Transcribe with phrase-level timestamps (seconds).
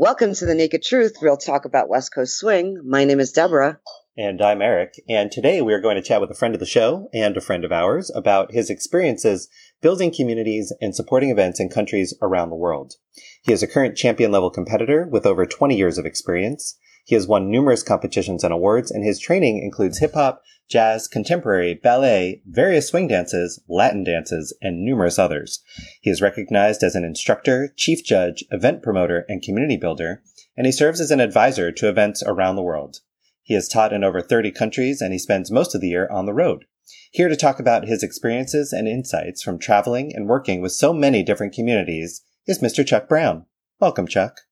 [0.00, 2.80] Welcome to the Naked Truth, real talk about West Coast swing.
[2.86, 3.80] My name is Deborah.
[4.16, 4.94] And I'm Eric.
[5.10, 7.42] And today we are going to chat with a friend of the show and a
[7.42, 9.50] friend of ours about his experiences
[9.82, 12.94] building communities and supporting events in countries around the world.
[13.42, 16.78] He is a current champion level competitor with over 20 years of experience.
[17.04, 21.74] He has won numerous competitions and awards, and his training includes hip hop, jazz, contemporary,
[21.74, 25.62] ballet, various swing dances, Latin dances, and numerous others.
[26.00, 30.22] He is recognized as an instructor, chief judge, event promoter, and community builder,
[30.56, 32.98] and he serves as an advisor to events around the world.
[33.42, 36.26] He has taught in over 30 countries, and he spends most of the year on
[36.26, 36.66] the road.
[37.10, 41.22] Here to talk about his experiences and insights from traveling and working with so many
[41.22, 42.86] different communities is Mr.
[42.86, 43.46] Chuck Brown.
[43.80, 44.42] Welcome, Chuck.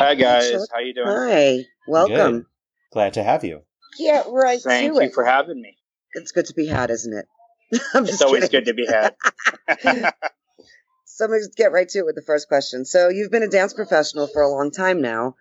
[0.00, 1.06] Hi guys, how you doing?
[1.08, 2.32] Hi, welcome.
[2.38, 2.46] Good.
[2.92, 3.62] Glad to have you.
[3.98, 5.14] Yeah, right Thank to you it.
[5.14, 5.76] for having me.
[6.14, 7.26] It's good to be had, isn't it?
[7.94, 8.64] I'm It's always kidding.
[8.64, 10.12] good to be had.
[11.06, 12.84] So let's get right to it with the first question.
[12.84, 15.36] So you've been a dance professional for a long time now,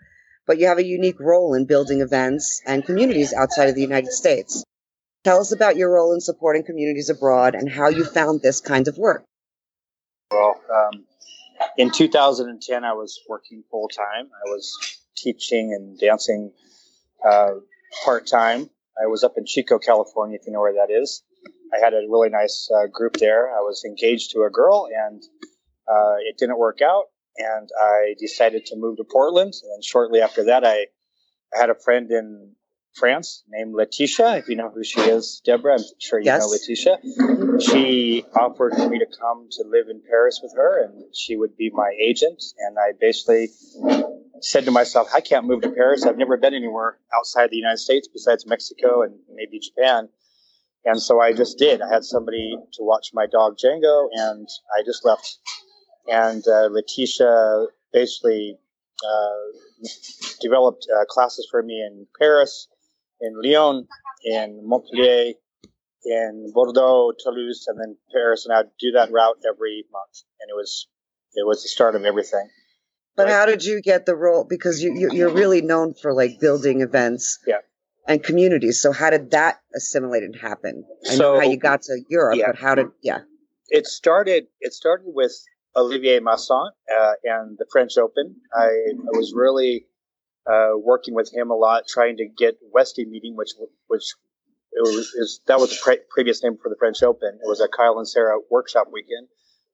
[0.45, 4.11] but you have a unique role in building events and communities outside of the United
[4.11, 4.63] States.
[5.23, 8.87] Tell us about your role in supporting communities abroad and how you found this kind
[8.87, 9.23] of work.
[10.29, 11.05] well, um,
[11.77, 14.25] in 2010, I was working full time.
[14.25, 16.51] I was teaching and dancing
[17.27, 17.53] uh,
[18.03, 18.69] part time.
[19.01, 21.23] I was up in Chico, California, if you know where that is.
[21.73, 23.49] I had a really nice uh, group there.
[23.49, 25.23] I was engaged to a girl, and
[25.87, 27.05] uh, it didn't work out.
[27.37, 29.53] And I decided to move to Portland.
[29.73, 30.85] And shortly after that, I,
[31.55, 32.55] I had a friend in
[32.95, 34.37] France named Letitia.
[34.37, 36.41] If you know who she is, Deborah, I'm sure you Yes.
[36.41, 37.59] know Letitia.
[37.59, 41.57] She offered for me to come to live in Paris with her, and she would
[41.57, 42.43] be my agent.
[42.59, 43.49] And I basically
[44.41, 46.05] said to myself, I can't move to Paris.
[46.05, 50.09] I've never been anywhere outside the United States besides Mexico and maybe Japan.
[50.85, 51.81] And so I just did.
[51.81, 55.37] I had somebody to watch my dog Django, and I just left.
[56.07, 58.57] And uh, Letitia basically
[59.03, 59.87] uh,
[60.41, 62.67] developed uh, classes for me in Paris,
[63.23, 63.87] in Lyon,
[64.23, 65.33] in Montpellier,
[66.05, 68.45] in Bordeaux, Toulouse, and then Paris.
[68.45, 70.87] And I'd do that route every month, and it was
[71.33, 72.47] it was the start of everything.
[73.15, 73.33] But Right.
[73.33, 74.43] how did you get the role?
[74.43, 77.61] Because you, you you're really known for like building events, Yeah.
[78.07, 78.81] and communities.
[78.81, 80.83] So how did that assimilated happen?
[81.09, 82.47] I know how you got to Europe, Yeah.
[82.47, 83.21] but how did yeah?
[83.69, 85.33] it started it started with
[85.75, 88.35] Olivier Masson uh, and the French Open.
[88.55, 89.87] I, I was really
[90.45, 93.51] uh, working with him a lot, trying to get Westy meeting, which
[93.87, 94.13] which
[94.75, 97.29] was is, that was the pre- previous name for the French Open.
[97.35, 99.27] It was a Kyle and Sarah workshop weekend,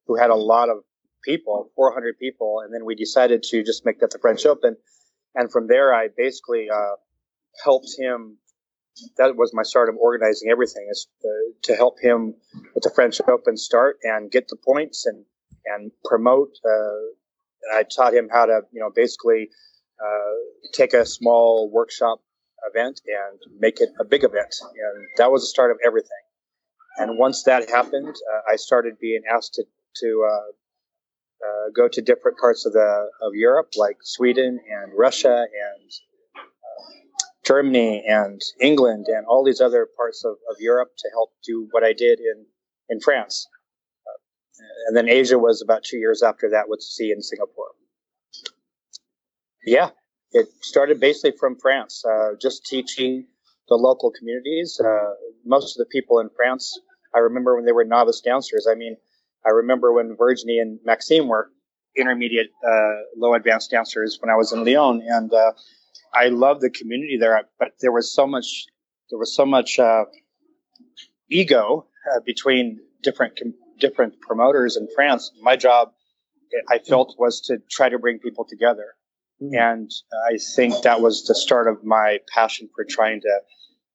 [0.07, 0.83] who had a lot of
[1.23, 4.75] people, 400 people, and then we decided to just make that the French Open.
[5.35, 6.95] And from there, I basically uh,
[7.63, 8.37] helped him.
[9.17, 11.27] That was my start of organizing everything, is uh,
[11.63, 12.35] to help him
[12.75, 15.25] with the French Open start and get the points and
[15.65, 16.51] and promote.
[16.65, 19.49] Uh, I taught him how to, you know, basically
[20.73, 22.21] take a small workshop
[22.69, 26.23] event and make it a big event, and that was the start of everything.
[26.97, 29.63] And once that happened, uh, I started being asked to
[30.01, 30.51] to uh,
[31.45, 35.91] uh, go to different parts of the of Europe, like Sweden and Russia and
[36.35, 41.67] uh, Germany and England and all these other parts of, of Europe to help do
[41.71, 42.45] what I did in
[42.89, 43.47] in France.
[44.05, 47.71] Uh, and then Asia was about two years after that with C in Singapore.
[49.65, 49.89] Yeah,
[50.31, 53.27] it started basically from France, uh, just teaching
[53.67, 54.79] the local communities.
[54.83, 55.13] Uh,
[55.45, 56.79] most of the people in France,
[57.13, 58.67] I remember when they were novice dancers.
[58.69, 58.97] I mean,
[59.45, 61.51] I remember when Virginie and Maxime were
[61.95, 65.53] intermediate, uh, low advanced dancers when I was in Lyon, and uh,
[66.13, 67.41] I loved the community there.
[67.57, 68.65] But there was so much,
[69.09, 70.05] there was so much uh,
[71.29, 75.31] ego uh, between different com- different promoters in France.
[75.41, 75.91] My job,
[76.69, 78.95] I felt, was to try to bring people together,
[79.41, 79.89] and
[80.31, 83.39] I think that was the start of my passion for trying to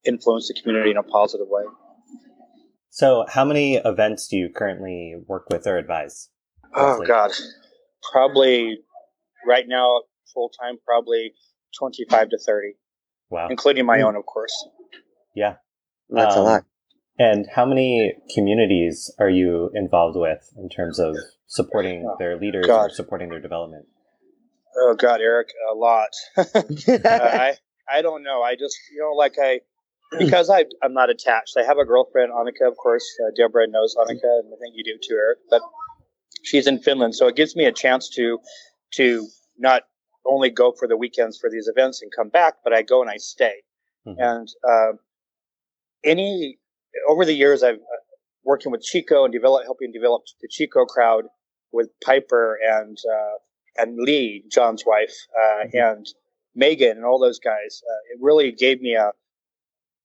[0.05, 1.63] influence the community in a positive way.
[2.89, 6.29] So, how many events do you currently work with or advise?
[6.73, 7.03] Oh?
[7.05, 7.31] God,
[8.11, 8.79] probably
[9.45, 10.01] right now
[10.33, 11.33] full time, probably
[11.77, 12.75] twenty five to thirty,
[13.29, 13.47] Wow.
[13.49, 14.05] including my Mm.
[14.05, 14.67] own, of course.
[15.35, 15.57] Yeah.
[16.09, 16.63] That's a Um, lot.
[17.17, 21.15] And how many communities are you involved with in terms of
[21.47, 23.87] supporting Oh, their leaders or supporting their development?
[24.77, 26.09] Oh God, Eric, a lot.
[26.37, 27.53] Uh, I
[27.89, 28.41] I don't know.
[28.41, 29.61] I just you know like I
[30.17, 31.55] because I I'm not attached.
[31.57, 33.05] I have a girlfriend, Annika, of course.
[33.23, 35.39] Uh, Deborah knows Annika, and I think you do too, Eric.
[35.49, 35.61] But
[36.43, 38.39] she's in Finland, so it gives me a chance to
[38.95, 39.27] to
[39.57, 39.83] not
[40.25, 43.09] only go for the weekends for these events and come back, but I go and
[43.09, 43.63] I stay.
[44.07, 44.15] Mhm.
[44.19, 44.93] And uh,
[46.03, 46.57] any
[47.07, 48.01] over the years, I've uh,
[48.43, 51.25] working with Chico and develop helping develop the Chico crowd
[51.71, 53.37] with Piper and uh,
[53.77, 55.77] and Lee, John's wife, uh, mm-hmm.
[55.77, 56.07] and
[56.55, 57.81] Megan, and all those guys.
[57.87, 59.11] Uh, it really gave me a,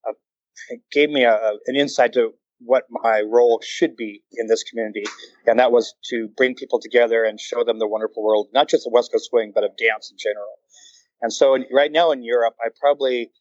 [0.07, 2.31] a gave me a, an insight to
[2.63, 5.03] what my role should be in this community,
[5.47, 8.85] and that was to bring people together and show them the wonderful world, not just
[8.85, 10.59] of West Coast Swing, but of dance in general.
[11.21, 13.31] And so, in, right now in Europe, I probably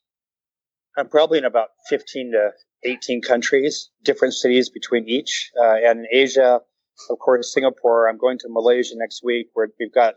[0.97, 2.51] I'm probably in about 15 to
[2.85, 6.61] 18 countries, different cities between each, uh, and in Asia,
[7.09, 8.09] of course, Singapore.
[8.09, 10.15] I'm going to Malaysia next week, where we've got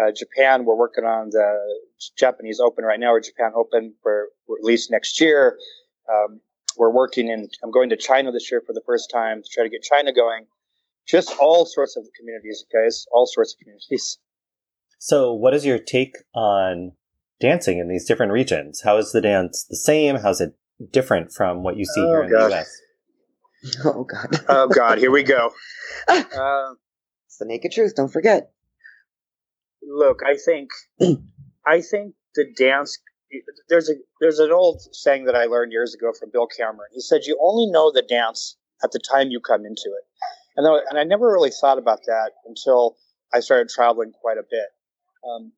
[0.00, 0.64] uh, Japan.
[0.64, 1.58] We're working on the
[2.16, 5.58] Japanese Open right now, or Japan Open for at least next year.
[6.08, 6.40] Um,
[6.76, 9.64] we're working in, I'm going to China this year for the first time to try
[9.64, 10.46] to get China going.
[11.06, 14.18] Just all sorts of communities, guys, all sorts of communities.
[14.98, 16.92] So, what is your take on
[17.40, 18.80] dancing in these different regions?
[18.82, 20.16] How is the dance the same?
[20.16, 20.54] How's it
[20.90, 22.50] different from what you see oh, here in God.
[22.50, 22.80] the US?
[23.84, 24.44] Oh, God.
[24.48, 24.98] oh, God.
[24.98, 25.50] Here we go.
[26.06, 26.22] Uh,
[27.26, 27.94] it's the naked truth.
[27.96, 28.52] Don't forget.
[29.82, 30.70] Look, I think,
[31.66, 32.98] I think the dance
[33.68, 36.90] there's a there's an old saying that I learned years ago from Bill Cameron.
[36.92, 40.04] He said you only know the dance at the time you come into it,
[40.56, 42.96] and though, and I never really thought about that until
[43.32, 44.68] I started traveling quite a bit.
[45.28, 45.52] Um,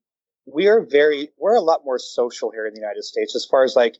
[0.46, 3.64] we are very we're a lot more social here in the United States as far
[3.64, 3.96] as like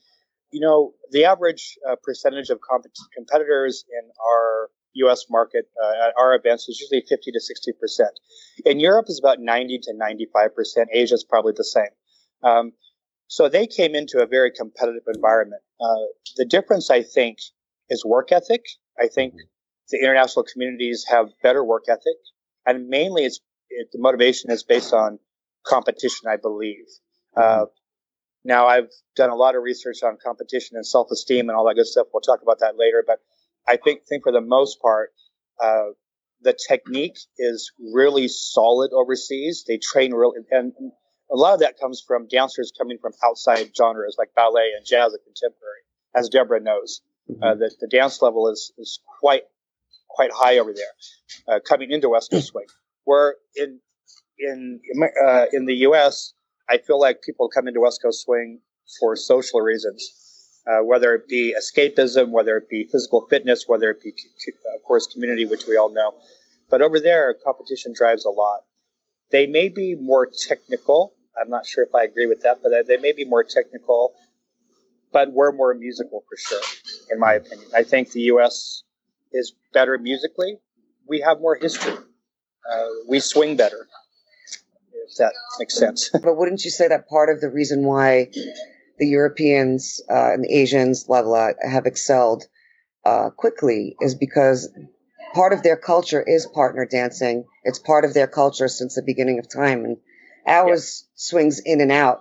[0.51, 5.27] you know the average uh, percentage of comp- competitors in our U.S.
[5.29, 8.11] market uh, at our events is usually 50 to 60 percent.
[8.65, 10.89] In Europe, is about 90 to 95 percent.
[10.93, 11.93] Asia is probably the same.
[12.43, 12.73] Um,
[13.29, 15.63] so they came into a very competitive environment.
[15.81, 16.07] Uh,
[16.37, 17.39] the difference, I think,
[17.91, 18.63] is work ethic.
[18.99, 19.35] I think
[19.91, 22.19] the international communities have better work ethic,
[22.65, 25.19] and mainly it's it, the motivation is based on
[25.67, 26.29] competition.
[26.29, 26.87] I believe.
[27.37, 27.67] Uh,
[28.47, 31.87] now, I've done a lot of research on competition and self-esteem and all that good
[31.87, 32.07] stuff.
[32.13, 33.21] We'll talk about that later, but
[33.67, 35.13] I think think for the most part,
[35.63, 35.91] uh,
[36.43, 39.65] the technique is really solid overseas.
[39.67, 40.73] They train really, and
[41.31, 45.13] a lot of that comes from dancers coming from outside genres like ballet and jazz
[45.13, 45.83] and contemporary,
[46.15, 47.01] as Deborah knows.
[47.31, 47.43] Mm-hmm.
[47.43, 49.43] Uh, the, the dance level is, is quite
[50.09, 52.67] quite high over there, uh, coming into West Coast swing.
[53.05, 53.81] Where in
[54.39, 54.81] in
[55.27, 56.35] uh, in the U.S.,
[56.69, 58.61] I feel like people come into West Coast swing
[58.99, 64.03] for social reasons, uh, whether it be escapism, whether it be physical fitness, whether it
[64.03, 64.13] be,
[64.75, 66.15] of course, community, which we all know.
[66.69, 68.61] But over there, competition drives a lot.
[69.31, 72.97] They may be more technical I'm not sure if I agree with that, but they
[72.97, 74.15] may be more technical,
[75.13, 76.63] but we're more musical for sure,
[77.11, 77.69] in my opinion.
[77.75, 78.83] I think the U.S.
[79.33, 80.59] is better musically.
[81.07, 81.93] We have more history.
[81.93, 83.87] Uh, we swing better,
[85.09, 86.11] if that makes sense.
[86.13, 88.31] but wouldn't you say that part of the reason why
[88.99, 92.45] the Europeans uh, and the Asians level have excelled
[93.05, 94.71] uh, quickly is because
[95.35, 97.45] part of their culture is partner dancing.
[97.65, 99.97] It's part of their culture since the beginning of time, and
[100.47, 101.13] Ours yeah.
[101.17, 102.21] swings in and out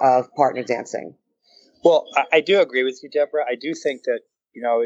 [0.00, 1.16] of partner dancing.
[1.84, 3.44] Well, I, I do agree with you, Deborah.
[3.48, 4.20] I do think that
[4.54, 4.84] you know,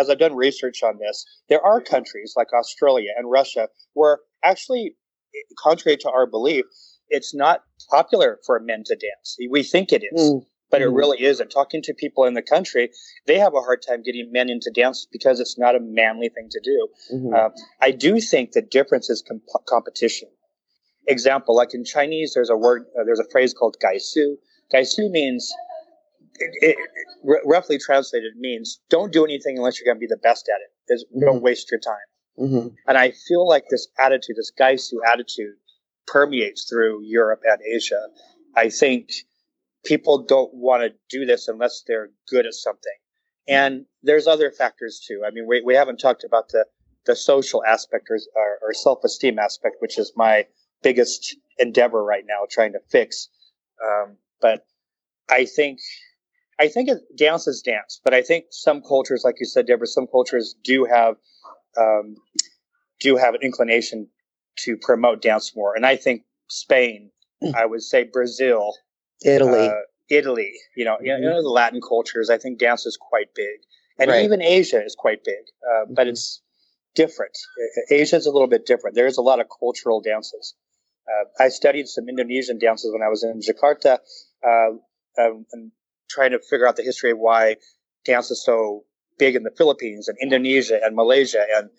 [0.00, 4.96] as I've done research on this, there are countries like Australia and Russia where actually,
[5.58, 6.64] contrary to our belief,
[7.08, 9.36] it's not popular for men to dance.
[9.50, 10.46] We think it is, mm.
[10.70, 10.84] but mm.
[10.84, 11.50] it really isn't.
[11.50, 12.90] Talking to people in the country,
[13.26, 16.48] they have a hard time getting men into dance because it's not a manly thing
[16.50, 16.88] to do.
[17.14, 17.34] Mm-hmm.
[17.34, 17.48] Uh,
[17.80, 20.28] I do think the difference is comp- competition
[21.08, 24.34] example, like in Chinese, there's a word, uh, there's a phrase called gaisu.
[24.72, 25.50] Gaisu means,
[26.36, 26.76] it, it,
[27.26, 30.60] r- roughly translated, means don't do anything unless you're going to be the best at
[30.60, 30.70] it.
[30.86, 31.24] There's, mm-hmm.
[31.24, 31.96] Don't waste your time.
[32.38, 32.68] Mm-hmm.
[32.86, 35.54] And I feel like this attitude, this gaisu attitude,
[36.06, 38.00] permeates through Europe and Asia.
[38.56, 39.10] I think
[39.84, 42.92] people don't want to do this unless they're good at something.
[43.46, 45.22] And there's other factors too.
[45.26, 46.64] I mean, we, we haven't talked about the,
[47.06, 50.46] the social aspect or, or, or self-esteem aspect, which is my
[50.82, 53.28] biggest endeavor right now, trying to fix.
[53.84, 54.66] Um, but
[55.30, 55.80] I think,
[56.58, 59.86] I think it, dance is dance, but I think some cultures, like you said, Deborah,
[59.86, 61.16] some cultures do have,
[61.76, 62.16] um,
[63.00, 64.08] do have an inclination
[64.64, 65.74] to promote dance more.
[65.74, 67.10] And I think Spain,
[67.42, 67.54] hmm.
[67.54, 68.72] I would say Brazil,
[69.24, 69.72] Italy, uh,
[70.08, 71.06] Italy, you know, mm-hmm.
[71.06, 73.60] you know, the Latin cultures, I think dance is quite big.
[73.98, 74.24] And right.
[74.24, 76.10] even Asia is quite big, uh, but mm-hmm.
[76.10, 76.40] it's
[76.94, 77.36] different.
[77.90, 78.94] Asia is a little bit different.
[78.94, 80.54] There's a lot of cultural dances.
[81.08, 83.98] Uh, I studied some Indonesian dances when I was in Jakarta,
[84.46, 84.70] uh,
[85.20, 85.72] um, and
[86.08, 87.56] trying to figure out the history of why
[88.04, 88.84] dance is so
[89.18, 91.70] big in the Philippines and Indonesia and Malaysia and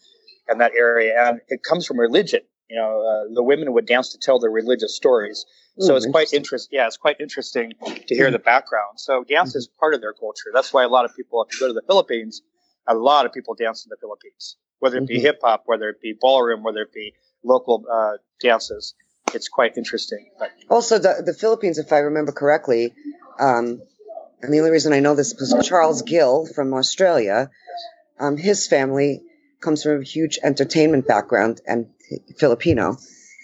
[0.48, 1.14] and that area.
[1.28, 2.42] And it comes from religion.
[2.70, 5.46] You know, uh, the women would dance to tell their religious stories.
[5.80, 6.78] So mm, it's quite interesting.
[6.78, 7.72] Yeah, it's quite interesting
[8.08, 9.00] to hear the background.
[9.00, 10.52] So dance is part of their culture.
[10.54, 12.44] That's why a lot of people, if you go to the Philippines,
[12.88, 15.26] a lot of people dance in the Philippines, whether it be mm-hmm.
[15.26, 18.94] hip hop, whether it be ballroom, whether it be local uh, dances.
[19.34, 20.30] it's quite interesting.
[20.38, 22.94] But Also, the, the Philippines, if I remember correctly,
[23.40, 23.82] um,
[24.42, 27.50] and the only reason I know this was Charles Gill from Australia.
[28.20, 29.22] Um, his family
[29.62, 31.88] comes from a huge entertainment background and
[32.38, 32.98] Filipino,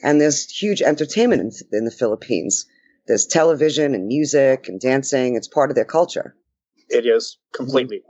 [0.04, 2.66] and there's huge entertainment in, in the Philippines.
[3.08, 5.36] There's television and music and dancing.
[5.36, 6.36] It's part of their culture.
[6.90, 8.02] it is completely.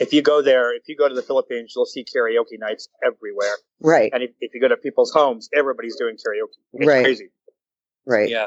[0.00, 3.54] If you go there, if you go to the Philippines, you'll see karaoke nights everywhere.
[3.80, 6.56] Right, And if, if you go to people's homes, everybody's doing karaoke.
[6.74, 7.04] It's Right.
[7.04, 7.28] crazy.
[8.06, 8.28] right.
[8.28, 8.46] Yeah.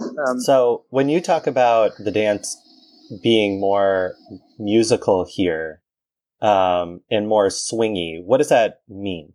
[0.00, 2.56] Um, So when you talk about the dance
[3.22, 4.14] being more
[4.58, 5.82] musical here
[6.40, 9.32] um, and more swingy, what does that mean?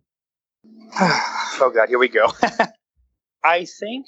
[1.00, 2.28] oh god, here we go.
[3.44, 4.06] I think.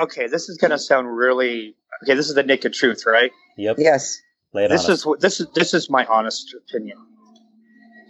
[0.00, 1.76] Okay, this is going to sound really.
[2.04, 3.30] Okay, this is the naked truth, right?
[3.56, 3.76] Yep.
[3.78, 4.18] Yes.
[4.52, 4.98] Lay it This on us.
[5.00, 5.46] is what this is.
[5.54, 6.98] This is my honest opinion.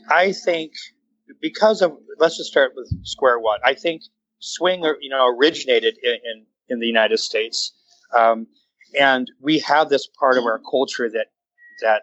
[0.09, 0.73] I think
[1.41, 3.61] because of let's just start with square one.
[3.65, 4.03] I think
[4.39, 7.73] swing, you know, originated in in, in the United States,
[8.17, 8.47] um,
[8.99, 11.27] and we have this part of our culture that
[11.83, 12.03] that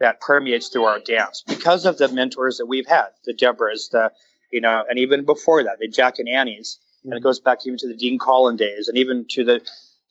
[0.00, 4.10] that permeates through our dance because of the mentors that we've had, the Deborahs, the
[4.50, 7.78] you know, and even before that, the Jack and Annies, and it goes back even
[7.78, 9.60] to the Dean Collin days, and even to the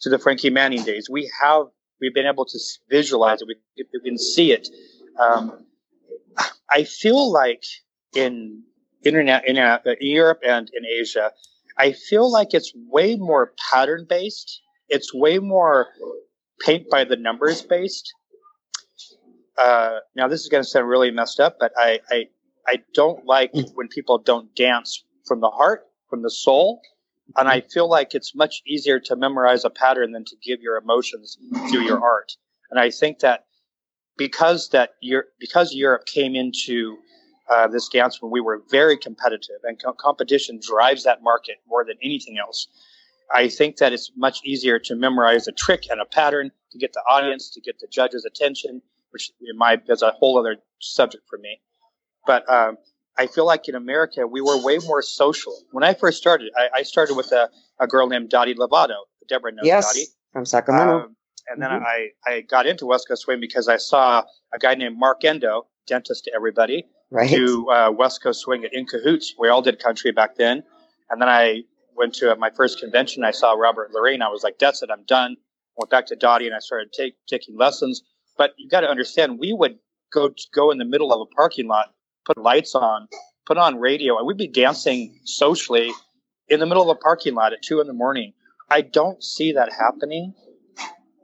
[0.02, 1.10] to the Frankie Manning days.
[1.10, 1.68] We have
[2.00, 3.48] we've been able to visualize it.
[3.48, 3.56] We,
[3.94, 4.70] we can see it.
[5.20, 5.66] Um,
[6.70, 7.64] I feel like
[8.16, 8.64] in
[9.04, 11.32] internet in, uh, in Europe and in Asia,
[11.78, 14.62] I feel like it's way more pattern based.
[14.90, 15.88] It's way more
[16.60, 18.14] paint by the numbers based.
[19.58, 22.26] Uh, now this is going to sound really messed up, but I, I
[22.68, 26.82] I don't like when people don't dance from the heart, from the soul.
[27.38, 30.78] And I feel like it's much easier to memorize a pattern than to give your
[30.78, 31.38] emotions
[31.70, 32.32] through your art.
[32.72, 33.46] And I think that
[34.18, 36.98] because that Europe, because Europe came into
[37.50, 41.86] uh, this dance when we were very competitive and co- competition drives that market more
[41.86, 42.68] than anything else.
[43.34, 46.94] I think that it's much easier to memorize a trick and a pattern to get
[46.94, 48.82] the audience, to get the judge's attention,
[49.12, 51.62] which in my is a whole other subject for me.
[52.26, 52.78] But um,
[53.18, 55.54] I feel like in America we were way more social.
[55.72, 58.96] When I first started, I, I started with a, a girl named Dottie Lovato.
[59.28, 59.88] Deborah knows Yes.
[59.88, 60.06] Dottie.
[60.34, 61.00] From Sacramento.
[61.06, 61.16] Um,
[61.48, 61.84] and then Mhm.
[61.84, 65.66] I, I got into West Coast Swing because I saw a guy named Mark Endo,
[65.88, 67.30] dentist to everybody, right.
[67.30, 69.34] do uh, West Coast Swing at In Cahoots.
[69.40, 70.64] We all did country back then.
[71.10, 71.64] And then I
[72.00, 73.24] went to my first convention.
[73.24, 74.22] I saw Robert Laureen.
[74.22, 75.36] I was like, that's it, I'm done.
[75.76, 78.02] Went back to Dottie and I started take, taking lessons.
[78.38, 79.78] But you got to understand, we would
[80.14, 81.94] go go in the middle of a parking lot,
[82.26, 83.08] put lights on,
[83.46, 85.92] put on radio, and we'd be dancing socially
[86.48, 88.34] in the middle of a parking lot at two in the morning.
[88.70, 90.34] I don't see that happening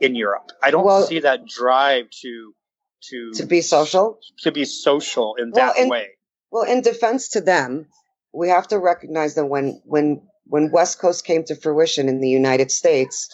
[0.02, 0.52] in Europe.
[0.62, 2.54] I don't Well- see that drive to
[3.10, 4.20] to to be social.
[4.40, 6.10] to be social in Well, that and- way.
[6.52, 7.88] Well, in defense to them,
[8.34, 12.30] we have to recognize that when when when West Coast came to fruition in the
[12.30, 13.30] United States,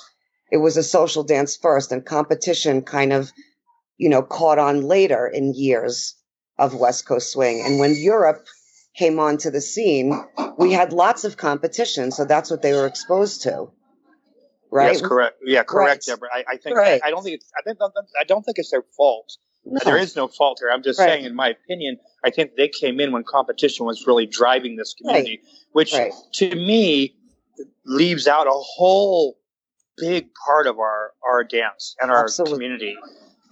[0.51, 3.31] it was a social dance first, and competition kind of,
[3.97, 6.15] you know, caught on later in years
[6.57, 7.63] of West Coast swing.
[7.65, 8.45] And when Europe
[8.95, 10.13] came onto the scene,
[10.57, 13.71] we had lots of competition, so that's what they were exposed to,
[14.69, 14.93] right?
[14.93, 15.37] Yes, correct.
[15.45, 16.15] Yeah, correct, Right.
[16.15, 16.29] Deborah.
[16.33, 17.01] I, I think Right.
[17.03, 17.79] I, I don't think it's, I think
[18.19, 19.37] I don't think it's their fault.
[19.65, 19.79] No.
[19.85, 20.71] There is no fault here.
[20.71, 21.07] I'm just Right.
[21.07, 24.93] saying, in my opinion, I think they came in when competition was really driving this
[24.93, 25.41] community,
[25.71, 26.11] which Right.
[26.33, 27.15] to me
[27.85, 29.37] leaves out a whole
[29.97, 32.55] big part of our our dance and our Absolutely.
[32.55, 32.97] community.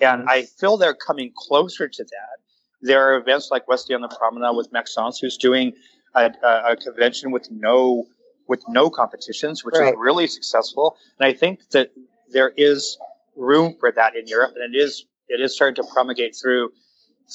[0.01, 2.37] And I feel they're coming closer to that.
[2.81, 5.73] There are events like Westy on the Promenade with Maxence, who's doing
[6.15, 8.07] a, a, a convention with no
[8.47, 9.93] with no competitions, which Right.
[9.93, 10.97] is really successful.
[11.19, 11.91] And I think that
[12.31, 12.97] there is
[13.35, 16.71] room for that in Europe, and it is it is starting to promulgate through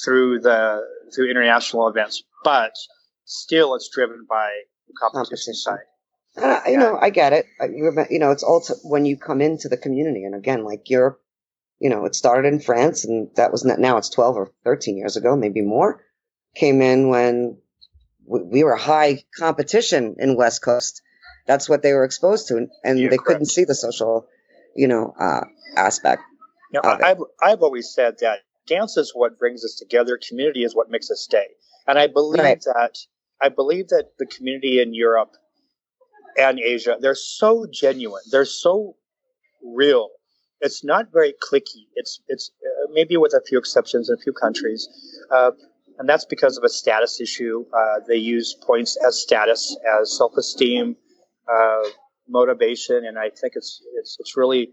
[0.05, 0.83] through the
[1.15, 2.23] through international events.
[2.43, 2.73] But
[3.25, 4.51] still, it's driven by
[4.87, 5.55] the competition, Competition.
[5.55, 5.79] side.
[6.37, 7.47] Uh, you know, I get it.
[7.61, 11.21] You know, it's also when you come into the community, and again, like Europe,
[11.79, 14.97] you know, it started in France, and that was not, now it's twelve or thirteen
[14.97, 16.03] years ago, maybe more.
[16.57, 17.59] Came in when
[18.27, 21.03] we, we were high competition in West Coast.
[21.47, 24.27] That's what they were exposed to, and, and Yeah, they couldn't see the social,
[24.75, 25.45] you know, uh,
[25.77, 26.23] aspect.
[26.75, 26.89] You know.
[26.89, 30.19] I, I've, I've always said that dance is what brings us together.
[30.29, 31.47] Community is what makes us stay.
[31.87, 32.61] And I believe Right.
[32.63, 32.99] that
[33.43, 35.33] I believe that the community in Europe
[36.39, 38.23] and Asia they're so genuine.
[38.31, 38.97] They're so
[39.63, 40.09] real.
[40.61, 41.87] It's not very clicky.
[41.95, 44.89] It's it's uh, maybe with a few exceptions in a few countries,
[45.31, 45.51] uh,
[45.99, 47.67] and that's because of a status issue.
[47.77, 50.97] Uh, they use points as status, as self-esteem,
[51.53, 51.83] uh,
[52.29, 54.73] motivation, and I think it's it's it's really,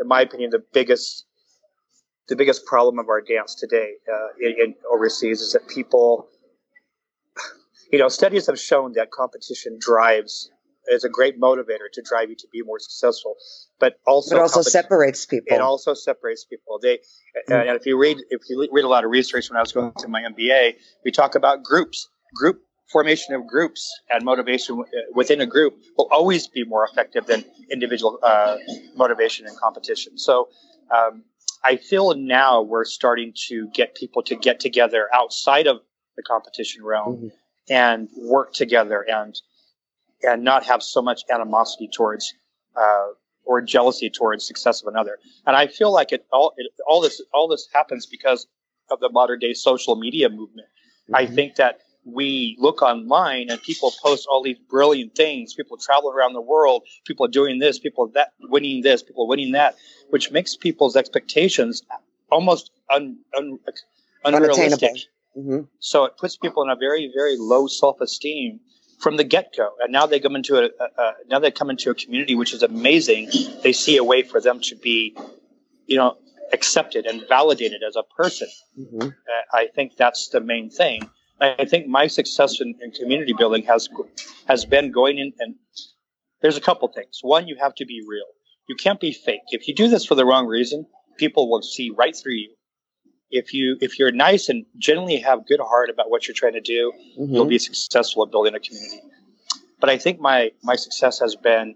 [0.00, 1.26] in my opinion, the biggest
[2.28, 6.28] the biggest problem of our dance today uh, in, in overseas is that people,
[7.90, 10.50] you know, studies have shown that competition drives
[10.88, 13.36] is a great motivator to drive you to be more successful.
[13.78, 15.54] But also, it also separates people.
[15.54, 16.78] It also separates people.
[16.80, 17.52] They mm-hmm.
[17.52, 19.92] and if you read if you read a lot of research when I was going
[19.98, 20.74] to my MBA,
[21.04, 26.46] we talk about groups, group formation of groups and motivation within a group will always
[26.48, 28.56] be more effective than individual uh,
[28.96, 30.18] motivation and competition.
[30.18, 30.48] So.
[30.94, 31.24] Um,
[31.64, 35.78] I feel now we're starting to get people to get together outside of
[36.16, 37.28] the competition realm mm-hmm.
[37.70, 39.40] and work together and
[40.22, 42.32] and not have so much animosity towards
[42.76, 43.08] uh,
[43.44, 45.18] or jealousy towards success of another.
[45.46, 48.46] And I feel like it all it, all this all this happens because
[48.90, 50.68] of the modern day social media movement.
[51.04, 51.14] Mm-hmm.
[51.16, 55.54] I think that we look online and people post all these brilliant things.
[55.54, 56.82] People traveling around the world.
[57.04, 57.78] People doing this.
[57.78, 59.02] People that winning this.
[59.02, 59.76] People winning that,
[60.10, 61.82] which makes people's expectations
[62.30, 63.58] almost un, un,
[64.24, 64.96] unrealistic.
[65.36, 65.60] Mm-hmm.
[65.78, 68.60] So it puts people in a very very low self esteem
[68.98, 69.70] from the get go.
[69.80, 72.54] And now they come into a, a, a, now they come into a community which
[72.54, 73.30] is amazing.
[73.62, 75.16] They see a way for them to be,
[75.86, 76.16] you know,
[76.52, 78.48] accepted and validated as a person.
[78.78, 79.08] Mm-hmm.
[79.08, 79.08] Uh,
[79.52, 81.10] I think that's the main thing.
[81.42, 83.88] I think my success in, in, community building has
[84.46, 85.56] has been going in and
[86.40, 87.18] there's a couple things.
[87.22, 88.26] One, you have to be real.
[88.68, 89.42] You can't be fake.
[89.48, 90.86] If you do this for the wrong reason,
[91.18, 92.50] people will see right through you
[93.32, 96.60] if you if you're nice and generally have good heart about what you're trying to
[96.60, 97.34] do, mm-hmm.
[97.34, 99.00] you'll be successful at building a community.
[99.80, 101.74] But I think my my success has been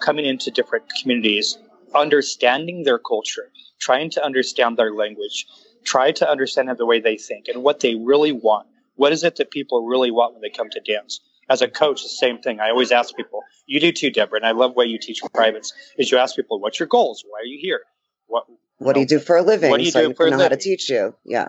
[0.00, 1.58] coming into different communities,
[1.94, 5.46] understanding their culture, trying to understand their language,
[5.84, 8.66] try to understand the way they think and what they really want.
[8.96, 11.20] What is it that people really want when they come to dance?
[11.48, 12.60] As a coach, the same thing.
[12.60, 15.20] I always ask people, you do too, Deborah, and I love the way you teach
[15.34, 17.22] privates, is you ask people, what's your goals?
[17.28, 17.80] Why are you here?
[18.26, 18.44] What,
[18.78, 19.70] what do you do for a living?
[19.70, 21.14] What do you so do for know how to teach you?
[21.24, 21.48] Yeah.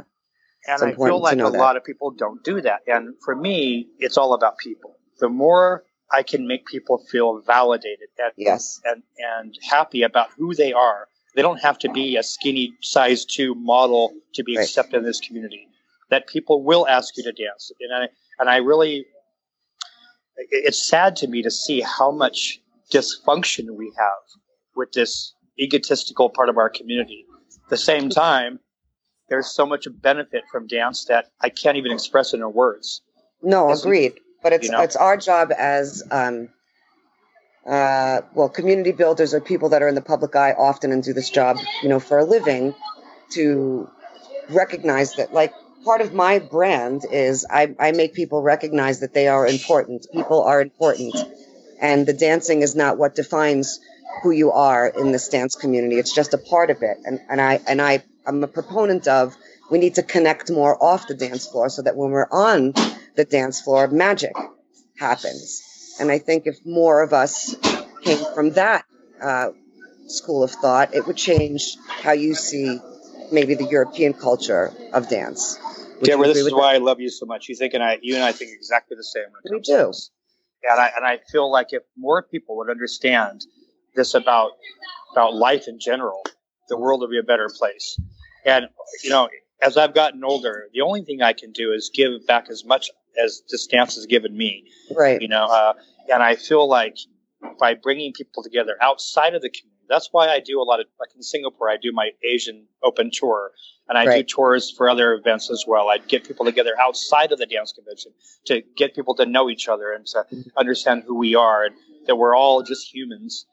[0.67, 1.53] And I feel like a that.
[1.53, 2.81] lot of people don't do that.
[2.87, 4.97] And for me, it's all about people.
[5.19, 8.81] The more I can make people feel validated and, yes.
[8.83, 13.25] and, and happy about who they are, they don't have to be a skinny size
[13.25, 14.63] two model to be right.
[14.63, 15.67] accepted in this community.
[16.09, 17.71] That people will ask you to dance.
[17.79, 18.07] And I,
[18.39, 19.05] and I really,
[20.37, 22.59] it's sad to me to see how much
[22.93, 24.39] dysfunction we have
[24.75, 27.25] with this egotistical part of our community.
[27.65, 28.59] At the same time,
[29.29, 33.01] there's so much benefit from dance that I can't even express it in words.
[33.41, 34.13] No, agreed.
[34.43, 34.81] But it's you know?
[34.81, 36.49] it's our job as um,
[37.65, 41.13] uh, well, community builders are people that are in the public eye often and do
[41.13, 42.75] this job, you know, for a living,
[43.31, 43.89] to
[44.49, 45.51] recognize that, like,
[45.85, 50.07] part of my brand is I, I make people recognize that they are important.
[50.11, 51.15] People are important,
[51.79, 53.79] and the dancing is not what defines
[54.23, 55.97] who you are in the dance community.
[55.97, 56.97] It's just a part of it.
[57.05, 59.35] And, and I, and I, I'm a proponent of
[59.69, 62.73] we need to connect more off the dance floor so that when we're on
[63.15, 64.33] the dance floor, magic
[64.97, 65.95] happens.
[65.99, 67.55] And I think if more of us
[68.03, 68.85] came from that
[69.21, 69.49] uh,
[70.07, 72.79] school of thought, it would change how you see
[73.31, 75.57] maybe the European culture of dance.
[76.03, 76.81] Deborah, this is why that?
[76.81, 77.47] I love you so much.
[77.47, 79.25] You think and I, you and I think exactly the same.
[79.49, 79.93] we do.
[80.69, 83.45] And I and I feel like if more people would understand
[83.95, 84.51] this about
[85.11, 86.23] about life in general,
[86.67, 87.99] the world would be a better place.
[88.45, 88.65] And
[89.03, 89.29] you know,
[89.61, 92.89] as I've gotten older, the only thing I can do is give back as much
[93.23, 94.65] as this dance has given me.
[94.95, 95.21] Right.
[95.21, 95.73] You know, uh,
[96.11, 96.97] and I feel like
[97.59, 99.74] by bringing people together outside of the community.
[99.89, 101.69] That's why I do a lot of like in Singapore.
[101.69, 103.51] I do my Asian Open tour,
[103.87, 104.27] and I right.
[104.27, 105.89] do tours for other events as well.
[105.89, 108.11] I get people together outside of the dance convention
[108.45, 110.49] to get people to know each other and to mm-hmm.
[110.57, 111.75] understand who we are and
[112.07, 113.45] that we're all just humans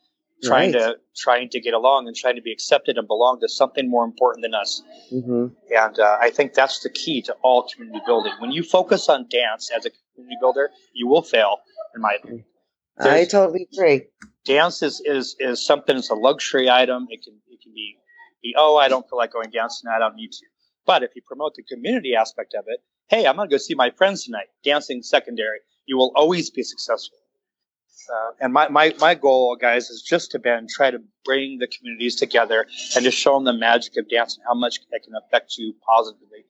[0.43, 0.81] trying right.
[0.81, 4.05] to trying to get along and trying to be accepted and belong to something more
[4.05, 4.83] important than us.
[5.13, 5.47] Mm-hmm.
[5.77, 8.33] And uh, I think that's the key to all community building.
[8.39, 11.59] When you focus on dance as a community builder, you will fail,
[11.95, 12.45] in my opinion.
[12.99, 14.03] There's, I totally agree.
[14.45, 15.97] Dance is, is, is something.
[15.97, 17.07] It's a luxury item.
[17.11, 17.97] It can it can be,
[18.43, 19.97] be oh I don't feel like going dance tonight.
[19.97, 20.47] I don't need to.
[20.85, 23.75] But if you promote the community aspect of it, hey, I'm going to go see
[23.75, 24.49] my friends tonight.
[24.65, 25.59] Dancing secondary.
[25.87, 27.19] You will always be successful.
[28.13, 31.69] Uh, and my, my, my goal, guys, is just to Ben try to bring the
[31.69, 35.15] communities together and just show them the magic of dance and how much it can
[35.15, 36.45] affect you positively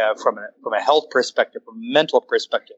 [0.00, 2.76] uh, from a from a health perspective, from a mental perspective,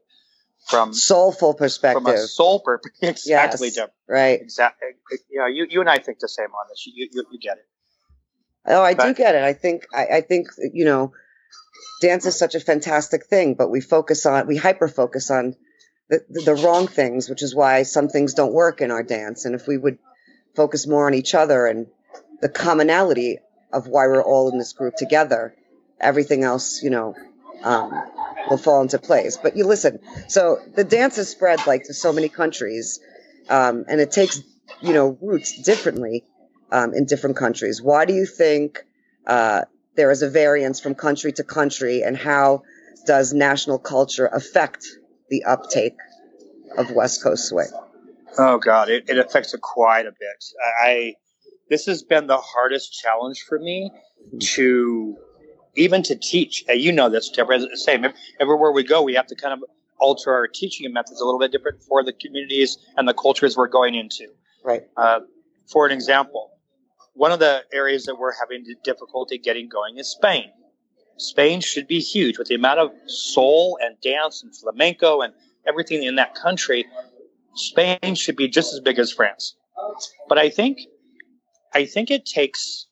[0.65, 3.01] from soulful perspective, from a soul perspective.
[3.09, 3.89] exactly, yes, Deb.
[4.07, 4.39] Right.
[4.41, 4.89] Exactly.
[5.29, 6.85] You know, you, you and I think the same on this.
[6.85, 7.65] You you, you get it.
[8.65, 9.43] Oh, I but, do get it.
[9.43, 11.13] I think I, I think you know,
[12.01, 15.55] dance is such a fantastic thing, but we focus on we hyper focus on
[16.09, 19.45] the, the wrong things, which is why some things don't work in our dance.
[19.45, 19.99] And if we would
[20.55, 21.87] focus more on each other and
[22.41, 23.39] the commonality
[23.71, 25.55] of why we're all in this group together,
[25.99, 27.15] everything else, you know,
[27.63, 27.91] um,
[28.49, 29.37] will fall into place.
[29.37, 32.99] But you listen, so the dance has spread like to so many countries,
[33.49, 34.41] um, and it takes
[34.81, 36.23] you know roots differently
[36.71, 37.81] um, in different countries.
[37.81, 38.79] Why do you think
[39.27, 39.63] uh,
[39.95, 42.63] there is a variance from country to country, and how
[43.05, 44.85] does national culture affect
[45.29, 45.97] the uptake
[46.77, 47.69] of West Coast swing?
[48.37, 50.45] Oh God, it, it affects it quite a bit.
[50.81, 51.15] I
[51.69, 53.91] this has been the hardest challenge for me
[54.39, 55.17] to
[55.79, 56.63] even to teach.
[56.69, 57.59] Uh, you know this, Deborah.
[57.75, 58.05] Same
[58.39, 59.63] everywhere we go, we have to kind of
[59.99, 63.67] alter our teaching methods a little bit different for the communities and the cultures we're
[63.67, 64.27] going into.
[64.63, 64.83] Right.
[64.97, 65.21] Uh,
[65.67, 66.51] for an example,
[67.13, 70.51] one of the areas that we're having difficulty getting going is Spain.
[71.17, 75.33] Spain should be huge with the amount of soul and dance and flamenco and
[75.67, 76.85] everything in that country.
[77.55, 79.55] Spain should be just as big as France.
[80.29, 80.79] But I think,
[81.73, 82.87] I think it takes.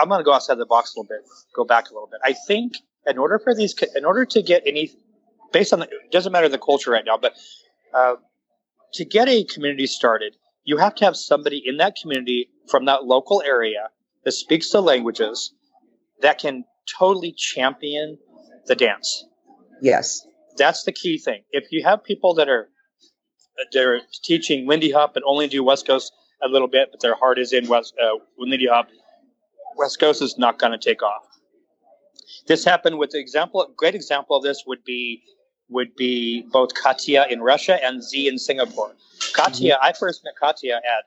[0.00, 2.20] I'm going to go outside the box a little bit, go back a little bit.
[2.24, 2.74] I think
[3.06, 4.90] in order for these, in order to get any,
[5.52, 7.34] based on the, it doesn't matter the culture right now, but
[7.94, 8.16] uh,
[8.94, 13.04] to get a community started, you have to have somebody in that community from that
[13.04, 13.88] local area
[14.24, 15.54] that speaks the languages
[16.20, 16.64] that can
[16.98, 18.18] totally champion
[18.66, 19.24] the dance.
[19.80, 20.26] Yes.
[20.56, 21.42] That's the key thing.
[21.50, 22.68] If you have people that are
[23.72, 26.12] they're teaching Lindy Hop and only do West Coast
[26.42, 28.88] a little bit, but their heart is in West uh, Lindy Hop,
[29.78, 31.22] West Coast is not going to take off.
[32.46, 33.62] This happened with the example.
[33.62, 35.22] A great example of this would be
[35.70, 38.92] would be both Katya in Russia and Z in Singapore.
[39.34, 39.84] Katya, mm-hmm.
[39.84, 41.04] I first met Katya at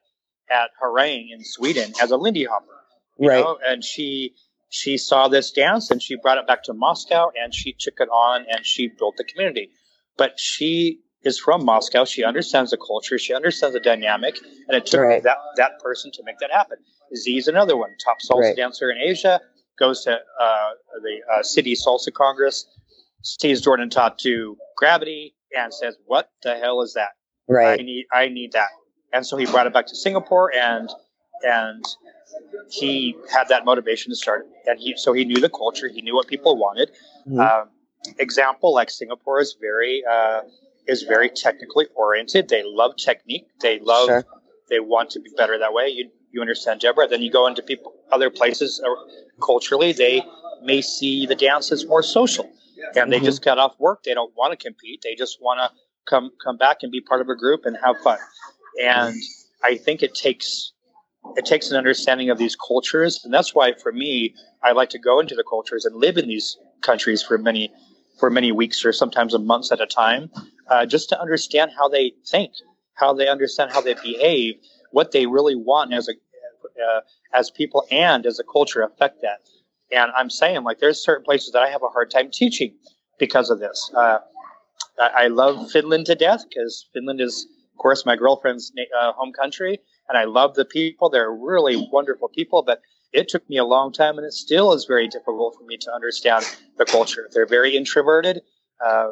[0.55, 2.65] at Herräng in Sweden as a Lindy Hopper,
[3.19, 3.43] right?
[3.43, 3.57] Know?
[3.65, 4.35] And she
[4.69, 8.09] she saw this dance and she brought it back to Moscow and she took it
[8.09, 9.69] on and she built the community.
[10.17, 12.05] But she is from Moscow.
[12.05, 13.17] She understands the culture.
[13.17, 15.23] She understands the dynamic, and it took right.
[15.23, 16.77] that that person to make that happen.
[17.15, 18.55] Z is another one, top salsa right.
[18.55, 19.39] dancer in Asia.
[19.79, 20.69] Goes to uh,
[21.01, 22.67] the uh, City Salsa Congress,
[23.23, 27.09] sees Jordan Tatu Gravity, and says, "What the hell is that?
[27.47, 27.79] Right.
[27.79, 28.69] I need I need that."
[29.13, 30.89] And so he brought it back to Singapore, and
[31.43, 31.83] and
[32.69, 34.45] he had that motivation to start.
[34.65, 36.91] And he so he knew the culture, he knew what people wanted.
[37.27, 37.39] Mm-hmm.
[37.39, 37.69] Um,
[38.19, 40.41] example, like Singapore is very uh,
[40.87, 42.49] is very technically oriented.
[42.49, 43.47] They love technique.
[43.59, 44.07] They love.
[44.07, 44.25] Sure.
[44.69, 45.89] They want to be better that way.
[45.89, 47.07] You you understand, Deborah.
[47.07, 48.89] Then you go into people other places uh,
[49.43, 49.91] culturally.
[49.91, 50.23] They
[50.63, 52.49] may see the dance as more social,
[52.95, 53.25] and they mm-hmm.
[53.25, 54.03] just got off work.
[54.03, 55.01] They don't want to compete.
[55.03, 55.77] They just want to
[56.09, 58.17] come come back and be part of a group and have fun.
[58.81, 59.15] And
[59.63, 60.71] I think it takes
[61.35, 64.99] it takes an understanding of these cultures, and that's why for me, I like to
[64.99, 67.71] go into the cultures and live in these countries for many
[68.19, 70.29] for many weeks or sometimes months at a time,
[70.71, 72.53] uh, just to understand how they think,
[72.93, 74.55] how they understand how they behave,
[74.91, 77.01] what they really want as a uh,
[77.33, 79.39] as people and as a culture affect that.
[79.91, 82.75] And I'm saying like there's certain places that I have a hard time teaching
[83.19, 83.91] because of this.
[83.93, 84.19] Uh,
[84.97, 89.33] I, I love Finland to death because Finland is, of course, my girlfriend's uh, home
[89.33, 91.09] country, and I love the people.
[91.09, 92.79] They're really wonderful people, but
[93.11, 95.93] it took me a long time, and it still is very difficult for me to
[95.93, 96.45] understand
[96.77, 97.29] the culture.
[97.33, 98.41] They're very introverted.
[98.83, 99.09] Uh,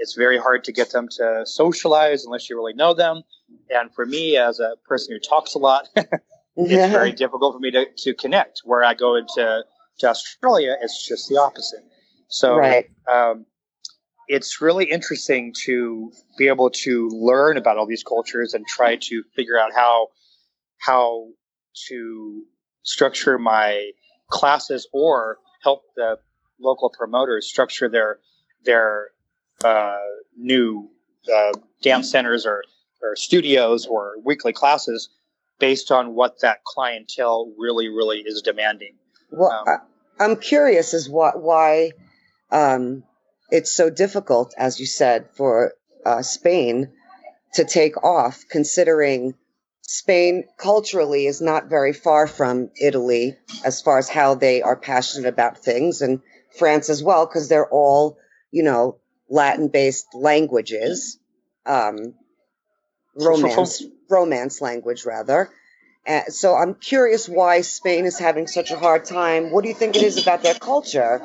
[0.00, 3.22] it's very hard to get them to socialize unless you really know them.
[3.68, 5.88] And for me, as a person who talks a lot,
[6.56, 8.62] it's very difficult for me to, to connect.
[8.64, 9.62] Where I go into
[9.98, 11.84] to Australia, it's just the opposite.
[12.28, 12.86] So right.
[13.12, 13.44] um,
[14.26, 19.22] it's really interesting to be able to learn about all these cultures and try to
[19.36, 20.08] figure out how
[20.78, 21.26] how
[21.88, 22.42] to
[22.84, 23.90] structure my
[24.30, 26.18] classes or help the
[26.58, 28.18] local promoters structure their
[28.64, 29.10] their
[29.64, 29.98] uh,
[30.36, 30.90] new
[31.32, 32.62] uh, dance centers or,
[33.02, 35.10] or studios or weekly classes
[35.58, 38.94] based on what that clientele really really is demanding.
[39.30, 39.78] Well, um,
[40.18, 41.92] I'm curious as what why
[42.50, 43.04] um,
[43.50, 45.74] it's so difficult, as you said, for
[46.06, 46.92] uh, Spain
[47.54, 49.34] to take off, considering
[49.82, 55.28] Spain culturally is not very far from Italy as far as how they are passionate
[55.28, 56.20] about things, and
[56.56, 58.16] France as well, because they're all,
[58.52, 58.99] you know,
[59.30, 61.18] Latin based languages,
[61.64, 62.14] um,
[63.14, 65.50] romance, romance language rather.
[66.06, 69.50] Uh, so I'm curious why Spain is having such a hard time.
[69.50, 71.22] What do you think it is about their culture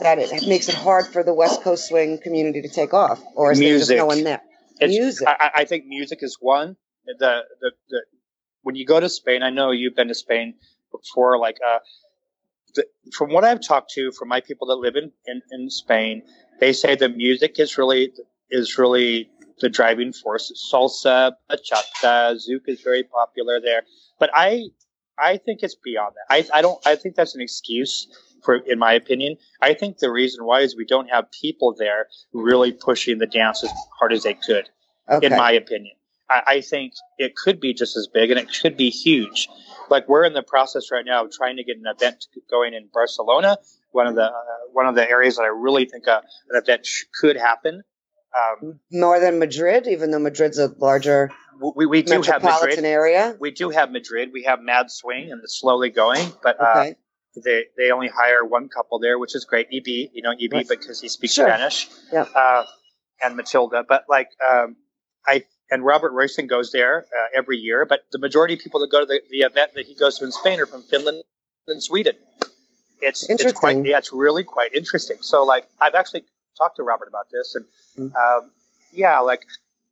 [0.00, 3.52] that it makes it hard for the West Coast swing community to take off, or
[3.52, 3.88] is music.
[3.88, 4.40] there just no one there?
[4.80, 5.28] It's, music.
[5.28, 8.02] I, I think music is one the, the, the
[8.62, 10.54] when you go to Spain, I know you've been to Spain
[10.90, 11.38] before.
[11.38, 11.78] Like, uh,
[12.74, 16.22] the, from what I've talked to, from my people that live in, in, in Spain,
[16.60, 18.12] they say the music is really
[18.50, 20.52] is really the driving force.
[20.72, 23.82] Salsa, bachata, zouk is very popular there.
[24.18, 24.64] But I
[25.18, 26.34] I think it's beyond that.
[26.34, 28.08] I, I don't I think that's an excuse
[28.42, 29.36] for in my opinion.
[29.60, 33.64] I think the reason why is we don't have people there really pushing the dance
[33.64, 34.68] as hard as they could,
[35.08, 35.26] okay.
[35.26, 35.94] in my opinion.
[36.28, 39.48] I, I think it could be just as big and it could be huge.
[39.90, 42.88] Like we're in the process right now of trying to get an event going in
[42.92, 43.58] Barcelona,
[43.94, 44.32] one of the uh,
[44.72, 47.82] one of the areas that I really think uh, an event sh- could happen.
[48.36, 51.30] Um, More than Madrid, even though Madrid's a larger
[51.60, 53.36] we, we do have Madrid area.
[53.38, 54.30] We do have Madrid.
[54.32, 56.90] We have Mad Swing and it's slowly going, but uh, okay.
[56.90, 59.68] uh, they they only hire one couple there, which is great.
[59.72, 60.68] EB, you know EB right.
[60.68, 61.46] because he speaks sure.
[61.46, 61.88] Spanish.
[62.12, 62.22] Yeah.
[62.34, 62.64] Uh,
[63.22, 64.76] and Matilda, but like um,
[65.26, 68.90] I and Robert Royston goes there uh, every year, but the majority of people that
[68.90, 71.22] go to the, the event that he goes to in Spain are from Finland
[71.66, 72.14] and Sweden.
[73.00, 75.18] It's it's quite yeah, it's really quite interesting.
[75.20, 76.24] So like I've actually
[76.56, 77.64] talked to Robert about this, and
[77.98, 78.16] mm-hmm.
[78.16, 78.50] um,
[78.92, 79.44] yeah, like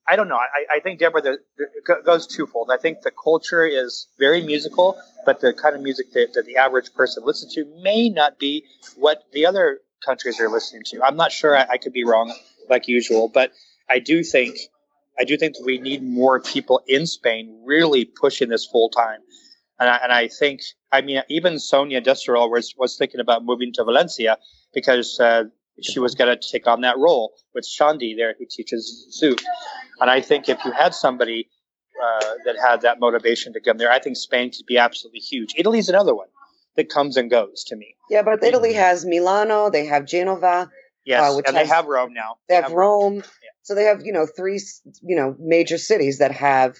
[0.09, 0.37] I don't know.
[0.37, 2.71] I, I think Deborah the, the, goes twofold.
[2.73, 6.57] I think the culture is very musical, but the kind of music that, that the
[6.57, 8.65] average person listens to may not be
[8.97, 11.03] what the other countries are listening to.
[11.03, 11.57] I'm not sure.
[11.57, 12.35] I, I could be wrong,
[12.69, 13.53] like usual, but
[13.89, 14.59] I do think
[15.19, 19.21] I do think we need more people in Spain really pushing this full time.
[19.83, 20.61] And I, and I think,
[20.93, 24.39] I mean, even Sonia Desterol was, was thinking about moving to Valencia
[24.73, 25.45] because uh,
[25.81, 29.43] she was going to take on that role with Shandi there, who teaches zouk.
[30.01, 31.49] And I think if you had somebody
[32.01, 35.55] uh, that had that motivation to come there, I think Spain could be absolutely huge.
[35.57, 36.29] Italy's another one
[36.77, 37.97] that comes and goes to me.
[38.09, 40.71] Yeah, but Italy has Milano, they have Genova.
[41.05, 42.37] Yes, uh, and has, they have Rome now.
[42.49, 43.15] They, have, have, Rome.
[43.15, 43.17] Rome.
[43.17, 43.51] Yeah.
[43.63, 44.61] So they have, you know, three,
[45.03, 46.77] you know, major cities that have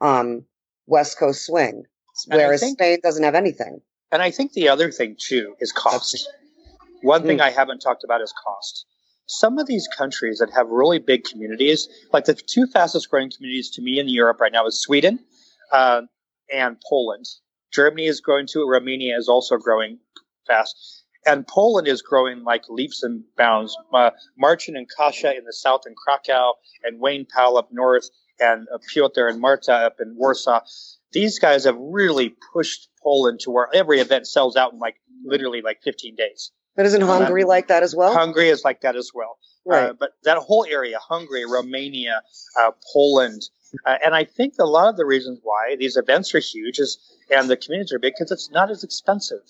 [0.00, 0.46] um,
[0.86, 1.84] West Coast swing,
[2.28, 3.80] whereas think, Spain doesn't have anything.
[4.12, 6.28] And I think the other thing too is cost.
[7.02, 7.42] One thing mm.
[7.42, 8.86] I haven't talked about is cost.
[9.26, 13.70] Some of these countries that have really big communities, like the two fastest growing communities
[13.70, 15.20] to me in Europe right now is Sweden
[15.72, 16.02] uh,
[16.52, 17.26] and Poland.
[17.72, 18.68] Germany is growing too.
[18.68, 19.98] Romania is also growing
[20.46, 21.04] fast.
[21.26, 23.76] And Poland is growing like leaps and bounds.
[23.92, 28.08] Uh, Marcin and Kasia in the south and Krakow and Wayne Powell up north
[28.40, 30.60] and uh, Piotr and Marta up in Warsaw.
[31.12, 35.62] These guys have really pushed Poland to where every event sells out in like literally
[35.62, 36.52] like 15 days.
[36.76, 38.14] But isn't Hungary like that as well?
[38.14, 39.38] Hungary is like that as well.
[39.66, 39.90] Uh, right.
[39.90, 42.22] Uh, but that whole area, Hungary, Romania,
[42.58, 43.42] uh, Poland,
[43.84, 46.98] uh, and I think a lot of the reasons why these events are huge is,
[47.30, 49.42] and the communities are big because it's not as expensive.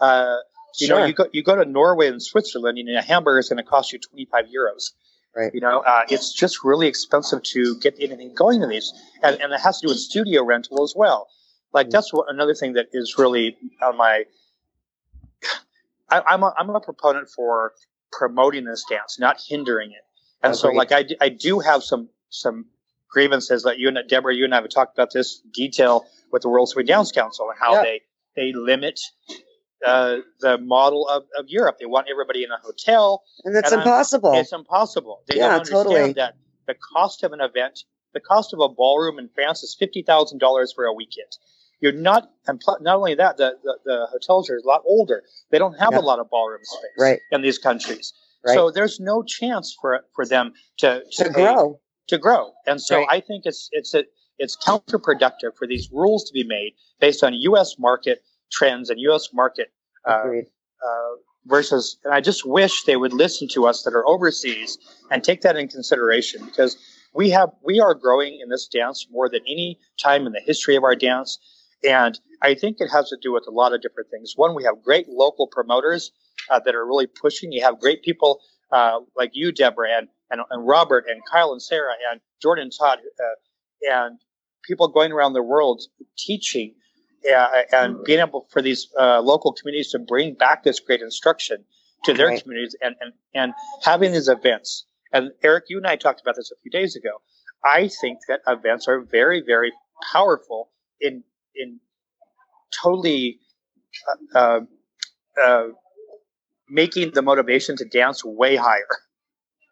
[0.00, 0.36] Uh,
[0.78, 1.00] you sure.
[1.00, 3.68] know, you go you go to Norway and Switzerland, and a hamburger is going to
[3.68, 4.92] cost you twenty five euros.
[5.36, 5.52] Right.
[5.54, 9.52] You know, uh, it's just really expensive to get anything going in these, and, and
[9.52, 11.28] it has to do with studio rental as well.
[11.72, 11.90] Like mm.
[11.90, 14.24] that's what, another thing that is really on my
[16.10, 17.72] I, am a, I'm a proponent for
[18.12, 20.02] promoting this dance, not hindering it.
[20.42, 22.66] And so, like, I, I do have some some
[23.10, 26.48] grievances that you and Deborah, you and I have talked about this detail with the
[26.48, 27.82] World Swing Dance Council and how yeah.
[27.82, 28.00] they
[28.36, 29.00] they limit
[29.86, 31.76] uh, the model of, of Europe.
[31.78, 34.32] They want everybody in a hotel, and that's and impossible.
[34.32, 35.22] I'm, it's impossible.
[35.28, 36.12] They yeah, don't understand totally.
[36.14, 36.34] that
[36.66, 37.80] the cost of an event,
[38.14, 41.30] the cost of a ballroom in France is fifty thousand dollars for a weekend.
[41.80, 45.22] You're not, and pl- not only that, the, the, the, hotels are a lot older.
[45.52, 47.20] They don't have a lot of ballroom space right.
[47.30, 48.12] in these countries.
[48.44, 48.54] Right.
[48.54, 52.52] So there's no chance for for them to to, to grow to grow.
[52.66, 53.08] And so right.
[53.10, 54.04] I think it's it's a,
[54.38, 57.76] it's counterproductive for these rules to be made based on U.S.
[57.78, 59.28] market trends and U.S.
[59.32, 59.72] market
[60.04, 61.14] uh, uh,
[61.46, 61.98] versus.
[62.04, 64.78] And I just wish they would listen to us that are overseas
[65.10, 66.76] and take that in consideration because
[67.14, 70.76] we have we are growing in this dance more than any time in the history
[70.76, 71.38] of our dance.
[71.84, 74.32] And I think it has to do with a lot of different things.
[74.36, 76.10] One, we have great local promoters
[76.50, 77.52] uh, that are really pushing.
[77.52, 78.40] You have great people
[78.72, 82.98] uh, like you, Deborah, and, and, and, Robert, and Kyle, and Sarah, and Jordan, Todd,
[82.98, 84.18] uh, and
[84.64, 85.82] people going around the world
[86.16, 86.74] teaching
[87.26, 91.64] uh, and being able for these uh, local communities to bring back this great instruction
[92.04, 92.42] to their right.
[92.42, 93.52] communities and, and, and
[93.82, 94.84] having these events.
[95.12, 97.10] And Eric, you and I talked about this a few days ago.
[97.64, 99.72] I think that events are very, very
[100.12, 101.24] powerful in
[101.56, 101.80] in
[102.82, 103.40] totally
[104.34, 104.60] uh, uh,
[105.42, 105.66] uh,
[106.68, 108.86] making the motivation to dance way higher.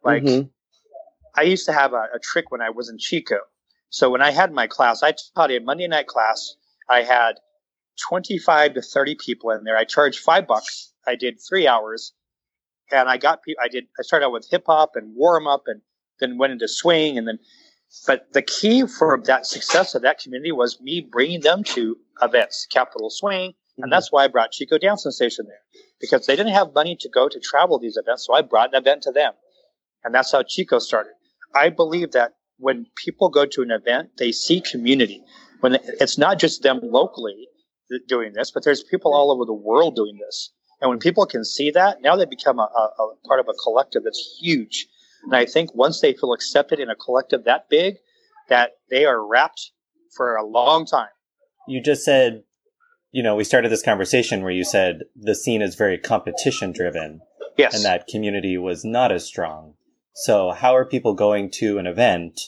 [0.02, 0.48] Like mm-hmm.
[1.36, 3.38] I used to have a, a, trick when I was in Chico.
[3.90, 6.56] So when I had my class, I taught a Monday night class.
[6.88, 7.36] I had
[8.08, 9.76] 25 to 30 people in there.
[9.76, 10.92] I charged five bucks.
[11.06, 12.12] I did three hours
[12.90, 15.64] and I got people, I did, I started out with hip hop and warm up
[15.66, 15.80] and
[16.20, 17.38] then went into swing and then
[18.06, 22.66] but the key for that success of that community was me bringing them to events,
[22.70, 23.82] Capital Swing, mm-hmm.
[23.84, 25.60] and that's why I brought Chico Dance Sensation there
[26.00, 28.80] because they didn't have money to go to travel these events, so I brought an
[28.80, 29.32] event to them,
[30.04, 31.12] and that's how Chico started.
[31.54, 35.22] I believe that when people go to an event, they see community.
[35.60, 37.48] When it's not just them locally
[38.08, 40.50] doing this, but there's people all over the world doing this.
[40.80, 43.54] And when people can see that, now they become a, a, a part of a
[43.54, 44.86] collective that's huge.
[45.24, 47.96] And I think once they feel accepted in a collective that big,
[48.48, 49.72] that they are wrapped
[50.14, 51.08] for a long time.
[51.66, 52.44] You just said,
[53.10, 57.20] you know, we started this conversation where you said the scene is very competition driven.
[57.56, 57.74] Yes.
[57.74, 59.74] And that community was not as strong.
[60.14, 62.40] So how are people going to an event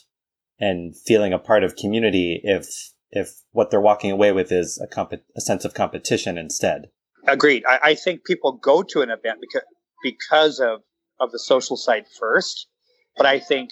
[0.61, 4.87] and feeling a part of community if if what they're walking away with is a,
[4.87, 6.91] comp- a sense of competition instead?
[7.27, 7.65] Agreed.
[7.67, 9.63] I, I think people go to an event because
[10.03, 10.83] because of
[11.21, 12.69] of the social side first,
[13.17, 13.71] but I think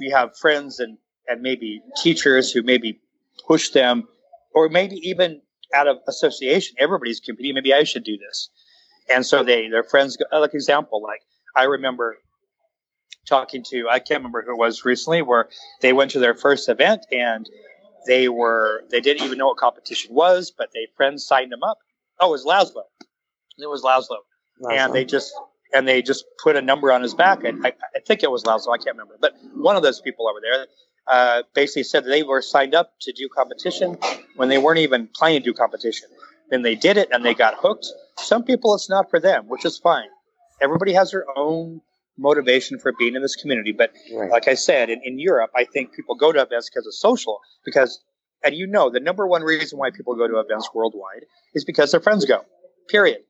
[0.00, 3.00] we have friends and and maybe teachers who maybe
[3.46, 4.04] push them,
[4.54, 5.42] or maybe even
[5.74, 7.54] out of association, everybody's competing.
[7.54, 8.50] Maybe I should do this,
[9.12, 10.16] and so they their friends.
[10.32, 11.20] Uh, like example, like
[11.54, 12.16] I remember
[13.26, 15.48] talking to I can't remember who it was recently, where
[15.82, 17.48] they went to their first event and
[18.06, 21.78] they were they didn't even know what competition was, but their friends signed them up.
[22.20, 22.82] Oh, it was Laszlo.
[23.58, 24.18] It was Laszlo,
[24.62, 24.78] Laszlo.
[24.78, 25.32] and they just
[25.74, 27.44] and they just put a number on his back.
[27.44, 28.74] And I, I think it was Laszlo.
[28.74, 30.66] I can't remember, but one of those people over there
[31.06, 33.98] uh, basically said they were signed up to do competition
[34.36, 36.08] when they weren't even planning to do competition.
[36.50, 37.86] Then they did it and they got hooked.
[38.18, 40.08] Some people, it's not for them, which is fine.
[40.60, 41.80] Everybody has their own
[42.18, 43.72] motivation for being in this community.
[43.72, 44.30] But right.
[44.30, 47.40] like I said, in, in Europe, I think people go to events because of social,
[47.64, 48.02] because,
[48.44, 51.24] and you know, the number one reason why people go to events worldwide
[51.54, 52.44] is because their friends go,
[52.88, 53.20] period.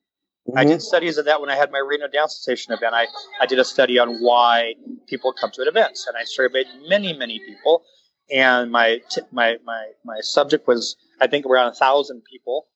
[0.49, 0.59] Mm-hmm.
[0.59, 2.94] I did studies of that when I had my Reno Dance Sensation event.
[2.94, 3.07] I,
[3.40, 4.75] I did a study on why
[5.09, 7.83] people come to events, and I surveyed many, many people.
[8.31, 12.66] And my t- my my my subject was I think around a thousand people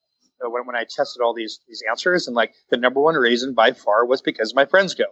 [0.43, 3.53] uh, when when I tested all these these answers, and like the number one reason
[3.53, 5.05] by far was because my friends go.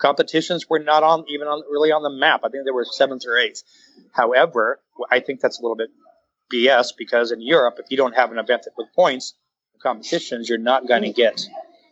[0.00, 2.40] Competitions were not on even on really on the map.
[2.44, 3.62] I think there were seventh or eighth.
[4.12, 5.90] However, I think that's a little bit
[6.52, 9.34] BS because in Europe, if you don't have an event that with points
[9.82, 11.14] competitions, you're not going to mm.
[11.14, 11.46] get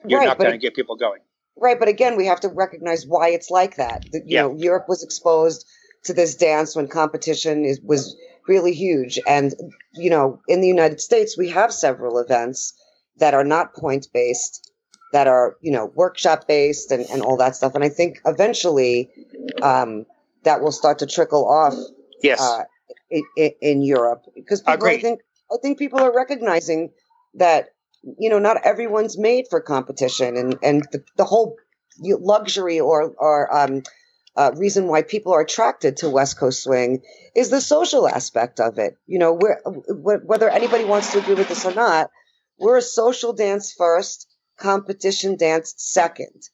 [0.06, 1.20] you're right, not going to get people going.
[1.56, 4.04] Right, but again, we have to recognize why it's like that.
[4.12, 4.42] You yeah.
[4.42, 5.66] know, Europe was exposed
[6.04, 8.16] to this dance when competition is, was
[8.46, 9.52] really huge, and
[9.92, 12.74] you know, in the United States, we have several events
[13.16, 14.67] that are not point based,
[15.12, 17.74] that are you know workshop based, and, and all that stuff.
[17.74, 19.10] And I think eventually
[19.62, 20.06] um,
[20.44, 21.74] that will start to trickle off.
[22.22, 22.40] Yes.
[22.40, 22.64] Uh,
[23.10, 26.90] in, in, Europe, because people, I think I think people are recognizing
[27.34, 27.70] that
[28.18, 31.56] you know, not everyone's made for competition, and and the, the whole
[32.00, 33.82] luxury or or um,
[34.36, 37.02] uh, reason why people are attracted to West Coast swing
[37.34, 38.96] is the social aspect of it.
[39.06, 39.48] You know, we
[39.92, 42.10] whether anybody wants to agree with this or not,
[42.58, 44.27] we're a social dance first,
[44.58, 46.48] competition dance second.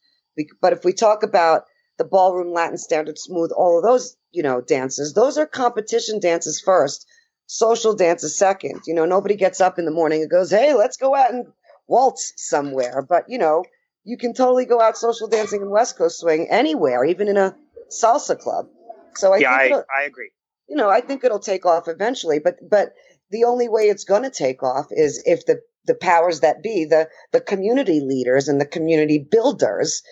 [0.60, 1.64] But if we talk about
[1.98, 6.60] the ballroom, Latin standard, smooth, all of those, you know, dances, those are competition dances
[6.60, 7.06] first
[7.46, 8.82] social dances second.
[8.86, 11.46] You know, nobody gets up in the morning and goes, hey, let's go out and
[11.86, 13.04] waltz somewhere.
[13.08, 13.64] But, you know,
[14.04, 17.56] you can totally go out social dancing in West Coast swing anywhere, even in a
[17.90, 18.68] salsa club.
[19.16, 20.30] So I yeah, think I, I agree.
[20.68, 22.94] You know, I think it'll take off eventually, but but
[23.30, 26.84] the only way it's going to take off is if the the powers that be,
[26.84, 30.02] the the community leaders and the community builders,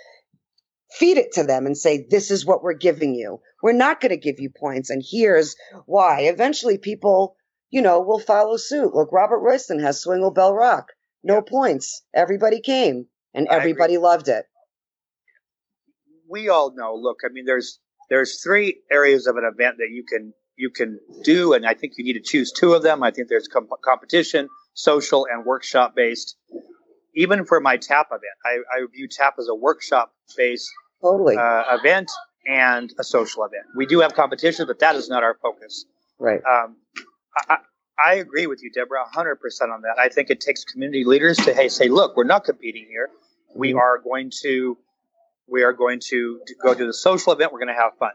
[0.92, 3.40] feed it to them and say, "This is what we're giving you.
[3.62, 5.56] We're not going to give you points, and here's
[5.86, 6.22] why.
[6.22, 7.36] Eventually, people,
[7.70, 8.94] you know, will follow suit.
[8.94, 10.88] Look, Robert Royston has Swingle Bell Rock.
[11.22, 12.02] No points.
[12.14, 14.46] Everybody came, and everybody loved it.
[16.28, 16.94] We all know.
[16.94, 17.78] Look, I mean, there's
[18.10, 21.94] there's three areas of an event that you can you can do, and I think
[21.96, 23.02] you need to choose two of them.
[23.02, 26.36] I think there's comp- competition, social, and workshop based.
[27.14, 30.70] Even for my TAP event, I, I view TAP as a workshop based
[31.02, 31.36] totally.
[31.36, 32.10] uh, event
[32.46, 33.64] and a social event.
[33.76, 35.84] We do have competition, but that is not our focus.
[36.18, 36.40] Right.
[36.44, 36.76] Um,
[37.48, 37.58] I,
[38.04, 39.36] I agree with you, Deborah, 100%
[39.72, 39.96] on that.
[39.98, 43.10] I think it takes community leaders to hey, say, look, we're not competing here.
[43.54, 43.78] We mm-hmm.
[43.78, 44.78] are going to
[45.48, 47.52] we are going to go to the social event.
[47.52, 48.12] We're going to have fun.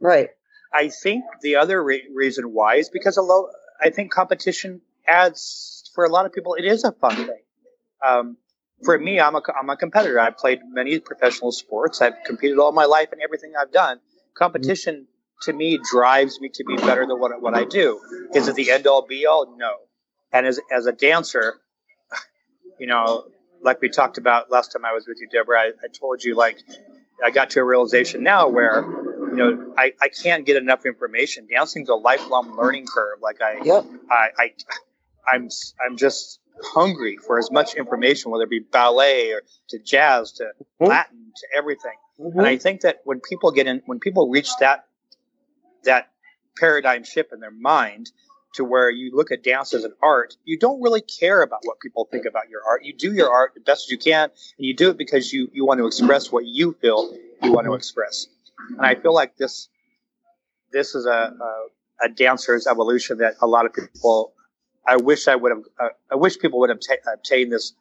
[0.00, 0.30] Right.
[0.72, 5.81] I think the other re- reason why is because a lo- I think competition adds
[5.94, 6.54] for a lot of people.
[6.54, 7.42] It is a fun thing.
[8.04, 8.36] Um,
[8.84, 10.18] for me, I'm a, I'm a competitor.
[10.18, 12.00] I've played many professional sports.
[12.00, 14.00] I've competed all my life in everything I've done.
[14.34, 15.06] Competition
[15.42, 18.00] to me drives me to be better than what, what I do.
[18.34, 19.56] Is it the end all be all?
[19.56, 19.74] No.
[20.32, 21.54] And as, as a dancer,
[22.80, 23.26] you know,
[23.62, 26.34] like we talked about last time I was with you, Deborah, I, I told you
[26.34, 26.58] like
[27.24, 31.46] I got to a realization now where, you know, I, I can't get enough information.
[31.48, 33.18] Dancing's a lifelong learning curve.
[33.22, 33.84] Like I, yep.
[34.10, 34.52] I, I,
[35.30, 35.48] I'm,
[35.84, 40.44] I'm just hungry for as much information, whether it be ballet or to jazz to
[40.44, 40.86] mm-hmm.
[40.86, 41.96] Latin to everything.
[42.20, 42.38] Mm-hmm.
[42.38, 44.86] And I think that when people get in, when people reach that
[45.84, 46.10] that
[46.56, 48.10] paradigm shift in their mind
[48.54, 51.80] to where you look at dance as an art, you don't really care about what
[51.80, 52.84] people think about your art.
[52.84, 55.48] You do your art the best as you can, and you do it because you
[55.52, 58.26] you want to express what you feel you want to express.
[58.76, 59.68] And I feel like this
[60.70, 64.34] this is a, a a dancer's evolution that a lot of people.
[64.86, 65.64] I wish I would have.
[65.78, 67.74] Uh, I wish people would have ta- obtained this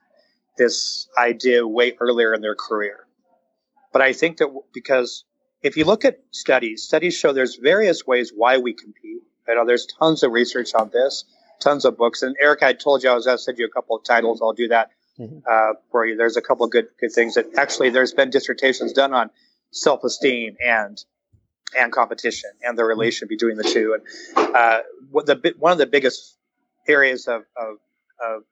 [0.57, 3.07] this idea way earlier in their career.
[3.91, 5.25] But I think that because
[5.61, 9.23] if you look at studies, studies show there's various ways why we compete.
[9.49, 11.25] I know there's tons of research on this,
[11.59, 12.21] tons of books.
[12.21, 14.41] And Eric, I told you I was going to send you a couple of titles.
[14.41, 15.39] I'll do that mm-hmm.
[15.49, 16.15] uh, for you.
[16.15, 19.29] There's a couple of good good things that actually there's been dissertations done on
[19.71, 21.03] self-esteem and
[21.77, 23.95] and competition and the relation between the two.
[23.95, 24.79] And uh,
[25.09, 26.37] what the one of the biggest
[26.87, 27.77] areas of, of,
[28.23, 28.43] of,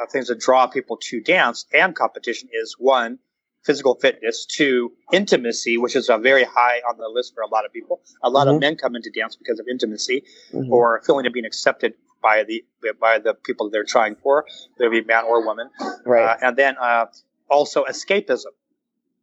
[0.00, 3.18] of things that draw people to dance and competition is one
[3.64, 7.64] physical fitness, two intimacy, which is a very high on the list for a lot
[7.64, 8.00] of people.
[8.22, 8.56] A lot mm-hmm.
[8.56, 10.72] of men come into dance because of intimacy mm-hmm.
[10.72, 12.64] or feeling of being accepted by the
[13.00, 15.70] by the people they're trying for, whether it be man or woman.
[16.04, 16.24] Right.
[16.24, 17.06] Uh, and then uh,
[17.48, 18.52] also escapism.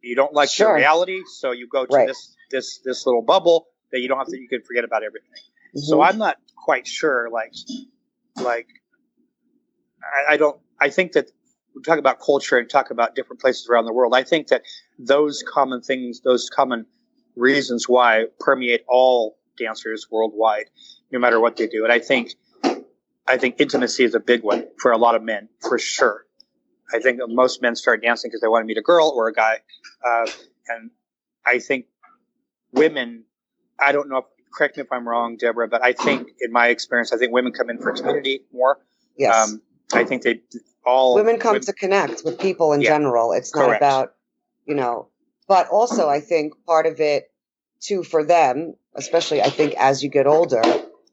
[0.01, 0.75] You don't like sure.
[0.75, 2.07] reality, so you go to right.
[2.07, 4.39] this this this little bubble that you don't have to.
[4.39, 5.29] You can forget about everything.
[5.29, 5.79] Mm-hmm.
[5.79, 7.29] So I'm not quite sure.
[7.29, 7.53] Like
[8.37, 8.67] like
[10.03, 10.59] I, I don't.
[10.79, 11.31] I think that
[11.75, 14.13] we talk about culture and talk about different places around the world.
[14.15, 14.63] I think that
[14.99, 16.85] those common things, those common
[17.35, 20.65] reasons why permeate all dancers worldwide,
[21.11, 21.83] no matter what they do.
[21.83, 22.31] And I think
[23.27, 26.25] I think intimacy is a big one for a lot of men, for sure.
[26.93, 29.33] I think most men start dancing because they want to meet a girl or a
[29.33, 29.59] guy,
[30.05, 30.29] uh,
[30.67, 30.91] and
[31.45, 31.85] I think
[32.73, 33.23] women.
[33.79, 34.17] I don't know.
[34.17, 37.33] If, correct me if I'm wrong, Deborah, but I think, in my experience, I think
[37.33, 38.79] women come in for community more.
[39.17, 39.51] Yes.
[39.51, 39.61] Um,
[39.93, 40.41] I think they
[40.85, 43.33] all women come women, to connect with people in yeah, general.
[43.33, 43.81] It's not correct.
[43.81, 44.13] about
[44.65, 45.09] you know,
[45.47, 47.31] but also I think part of it
[47.81, 50.61] too for them, especially I think as you get older,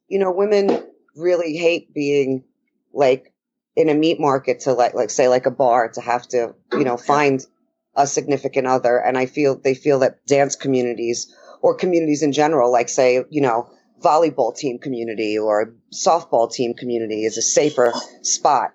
[0.08, 0.84] you know, women
[1.16, 2.44] really hate being
[2.92, 3.32] like
[3.78, 6.84] in a meat market to like like say like a bar to have to you
[6.84, 7.46] know find
[7.94, 12.70] a significant other and i feel they feel that dance communities or communities in general
[12.70, 17.92] like say you know volleyball team community or softball team community is a safer
[18.22, 18.70] spot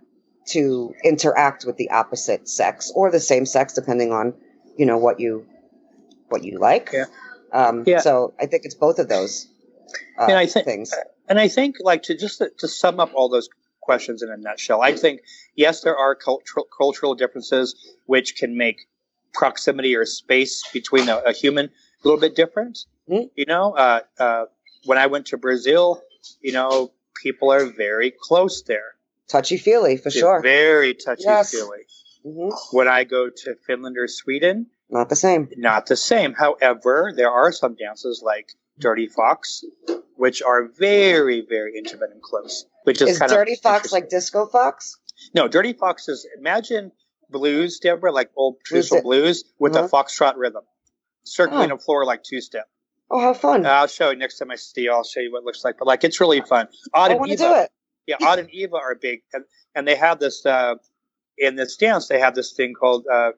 [0.46, 4.34] to interact with the opposite sex or the same sex depending on
[4.78, 5.46] you know what you
[6.30, 7.06] what you like yeah.
[7.54, 8.00] Um, yeah.
[8.00, 9.48] so i think it's both of those
[10.20, 10.94] uh, and I think, things
[11.30, 13.50] and I think, like, to just to sum up all those
[13.82, 15.22] questions in a nutshell, I think,
[15.56, 17.76] yes, there are cultural, cultural differences
[18.06, 18.88] which can make
[19.34, 21.70] proximity or space between a, a human
[22.04, 22.80] a little bit different.
[23.10, 23.28] Mm-hmm.
[23.36, 24.46] You know, uh, uh,
[24.86, 26.02] when I went to Brazil,
[26.42, 26.92] you know,
[27.22, 28.96] people are very close there.
[29.30, 30.42] Touchy feely, for sure.
[30.42, 31.80] Very touchy feely.
[31.88, 32.04] Yes.
[32.26, 32.78] Mm-hmm.
[32.78, 35.50] When I go to Finland or Sweden, not the same.
[35.58, 36.34] Not the same.
[36.34, 39.64] However, there are some dances like Dirty Fox,
[40.16, 42.66] which are very, very intimate and close.
[42.84, 44.98] Which is, is kind Dirty of Fox like Disco Fox?
[45.34, 46.92] No, Dirty Fox is imagine
[47.30, 49.86] blues, Deborah, like old traditional blues with uh-huh.
[49.86, 50.64] a foxtrot rhythm,
[51.24, 51.76] circling oh.
[51.76, 52.68] a floor like two step.
[53.10, 53.66] Oh, how fun!
[53.66, 54.92] I'll show you next time I see you.
[54.92, 55.78] I'll show you what it looks like.
[55.78, 56.68] But like, it's really fun.
[56.94, 57.70] Odd I want to do it.
[58.08, 59.46] Yeah, Odd and Eva are big, and,
[59.76, 60.76] and they have this uh,
[61.38, 62.08] in this dance.
[62.08, 63.32] They have this thing called uh,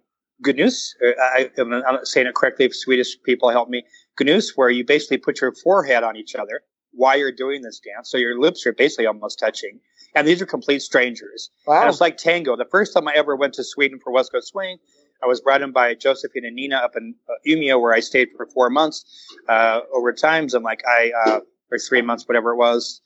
[0.46, 0.96] gnus.
[1.04, 2.66] I, am not saying it correctly.
[2.66, 3.84] If Swedish people help me,
[4.20, 6.62] gnus, where you basically put your forehead on each other
[6.92, 8.10] while you're doing this dance.
[8.10, 9.80] So your lips are basically almost touching.
[10.16, 11.50] And these are complete strangers.
[11.68, 11.82] Wow.
[11.82, 12.56] And it's like tango.
[12.56, 14.78] The first time I ever went to Sweden for West Coast Swing,
[15.24, 18.30] I was brought in by Josephine and Nina up in uh, Umeå, where I stayed
[18.36, 19.06] for four months
[19.50, 20.54] uh, over times.
[20.54, 21.40] I'm like I, uh,
[21.72, 23.02] or three months, whatever it was,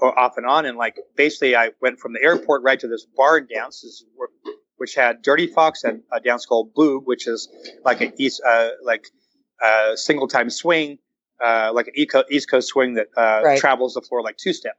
[0.00, 0.66] off and on.
[0.66, 4.04] And like basically, I went from the airport right to this barn dance,
[4.76, 7.48] which had Dirty Fox and a dance called Bugg, which is
[7.84, 9.08] like a east, uh, like
[9.62, 10.98] a single time swing
[11.44, 11.94] uh, like an
[12.30, 13.60] East Coast swing that uh, right.
[13.60, 14.76] travels the floor like two step.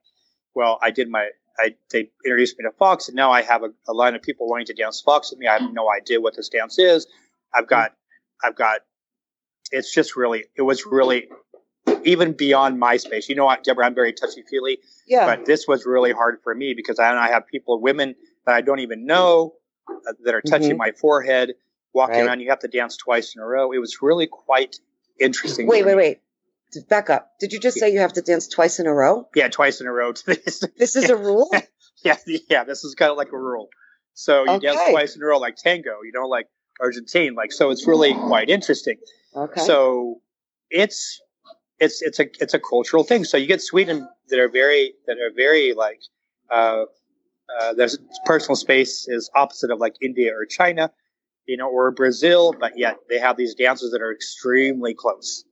[0.55, 1.29] Well, I did my,
[1.59, 4.47] I they introduced me to Fox, and now I have a, a, line of people
[4.47, 5.47] wanting to dance Fox with me.
[5.47, 7.07] I have no idea what this dance is.
[7.53, 7.93] I've got,
[8.43, 8.81] I've got.
[9.71, 11.27] It's just really, it was really
[12.03, 13.29] even beyond my space.
[13.29, 13.85] You know what, Deborah?
[13.85, 14.79] I'm very touchy feely.
[15.07, 15.25] Yeah.
[15.25, 18.61] But this was really hard for me because I, I have people, women that I
[18.61, 19.53] don't even know,
[19.89, 20.77] uh, that are touching mm-hmm.
[20.77, 21.53] my forehead,
[21.93, 22.25] walking right.
[22.25, 22.39] around.
[22.39, 23.71] You have to dance twice in a row.
[23.71, 24.77] It was really quite
[25.19, 25.67] interesting.
[25.67, 26.19] Wait, wait, wait
[26.89, 27.31] back up.
[27.39, 29.27] Did you just say you have to dance twice in a row?
[29.35, 30.13] Yeah, twice in a row.
[30.13, 31.11] this is yeah.
[31.11, 31.49] a rule.
[32.03, 32.17] yeah,
[32.49, 32.63] yeah.
[32.63, 33.69] This is kind of like a rule.
[34.13, 34.67] So you okay.
[34.67, 36.01] dance twice in a row, like tango.
[36.03, 36.47] You know, like
[36.79, 37.35] Argentine.
[37.35, 38.97] Like so, it's really quite interesting.
[39.35, 39.61] Okay.
[39.61, 40.21] So
[40.69, 41.21] it's
[41.79, 43.23] it's it's a it's a cultural thing.
[43.23, 46.01] So you get Sweden that are very that are very like
[46.49, 46.85] uh,
[47.59, 50.91] uh, there's personal space is opposite of like India or China,
[51.45, 55.43] you know, or Brazil, but yet they have these dances that are extremely close.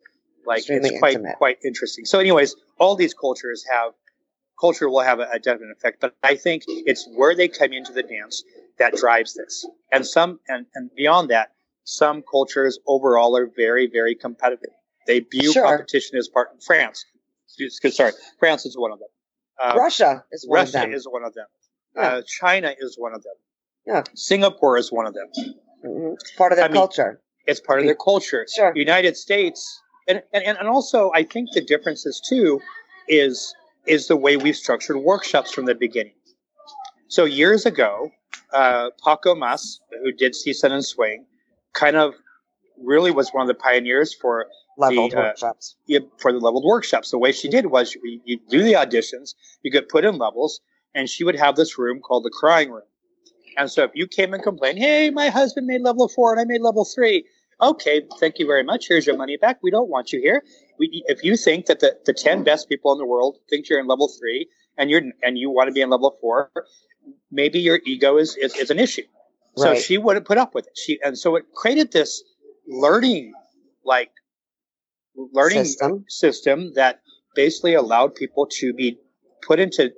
[0.47, 1.37] Like Extremely it's quite intimate.
[1.37, 2.05] quite interesting.
[2.05, 3.93] So, anyways, all these cultures have
[4.59, 7.91] culture will have a, a definite effect, but I think it's where they come into
[7.91, 8.43] the dance
[8.79, 9.67] that drives this.
[9.91, 11.51] And some and, and beyond that,
[11.83, 14.71] some cultures overall are very very competitive.
[15.05, 15.63] They view sure.
[15.65, 17.05] competition as part of France.
[17.91, 19.09] sorry, France is one of them.
[19.61, 20.93] Uh, Russia is one Russia of them.
[20.93, 21.47] is one of them.
[21.95, 22.01] Yeah.
[22.01, 23.33] Uh, China is one of them.
[23.85, 24.03] Yeah.
[24.15, 25.27] Singapore is one of them.
[25.85, 26.13] Mm-hmm.
[26.13, 27.07] It's part of their I culture.
[27.07, 27.17] Mean,
[27.47, 28.45] it's part of their culture.
[28.53, 28.73] Sure.
[28.75, 32.61] United States, and, and and also I think the differences too
[33.07, 33.53] is
[33.85, 36.13] is the way we've structured workshops from the beginning.
[37.07, 38.11] So years ago,
[38.51, 41.25] uh, Paco Mas, who did CSUN and Swing,
[41.73, 42.13] kind of
[42.83, 44.47] really was one of the pioneers for
[44.77, 45.75] leveled the, uh, workshops.
[45.87, 47.11] Yeah, for the leveled workshops.
[47.11, 50.59] The way she did was you, you do the auditions, you get put in levels,
[50.93, 52.83] and she would have this room called the crying room.
[53.57, 56.43] And so if you came and complained, hey, my husband made level four and I
[56.45, 57.25] made level three,
[57.61, 58.87] okay, thank you very much.
[58.87, 59.59] Here's your money back.
[59.61, 60.43] We don't want you here.
[60.79, 63.79] We, if you think that the, the 10 best people in the world think you're
[63.79, 64.47] in level three
[64.77, 66.51] and you're and you want to be in level four,
[67.31, 69.03] maybe your ego is, is, is an issue.
[69.55, 69.81] So right.
[69.81, 70.77] she wouldn't put up with it.
[70.77, 72.23] She and so it created this
[72.67, 73.33] learning
[73.83, 74.11] like
[75.33, 76.05] learning system.
[76.07, 77.01] system that
[77.33, 78.99] basically allowed people to be
[79.41, 79.91] put into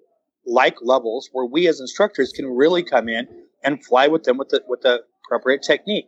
[0.45, 3.27] like levels where we as instructors can really come in
[3.63, 6.07] and fly with them with the with the appropriate technique.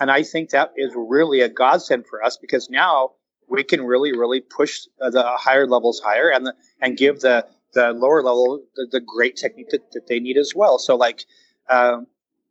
[0.00, 3.12] And I think that is really a godsend for us because now
[3.48, 7.92] we can really, really push the higher levels higher and the, and give the the
[7.92, 10.78] lower level the, the great technique that, that, they need as well.
[10.78, 11.24] So like
[11.68, 12.06] um,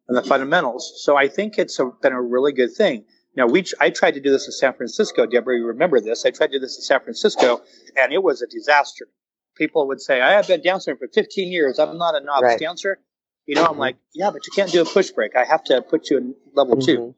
[0.07, 0.93] the fundamentals.
[1.03, 3.05] So I think it's a, been a really good thing.
[3.35, 5.27] Now, we I tried to do this in San Francisco.
[5.27, 6.25] Deborah, you remember this?
[6.25, 7.61] I tried to do this in San Francisco,
[7.95, 9.07] and it was a disaster.
[9.55, 11.77] People would say, "I have been dancing for 15 years.
[11.77, 12.59] I'm not a novice right.
[12.59, 12.99] dancer."
[13.47, 15.35] You know, I'm like, "Yeah, but you can't do a push break.
[15.35, 16.85] I have to put you in level mm-hmm.
[16.85, 17.15] two.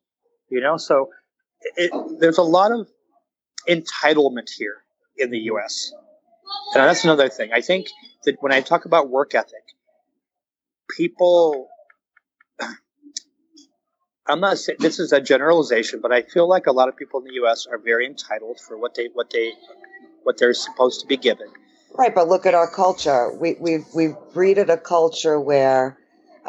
[0.49, 1.09] You know, so
[1.75, 2.87] it, there's a lot of
[3.67, 4.77] entitlement here
[5.17, 5.91] in the U.S.
[6.73, 7.51] And that's another thing.
[7.53, 7.87] I think
[8.25, 9.63] that when I talk about work ethic,
[10.95, 11.67] people
[14.27, 17.19] I'm not saying this is a generalization, but I feel like a lot of people
[17.21, 17.65] in the U.S.
[17.65, 19.53] are very entitled for what they what they
[20.23, 21.47] what they're supposed to be given.
[21.97, 23.33] Right, but look at our culture.
[23.33, 25.98] We we've we've breeded a culture where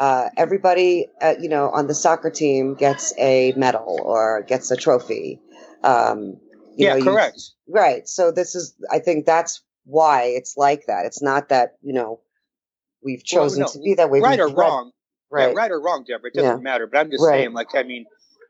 [0.01, 4.75] uh, everybody, uh, you know, on the soccer team gets a medal or gets a
[4.75, 5.39] trophy.
[5.83, 6.37] Um,
[6.75, 7.39] yeah, know, correct.
[7.67, 8.07] You, right.
[8.07, 11.05] So this is, I think that's why it's like that.
[11.05, 12.19] It's not that you know
[13.03, 14.21] we've chosen well, no, to be that way.
[14.21, 14.91] Right or wrong,
[15.29, 15.49] Right.
[15.49, 16.63] Yeah, right or wrong, Deborah, it doesn't yeah.
[16.63, 16.87] matter.
[16.87, 17.41] But I'm just right.
[17.41, 18.05] saying, like, I mean,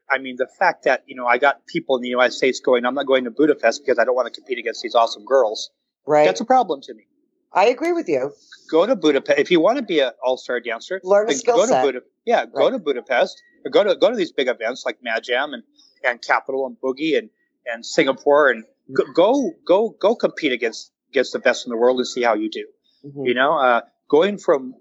[0.10, 2.86] I mean, the fact that you know I got people in the United States going,
[2.86, 5.70] I'm not going to Budapest because I don't want to compete against these awesome girls.
[6.08, 6.24] Right.
[6.24, 7.08] That's a problem to me.
[7.54, 8.34] I agree with you.
[8.70, 11.02] Go to Budapest if you want to be an all-star dancer.
[11.04, 11.82] Learn a skill go set.
[11.82, 12.72] To Buda- yeah, go right.
[12.72, 15.64] to Budapest or go to go to these big events like Mad Jam and
[16.04, 17.30] and Capital and Boogie and
[17.66, 21.98] and Singapore and go go go, go compete against against the best in the world
[21.98, 22.66] and see how you do.
[23.06, 23.26] Mm-hmm.
[23.26, 24.76] You know, uh, going from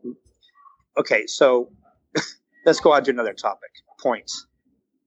[0.97, 1.73] okay, so
[2.65, 4.47] let's go on to another topic points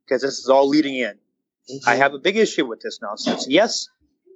[0.05, 1.13] because this is all leading in.
[1.13, 1.89] Mm-hmm.
[1.89, 3.47] I have a big issue with this nonsense.
[3.47, 3.87] Yes,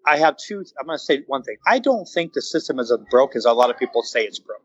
[0.08, 0.64] I have two.
[0.80, 1.58] I'm going to say one thing.
[1.68, 4.40] I don't think the system is as broke as a lot of people say it's
[4.40, 4.62] broke.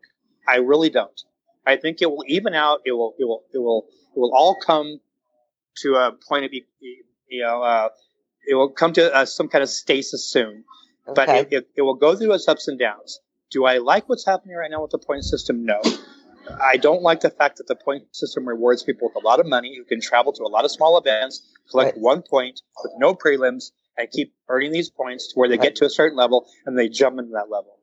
[0.47, 1.21] I really don't.
[1.67, 2.81] I think it will even out.
[2.87, 3.15] It will.
[3.19, 3.43] It will.
[3.53, 3.87] It will.
[4.15, 5.01] It will all come
[5.79, 7.63] to a point of you know.
[7.63, 7.89] Uh,
[8.47, 10.65] it will come to uh, some kind of stasis soon,
[11.09, 11.15] okay.
[11.15, 13.21] but it, it, it will go through its ups and downs.
[13.51, 15.65] Do I like what's happening right now with the point system?
[15.65, 15.81] No.
[16.61, 19.47] I don't like the fact that the point system rewards people with a lot of
[19.47, 22.03] money who can travel to a lot of small events, collect right.
[22.03, 25.65] one point with no prelims, and keep earning these points to where they right.
[25.65, 27.79] get to a certain level and they jump into that level.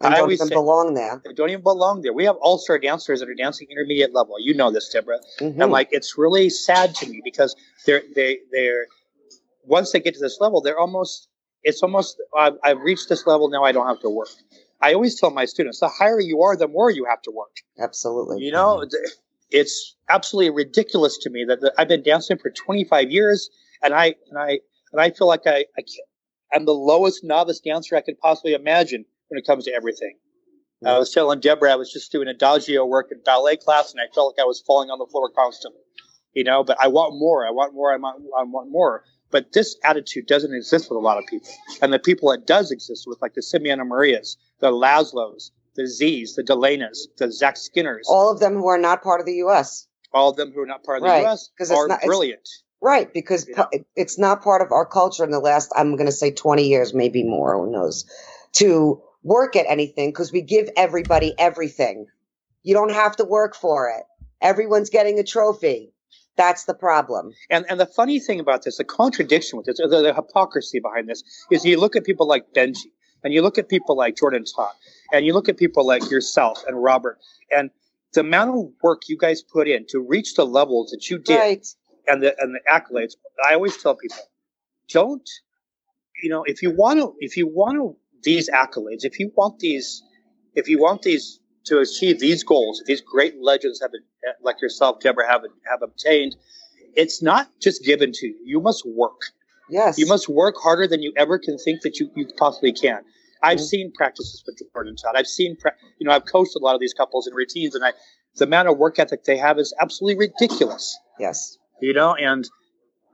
[0.00, 1.22] And I don't even say, belong there.
[1.24, 2.12] They don't even belong there.
[2.12, 4.34] We have all star dancers that are dancing intermediate level.
[4.40, 5.20] You know this, Deborah.
[5.40, 5.62] Mm-hmm.
[5.62, 7.54] And like it's really sad to me because
[7.86, 8.86] they're they they're
[9.64, 11.28] once they get to this level, they're almost
[11.62, 13.62] it's almost I've, I've reached this level now.
[13.62, 14.28] I don't have to work.
[14.80, 17.58] I always tell my students, the higher you are, the more you have to work.
[17.78, 18.42] Absolutely.
[18.42, 18.84] You know,
[19.50, 23.50] it's absolutely ridiculous to me that the, I've been dancing for 25 years,
[23.82, 24.60] and I and I
[24.92, 25.82] and I feel like I, I
[26.54, 30.16] am the lowest novice dancer I could possibly imagine when it comes to everything.
[30.84, 34.12] I was telling Deborah I was just doing adagio work in ballet class, and I
[34.12, 35.80] felt like I was falling on the floor constantly.
[36.34, 37.46] You know, but I want more.
[37.46, 37.92] I want more.
[37.92, 39.04] I want, I want more.
[39.30, 41.48] But this attitude doesn't exist with a lot of people.
[41.80, 46.34] And the people it does exist with, like the Simeona Marias, the Laszlos, the Z's,
[46.34, 48.06] the Delenas, the Zach Skinners.
[48.08, 49.86] All of them who are not part of the U.S.
[50.12, 51.22] All of them who are not part of the right.
[51.22, 51.50] U.S.
[51.70, 52.48] are not, brilliant.
[52.82, 53.66] Right, because yeah.
[53.94, 56.92] it's not part of our culture in the last, I'm going to say 20 years,
[56.92, 58.04] maybe more, who knows,
[58.54, 62.06] to work at anything because we give everybody everything.
[62.64, 64.04] You don't have to work for it.
[64.40, 65.92] Everyone's getting a trophy.
[66.36, 67.32] That's the problem.
[67.50, 71.08] And and the funny thing about this, the contradiction with this, the, the hypocrisy behind
[71.08, 72.90] this, is you look at people like Benji,
[73.22, 74.72] and you look at people like Jordan Todd,
[75.12, 77.18] and you look at people like yourself and Robert,
[77.50, 77.70] and
[78.14, 81.38] the amount of work you guys put in to reach the levels that you did,
[81.38, 81.66] right.
[82.06, 83.12] And the and the accolades.
[83.48, 84.18] I always tell people,
[84.88, 85.28] don't,
[86.22, 89.58] you know, if you want to, if you want to these accolades, if you want
[89.58, 90.02] these,
[90.54, 93.90] if you want these to achieve these goals, these great legends have,
[94.42, 96.36] like yourself, Deborah, have have obtained,
[96.94, 98.38] it's not just given to you.
[98.44, 99.20] You must work.
[99.70, 99.98] Yes.
[99.98, 103.02] You must work harder than you ever can think that you, you possibly can.
[103.42, 103.64] I've mm-hmm.
[103.64, 105.14] seen practices with Jordan Todd.
[105.16, 105.56] I've seen,
[105.98, 107.92] you know, I've coached a lot of these couples in routines, and I,
[108.36, 110.98] the amount of work ethic they have is absolutely ridiculous.
[111.18, 111.58] Yes.
[111.82, 112.48] You know, and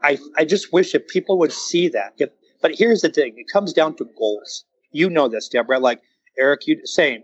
[0.03, 2.13] I, I just wish if people would see that.
[2.19, 2.31] If,
[2.63, 4.65] but here's the thing: it comes down to goals.
[4.93, 5.81] You know this, Deborah.
[5.81, 6.01] Like
[6.39, 7.23] Eric, you saying,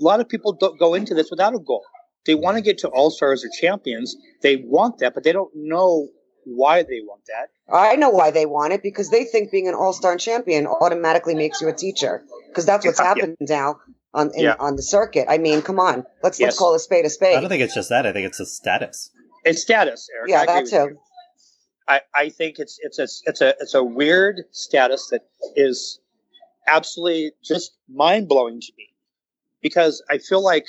[0.00, 1.84] a lot of people don't go into this without a goal.
[2.26, 4.16] They want to get to all stars or champions.
[4.42, 6.08] They want that, but they don't know
[6.44, 7.48] why they want that.
[7.74, 11.60] I know why they want it because they think being an all-star champion automatically makes
[11.60, 13.56] you a teacher because that's what's yeah, happened yeah.
[13.56, 13.76] now
[14.14, 14.56] on in, yeah.
[14.58, 15.26] on the circuit.
[15.28, 16.46] I mean, come on, let's yes.
[16.48, 17.36] let's call a spade a spade.
[17.36, 18.06] I don't think it's just that.
[18.06, 19.10] I think it's a status.
[19.44, 20.30] It's status, Eric.
[20.30, 20.98] Yeah, that too.
[21.88, 25.22] I, I think it's it's a it's a it's a weird status that
[25.56, 26.00] is
[26.66, 28.88] absolutely just mind blowing to me
[29.62, 30.66] because I feel like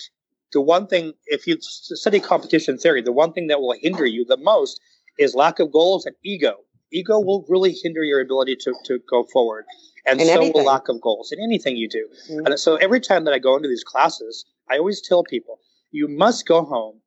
[0.53, 4.26] the one thing if you study competition theory, the one thing that will hinder you
[4.26, 4.80] the most
[5.17, 6.55] is lack of goals and ego.
[6.91, 9.65] Ego will really hinder your ability to, to go forward.
[10.07, 10.53] And in so anything.
[10.53, 12.07] will lack of goals in anything you do.
[12.32, 12.45] Mm-hmm.
[12.47, 15.59] And so every time that I go into these classes, I always tell people,
[15.91, 17.01] you must go home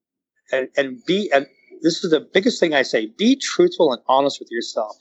[0.53, 1.46] and, and be, and
[1.82, 4.96] this is the biggest thing I say, be truthful and honest with yourself.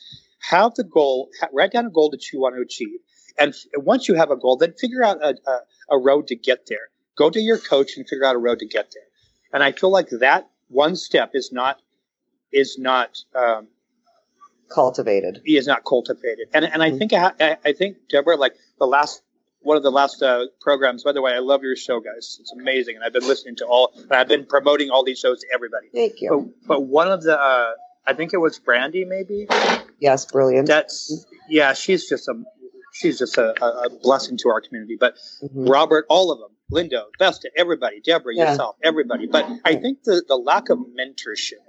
[0.49, 2.99] Have the goal, write down a goal that you want to achieve.
[3.37, 6.65] And once you have a goal, then figure out a, a, a road to get
[6.67, 6.89] there.
[7.17, 9.03] Go to your coach and figure out a road to get there.
[9.53, 11.81] And I feel like that one step is not
[12.51, 13.67] is not um,
[14.69, 15.41] cultivated.
[15.45, 16.97] He is not cultivated, and and I mm-hmm.
[16.97, 19.21] think I, I think Deborah, like the last
[19.61, 21.03] one of the last uh, programs.
[21.03, 22.37] By the way, I love your show, guys.
[22.39, 23.93] It's amazing, and I've been listening to all.
[23.95, 25.87] And I've been promoting all these shows to everybody.
[25.93, 26.53] Thank you.
[26.61, 27.71] But, but one of the, uh,
[28.05, 29.47] I think it was Brandy, maybe.
[29.99, 30.67] Yes, brilliant.
[30.67, 31.73] That's yeah.
[31.73, 32.43] She's just a
[32.93, 34.97] she's just a, a blessing to our community.
[34.99, 35.65] But mm-hmm.
[35.65, 38.51] Robert, all of them, Lindo, Vesta, everybody, Deborah, yeah.
[38.51, 39.27] yourself, everybody.
[39.27, 41.61] But I think the the lack of mentorship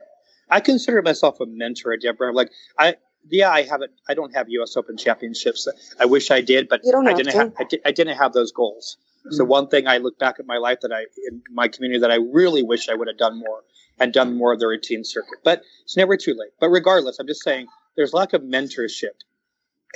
[0.52, 2.32] I consider myself a mentor, Deborah.
[2.32, 2.96] Like I,
[3.28, 3.92] yeah, I haven't.
[4.08, 4.76] I don't have U.S.
[4.76, 5.68] Open championships.
[5.98, 7.34] I wish I did, but I didn't.
[7.34, 8.96] have, I, I, didn't have those goals.
[9.20, 9.36] Mm-hmm.
[9.36, 12.10] So one thing I look back at my life that I in my community that
[12.10, 13.62] I really wish I would have done more
[14.00, 15.38] and done more of the routine circuit.
[15.44, 16.50] But it's never too late.
[16.60, 17.66] But regardless, I'm just saying
[17.96, 19.14] there's lack of mentorship,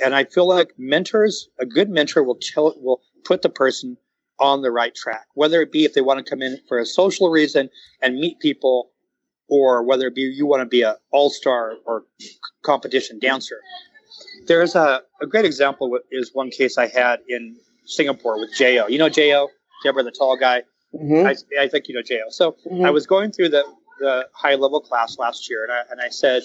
[0.03, 3.97] and I feel like mentors, a good mentor will tell will put the person
[4.39, 6.85] on the right track, whether it be if they want to come in for a
[6.85, 7.69] social reason
[8.01, 8.91] and meet people
[9.47, 12.03] or whether it be you want to be an all-star or
[12.63, 13.61] competition dancer.
[14.47, 18.87] There's a, a great example is one case I had in Singapore with Jo.
[18.87, 19.49] You know Jo,
[19.83, 20.63] Deborah, the tall guy.
[20.93, 21.27] Mm-hmm.
[21.27, 22.19] I, I, think you know Jo.
[22.29, 22.85] So mm-hmm.
[22.85, 23.63] I was going through the
[23.99, 26.43] the high level class last year, and I and I said.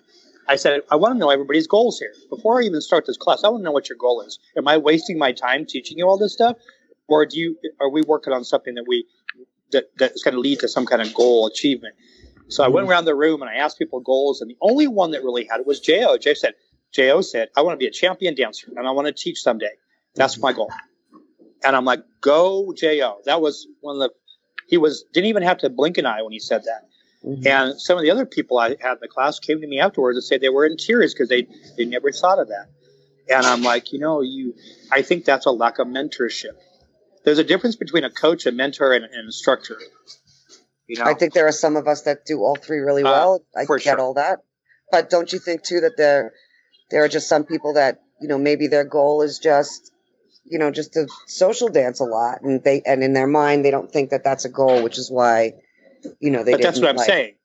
[0.50, 2.14] I said, I want to know everybody's goals here.
[2.30, 4.40] Before I even start this class, I want to know what your goal is.
[4.56, 6.56] Am I wasting my time teaching you all this stuff?
[7.10, 9.06] Or do you are we working on something that we
[9.72, 11.96] that that's going to lead to some kind of goal achievement?
[12.50, 12.92] So I went mm-hmm.
[12.92, 15.60] around the room and I asked people goals, and the only one that really had
[15.60, 16.18] it was Jo.
[16.18, 16.54] Jo said,
[16.92, 19.72] Jo said, I want to be a champion dancer and I want to teach someday.
[20.16, 20.72] That's my goal.
[21.64, 23.20] And I'm like, go Jo.
[23.26, 24.10] That was one of the,
[24.68, 26.88] he was, didn't even have to blink an eye when he said that.
[27.26, 27.48] Mm-hmm.
[27.48, 30.18] And some of the other people I had in the class came to me afterwards
[30.18, 32.68] and said they were in tears because they, they never thought of that.
[33.30, 34.56] And I'm like, you know, you,
[34.92, 36.56] I think that's a lack of mentorship.
[37.26, 39.78] There's a difference between a coach, a mentor, and an instructor.
[40.88, 41.06] You know?
[41.06, 43.46] I think there are some of us that do all three really uh, well.
[43.56, 44.00] Uh, I get sure.
[44.00, 44.40] all that.
[44.92, 46.34] But don't you think too that there
[46.90, 49.92] there are just some people that, you know, maybe their goal is just
[50.50, 53.72] you know, just to social dance a lot and they and in their mind they
[53.72, 55.54] don't think that that's a goal, which is why
[56.20, 57.36] you know, they But that's what I'm like, saying.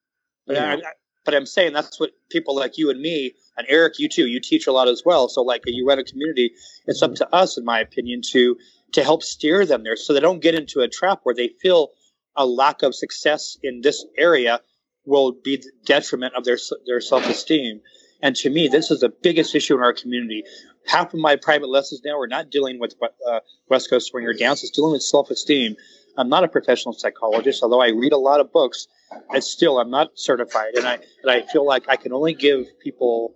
[0.47, 0.77] But, I,
[1.25, 4.41] but I'm saying that's what people like you and me and Eric, you too, you
[4.41, 5.29] teach a lot as well.
[5.29, 6.53] So like you run a community,
[6.87, 8.57] it's up to us, in my opinion, to
[8.93, 11.91] to help steer them there so they don't get into a trap where they feel
[12.37, 14.61] a lack of success in this area
[15.05, 17.81] will be the detriment of their their self esteem.
[18.21, 20.45] And to me, this is the biggest issue in our community.
[20.87, 22.95] Half of my private lessons now are not dealing with
[23.27, 25.77] uh, West Coast swinger dance; it's dealing with self esteem.
[26.17, 28.87] I'm not a professional psychologist, although I read a lot of books.
[29.31, 32.67] And still, I'm not certified, and I and I feel like I can only give
[32.81, 33.35] people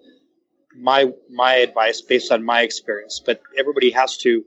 [0.75, 3.21] my my advice based on my experience.
[3.25, 4.45] But everybody has to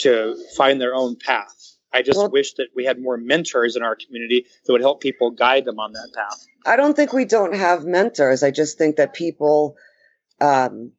[0.00, 1.76] to find their own path.
[1.92, 5.00] I just well, wish that we had more mentors in our community that would help
[5.00, 6.46] people guide them on that path.
[6.64, 8.42] I don't think we don't have mentors.
[8.42, 9.76] I just think that people
[10.40, 10.92] um,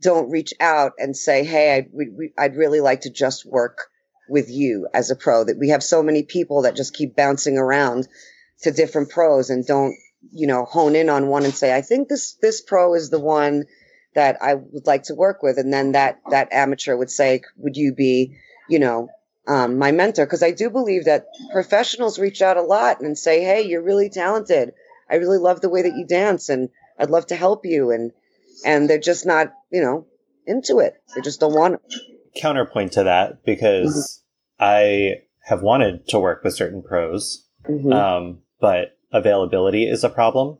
[0.00, 3.88] don't reach out and say, "Hey, I'd, we, we, I'd really like to just work
[4.28, 7.58] with you as a pro." That we have so many people that just keep bouncing
[7.58, 8.08] around
[8.62, 9.94] to different pros and don't,
[10.30, 13.20] you know, hone in on one and say, "I think this this pro is the
[13.20, 13.64] one."
[14.14, 15.56] that I would like to work with.
[15.56, 18.36] And then that, that amateur would say, would you be,
[18.68, 19.08] you know,
[19.46, 20.26] um, my mentor?
[20.26, 24.10] Cause I do believe that professionals reach out a lot and say, Hey, you're really
[24.10, 24.72] talented.
[25.10, 27.90] I really love the way that you dance and I'd love to help you.
[27.90, 28.12] And,
[28.64, 30.06] and they're just not, you know,
[30.46, 31.02] into it.
[31.14, 31.80] They just don't want it.
[32.36, 34.22] Counterpoint to that, because
[34.60, 34.64] mm-hmm.
[34.64, 37.92] I have wanted to work with certain pros, mm-hmm.
[37.92, 40.58] um, but availability is a problem.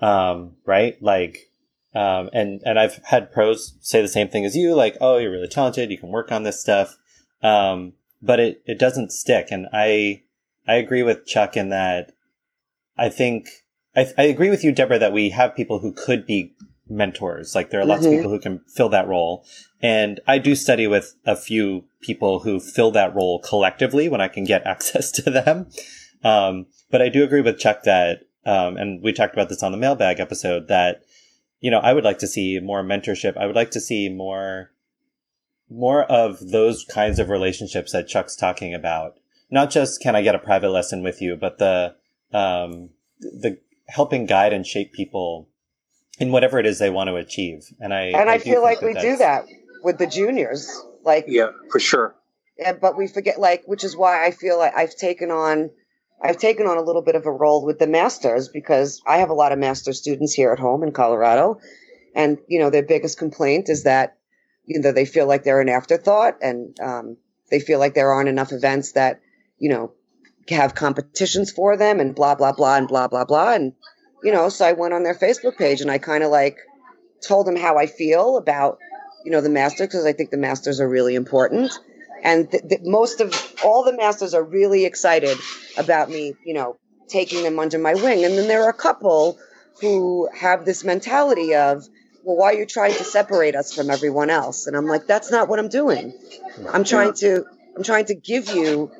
[0.00, 1.00] Um, right?
[1.00, 1.50] Like,
[1.94, 5.30] um, and, and I've had pros say the same thing as you, like, oh, you're
[5.30, 5.90] really talented.
[5.90, 6.96] You can work on this stuff.
[7.42, 9.48] Um, but it, it doesn't stick.
[9.50, 10.22] And I,
[10.66, 12.12] I agree with Chuck in that
[12.96, 13.48] I think,
[13.94, 16.54] I, I agree with you, Deborah, that we have people who could be
[16.88, 17.54] mentors.
[17.54, 18.14] Like there are lots mm-hmm.
[18.14, 19.44] of people who can fill that role.
[19.82, 24.28] And I do study with a few people who fill that role collectively when I
[24.28, 25.68] can get access to them.
[26.24, 29.72] Um, but I do agree with Chuck that, um, and we talked about this on
[29.72, 31.02] the mailbag episode that
[31.60, 33.36] you know, I would like to see more mentorship.
[33.36, 34.70] I would like to see more,
[35.68, 39.18] more of those kinds of relationships that Chuck's talking about.
[39.50, 41.94] Not just can I get a private lesson with you, but the,
[42.32, 42.90] um,
[43.20, 43.58] the
[43.88, 45.48] helping guide and shape people
[46.18, 47.64] in whatever it is they want to achieve.
[47.80, 49.44] And I, and I, I feel like that we do that
[49.82, 50.82] with the juniors.
[51.04, 52.16] Like, yeah, for sure.
[52.58, 55.70] Yeah, but we forget, like, which is why I feel like I've taken on
[56.22, 59.30] I've taken on a little bit of a role with the masters because I have
[59.30, 61.60] a lot of master students here at home in Colorado.
[62.14, 64.15] And, you know, their biggest complaint is that,
[64.66, 67.16] you know, they feel like they're an afterthought and um,
[67.50, 69.20] they feel like there aren't enough events that,
[69.58, 69.92] you know,
[70.48, 73.54] have competitions for them and blah, blah, blah, and blah, blah, blah.
[73.54, 73.72] And,
[74.22, 76.58] you know, so I went on their Facebook page and I kind of like
[77.26, 78.78] told them how I feel about,
[79.24, 81.72] you know, the masters because I think the masters are really important
[82.22, 83.32] and th- th- most of
[83.64, 85.38] all the masters are really excited
[85.78, 86.76] about me, you know,
[87.08, 88.24] taking them under my wing.
[88.24, 89.38] And then there are a couple
[89.80, 91.88] who have this mentality of,
[92.26, 94.66] well, why are you trying to separate us from everyone else?
[94.66, 96.12] And I'm like, that's not what I'm doing.
[96.72, 97.44] I'm trying to,
[97.76, 98.90] I'm trying to give you,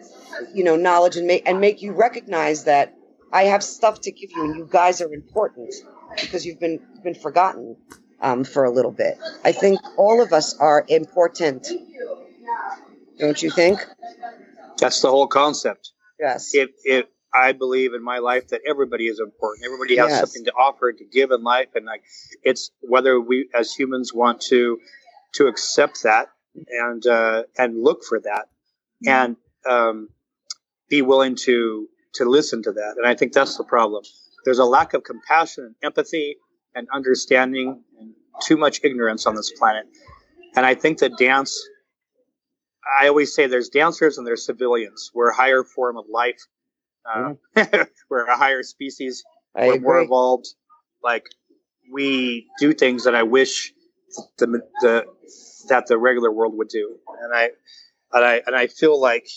[0.54, 2.94] you know, knowledge and make and make you recognize that
[3.32, 5.74] I have stuff to give you, and you guys are important
[6.20, 7.76] because you've been been forgotten
[8.20, 9.18] um, for a little bit.
[9.44, 11.68] I think all of us are important
[13.18, 13.84] don't you think?
[14.78, 15.92] That's the whole concept.
[16.20, 16.54] Yes.
[16.54, 17.06] If, if
[17.36, 19.66] I believe in my life that everybody is important.
[19.66, 20.20] Everybody has yes.
[20.20, 22.02] something to offer to give in life, and like
[22.42, 24.78] it's whether we as humans want to
[25.34, 26.28] to accept that
[26.68, 28.48] and uh, and look for that
[29.06, 29.36] and
[29.68, 30.08] um,
[30.88, 32.94] be willing to to listen to that.
[32.96, 34.04] And I think that's the problem.
[34.44, 36.36] There's a lack of compassion and empathy
[36.74, 39.86] and understanding and too much ignorance on this planet.
[40.54, 41.60] And I think that dance
[43.00, 45.10] I always say there's dancers and there's civilians.
[45.14, 46.40] We're a higher form of life.
[47.06, 47.88] Uh, mm.
[48.10, 49.24] we're a higher species.
[49.54, 49.84] I we're agree.
[49.84, 50.46] more evolved.
[51.02, 51.24] Like
[51.92, 53.72] we do things that I wish
[54.38, 55.06] the, the
[55.68, 57.50] that the regular world would do, and I
[58.12, 59.28] and I and I feel like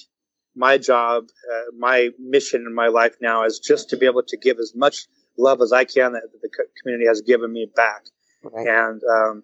[0.56, 4.38] my job, uh, my mission in my life now is just to be able to
[4.38, 5.08] give as much
[5.38, 6.50] love as I can that the
[6.82, 8.04] community has given me back,
[8.44, 8.68] right.
[8.68, 9.44] and um,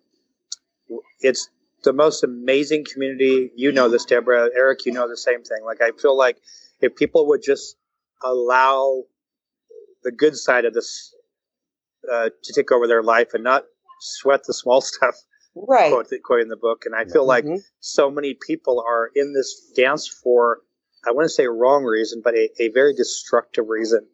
[1.21, 1.49] it's
[1.83, 3.51] the most amazing community.
[3.55, 4.49] You know this, Deborah.
[4.55, 5.63] Eric, you know the same thing.
[5.63, 6.37] Like, I feel like
[6.81, 7.77] if people would just
[8.23, 9.03] allow
[10.03, 11.13] the good side of this
[12.11, 13.63] uh, to take over their life and not
[13.99, 15.15] sweat the small stuff,
[15.55, 15.91] right?
[15.91, 16.83] Quote, quote in the book.
[16.85, 17.49] And I feel mm-hmm.
[17.49, 20.59] like so many people are in this dance for,
[21.07, 24.07] I want to say wrong reason, but a, a very destructive reason.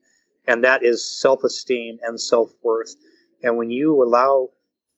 [0.47, 2.95] And that is self esteem and self worth.
[3.43, 4.49] And when you allow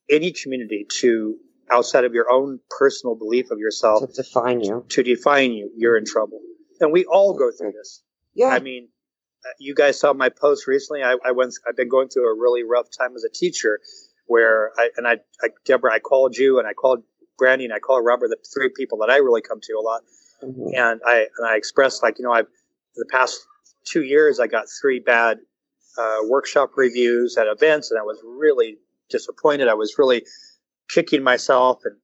[0.09, 1.37] any community to
[1.71, 4.85] outside of your own personal belief of yourself to define you.
[4.89, 6.39] To define you, you're in trouble.
[6.79, 8.03] And we all go through this.
[8.33, 8.47] Yeah.
[8.47, 8.89] I mean,
[9.59, 11.03] you guys saw my post recently.
[11.03, 11.53] I, I went.
[11.67, 13.79] I've been going through a really rough time as a teacher,
[14.27, 17.03] where I and I, I Deborah, I called you and I called
[17.37, 20.01] Brandy and I called Robert, the three people that I really come to a lot.
[20.43, 20.75] Mm-hmm.
[20.75, 22.47] And I and I expressed like you know I've
[22.95, 23.45] the past
[23.85, 25.39] two years I got three bad
[25.97, 28.77] uh, workshop reviews at events, and I was really
[29.09, 29.67] disappointed.
[29.67, 30.23] I was really
[30.89, 31.95] kicking myself and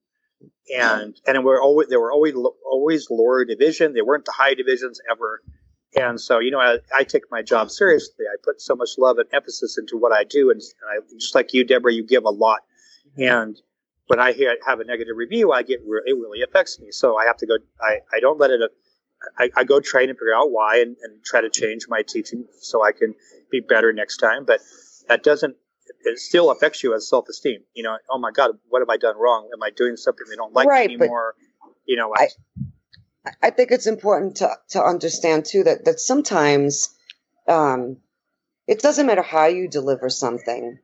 [0.74, 2.34] and and we're always they were always
[2.64, 3.92] always lower division.
[3.92, 5.42] They weren't the high divisions ever.
[5.96, 8.24] And so, you know, I, I take my job seriously.
[8.32, 11.34] I put so much love and emphasis into what I do, and, and I, just
[11.34, 12.60] like you, Deborah, you give a lot.
[13.18, 13.22] Mm-hmm.
[13.22, 13.62] And
[14.06, 16.90] when I hear have a negative review, I get it really affects me.
[16.90, 17.56] So I have to go.
[17.80, 18.60] I, I don't let it.
[19.38, 22.46] I, I go train and figure out why and, and try to change my teaching
[22.60, 23.14] so I can
[23.50, 24.44] be better next time.
[24.44, 24.60] But
[25.08, 25.56] that doesn't
[26.04, 27.60] it still affects you as self esteem.
[27.74, 29.48] You know, oh my God, what have I done wrong?
[29.52, 31.34] Am I doing something they don't like right, anymore?
[31.84, 32.28] You know, I,
[33.42, 36.88] I think it's important to to understand too that that sometimes
[37.48, 37.98] um,
[38.66, 40.78] it doesn't matter how you deliver something.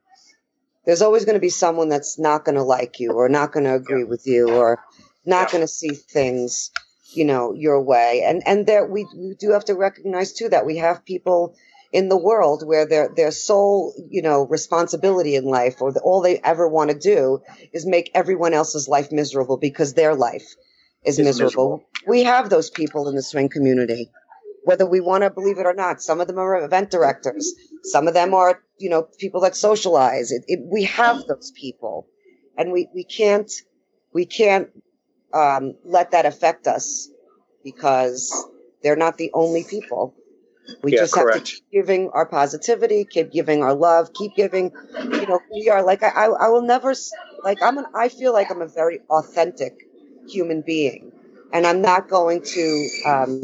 [0.84, 3.64] there's always going to be someone that's not going to like you or not going
[3.64, 4.08] to agree yeah.
[4.08, 4.78] with you or
[5.26, 5.52] not yeah.
[5.52, 6.70] going to see things
[7.12, 10.66] you know your way and and there we, we do have to recognize too that
[10.66, 11.56] we have people
[11.92, 16.20] in the world where their their sole you know responsibility in life or the, all
[16.20, 17.40] they ever want to do
[17.72, 20.54] is make everyone else's life miserable because their life
[21.06, 21.46] is miserable.
[21.46, 21.84] miserable.
[22.06, 24.10] We have those people in the swing community,
[24.64, 26.02] whether we want to believe it or not.
[26.02, 27.54] Some of them are event directors.
[27.84, 30.32] Some of them are you know people that socialize.
[30.32, 32.08] It, it, we have those people,
[32.56, 33.50] and we we can't
[34.12, 34.68] we can't
[35.32, 37.08] um, let that affect us
[37.64, 38.48] because
[38.82, 40.14] they're not the only people.
[40.82, 41.34] We yeah, just correct.
[41.34, 45.68] have to keep giving our positivity, keep giving our love, keep giving, you know, we
[45.68, 46.92] are like, I, I will never,
[47.44, 49.85] like, I'm an, I feel like I'm a very authentic
[50.28, 51.12] human being.
[51.52, 53.40] And I'm not going to um,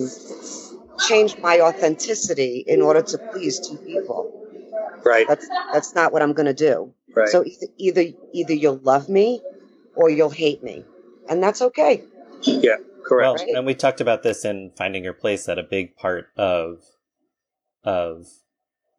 [1.08, 4.38] change my authenticity in order to please two people.
[5.04, 5.26] Right.
[5.26, 6.92] That's, that's not what I'm going to do.
[7.14, 7.28] Right.
[7.28, 9.40] So either, either, either you'll love me
[9.94, 10.84] or you'll hate me.
[11.28, 12.02] And that's okay.
[12.42, 12.76] Yeah.
[13.04, 13.42] Correct.
[13.46, 16.82] Well, and we talked about this in finding your place that a big part of
[17.84, 18.26] of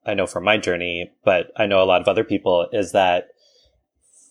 [0.05, 3.29] I know from my journey, but I know a lot of other people is that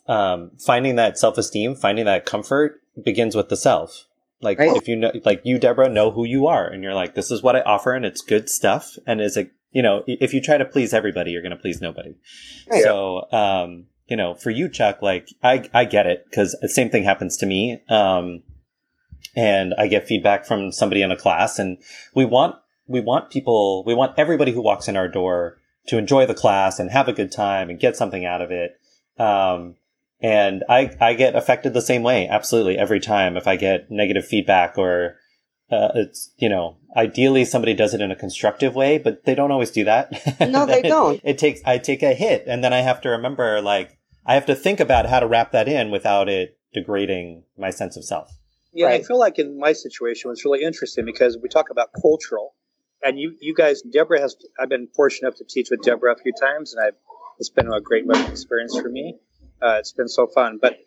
[0.06, 4.06] um, finding that self esteem, finding that comfort begins with the self.
[4.40, 4.76] Like right.
[4.76, 7.42] if you know, like you, Deborah, know who you are, and you're like, this is
[7.42, 8.96] what I offer, and it's good stuff.
[9.06, 11.80] And is it, you know, if you try to please everybody, you're going to please
[11.80, 12.14] nobody.
[12.70, 12.82] Right.
[12.82, 16.90] So, um, you know, for you, Chuck, like I, I get it because the same
[16.90, 17.80] thing happens to me.
[17.88, 18.42] Um,
[19.34, 21.78] and I get feedback from somebody in a class and
[22.14, 26.26] we want, we want people, we want everybody who walks in our door to enjoy
[26.26, 28.72] the class and have a good time and get something out of it.
[29.18, 29.76] Um,
[30.22, 32.28] and I, I get affected the same way.
[32.28, 32.78] Absolutely.
[32.78, 35.16] Every time if I get negative feedback or,
[35.70, 39.50] uh, it's, you know, ideally somebody does it in a constructive way, but they don't
[39.50, 40.12] always do that.
[40.48, 41.16] No, they don't.
[41.16, 44.34] it, it takes, I take a hit and then I have to remember, like, I
[44.34, 48.04] have to think about how to wrap that in without it degrading my sense of
[48.04, 48.30] self.
[48.72, 49.00] Yeah, right.
[49.00, 52.54] I feel like in my situation, it's really interesting because we talk about cultural,
[53.02, 54.34] and you, you guys, Deborah has.
[54.58, 56.94] I've been fortunate enough to teach with Deborah a few times, and I've.
[57.38, 59.18] It's been a great learning experience for me.
[59.62, 60.58] Uh, it's been so fun.
[60.60, 60.78] But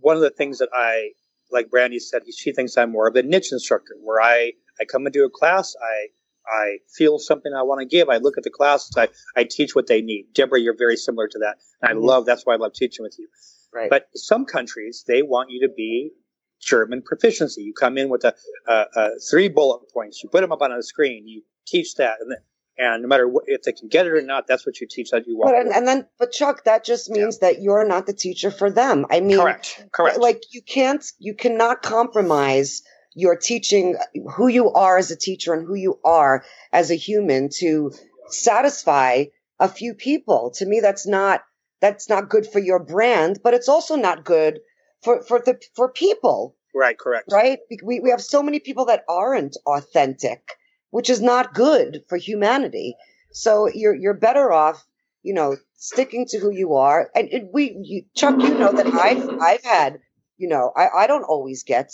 [0.00, 1.10] one of the things that I,
[1.52, 5.06] like Brandy said, she thinks I'm more of a niche instructor, where I I come
[5.06, 6.08] into a class, I
[6.48, 8.08] I feel something I want to give.
[8.08, 10.26] I look at the class, I, I teach what they need.
[10.32, 11.56] Deborah, you're very similar to that.
[11.82, 12.04] And I mm-hmm.
[12.04, 13.28] love, that's why I love teaching with you.
[13.74, 13.90] Right.
[13.90, 16.12] But some countries, they want you to be
[16.60, 17.62] German proficiency.
[17.62, 18.34] You come in with a,
[18.68, 20.22] a, a, three bullet points.
[20.22, 21.26] You put them up on a screen.
[21.26, 22.38] You teach that, and, then,
[22.78, 25.10] and no matter what, if they can get it or not, that's what you teach
[25.10, 25.52] that you want.
[25.52, 27.48] But, and, and, then, but Chuck, that just means yeah.
[27.48, 29.06] that you're not the teacher for them.
[29.10, 30.18] I mean, correct, correct.
[30.18, 32.82] Like you can't, you cannot compromise
[33.14, 33.96] your teaching
[34.34, 37.90] who you are as a teacher and who you are as a human to
[38.28, 39.24] satisfy
[39.58, 40.52] a few people.
[40.56, 41.42] To me, that's not
[41.80, 44.60] that's not good for your brand, but it's also not good
[45.02, 46.56] for for the for people.
[46.74, 47.32] Right, correct.
[47.32, 47.58] Right?
[47.82, 50.42] We we have so many people that aren't authentic,
[50.90, 52.96] which is not good for humanity.
[53.32, 54.84] So you're you're better off,
[55.22, 57.10] you know, sticking to who you are.
[57.14, 60.00] And it, we, you, Chuck, you know that I've I've had,
[60.36, 61.92] you know, I I don't always get,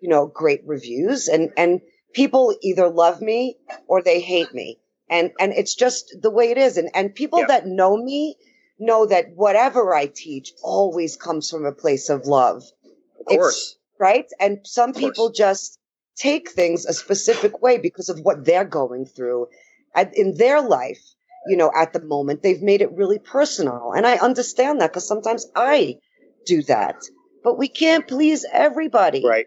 [0.00, 1.80] you know, great reviews, and and
[2.12, 6.58] people either love me or they hate me, and and it's just the way it
[6.58, 6.76] is.
[6.76, 7.46] And and people yeah.
[7.46, 8.36] that know me
[8.78, 12.64] know that whatever I teach always comes from a place of love.
[13.20, 13.56] Of course.
[13.56, 14.26] It's, right?
[14.40, 15.78] And some people just
[16.20, 19.48] take things a specific way because of what they're going through
[20.14, 21.00] in their life.
[21.46, 23.92] You know, at the moment, they've made it really personal.
[23.96, 25.96] And I understand that because sometimes I
[26.44, 26.96] do that.
[27.42, 29.24] But we can't please everybody.
[29.26, 29.46] Right.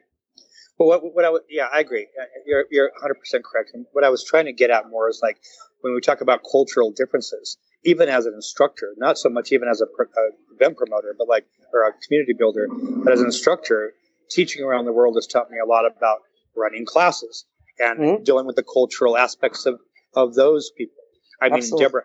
[0.79, 2.07] Well, what, what I would, yeah, I agree.
[2.19, 3.71] Uh, you're, you're 100% correct.
[3.75, 5.37] And what I was trying to get at more is like
[5.81, 9.81] when we talk about cultural differences, even as an instructor, not so much even as
[9.81, 13.93] a, a event promoter, but like or a community builder, but as an instructor,
[14.29, 16.21] teaching around the world has taught me a lot about
[16.55, 17.45] running classes
[17.79, 18.23] and mm-hmm.
[18.23, 19.79] dealing with the cultural aspects of
[20.15, 21.01] of those people.
[21.41, 21.85] I mean, Absolutely.
[21.85, 22.03] Deborah.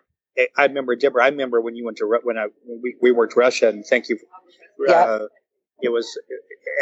[0.56, 1.24] I remember Deborah.
[1.24, 4.08] I remember when you went to when I when we, we worked Russia, and thank
[4.08, 4.18] you.
[4.86, 4.94] Yeah.
[4.94, 5.26] Uh,
[5.80, 6.08] it was,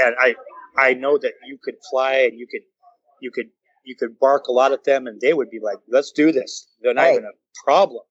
[0.05, 0.35] and I
[0.77, 2.63] I know that you could fly and you could
[3.21, 3.47] you could
[3.85, 6.69] you could bark a lot at them, and they would be like, "Let's do this."
[6.83, 7.13] They're not right.
[7.15, 8.03] even a problem.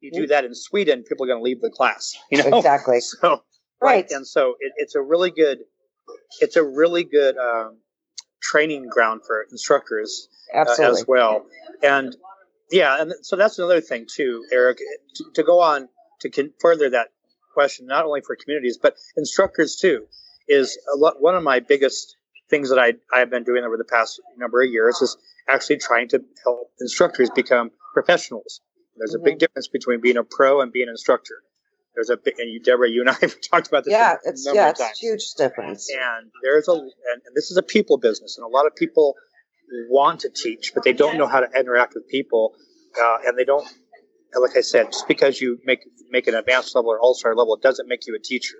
[0.00, 2.16] You do that in Sweden, people are going to leave the class.
[2.30, 3.00] You know exactly.
[3.20, 3.42] So
[3.80, 5.58] right, and so it, it's a really good,
[6.40, 7.78] it's a really good um,
[8.50, 11.46] training ground for instructors uh, as well.
[11.82, 12.16] And
[12.70, 14.78] yeah, and so that's another thing too, Eric.
[15.16, 15.88] To, to go on
[16.20, 17.08] to con- further that
[17.54, 20.06] question, not only for communities but instructors too,
[20.48, 22.16] is lot, one of my biggest
[22.48, 25.16] things that I I have been doing over the past number of years is
[25.48, 28.60] actually trying to help instructors become professionals
[29.00, 29.38] there's a big mm-hmm.
[29.38, 31.42] difference between being a pro and being an instructor.
[31.94, 33.92] There's a big, and you, Deborah, you and I have talked about this.
[33.92, 35.88] Yeah, it's yeah, it's a huge difference.
[35.90, 39.14] And there's a, and, and this is a people business, and a lot of people
[39.88, 42.54] want to teach, but they don't know how to interact with people,
[43.00, 43.66] uh, and they don't.
[44.32, 47.54] Like I said, just because you make make an advanced level or all star level,
[47.56, 48.56] it doesn't make you a teacher.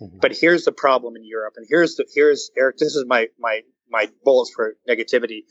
[0.00, 0.18] Mm-hmm.
[0.20, 2.76] But here's the problem in Europe, and here's the here's Eric.
[2.76, 5.44] This is my my my bullets for negativity.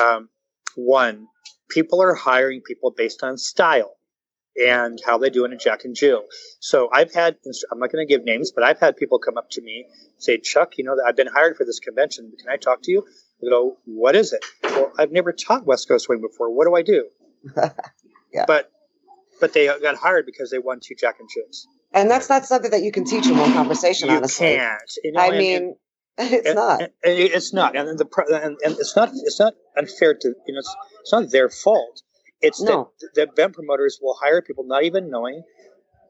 [0.00, 0.28] Um,
[0.74, 1.28] one,
[1.70, 3.95] people are hiring people based on style
[4.58, 6.24] and how they do in a Jack and Jill.
[6.60, 7.36] So I've had,
[7.70, 9.86] I'm not going to give names, but I've had people come up to me
[10.18, 12.32] say, Chuck, you know, I've been hired for this convention.
[12.38, 13.06] Can I talk to you?
[13.42, 14.44] I go, what is it?
[14.62, 16.54] Well, I've never taught West Coast Swing before.
[16.54, 17.08] What do I do?
[18.32, 18.44] yeah.
[18.46, 18.70] But,
[19.40, 21.68] but they got hired because they won two Jack and Jills.
[21.92, 24.56] And that's not something that you can teach in one conversation, you honestly.
[24.56, 24.80] Can't.
[25.04, 25.74] You know, I and, mean, and,
[26.32, 26.82] it's and, not.
[27.02, 27.76] it's not.
[27.76, 28.06] And the
[28.42, 29.10] and, and it's not.
[29.12, 30.58] It's not unfair to you know.
[30.58, 32.02] It's, it's not their fault
[32.40, 32.90] it's no.
[33.00, 35.42] that the event promoters will hire people not even knowing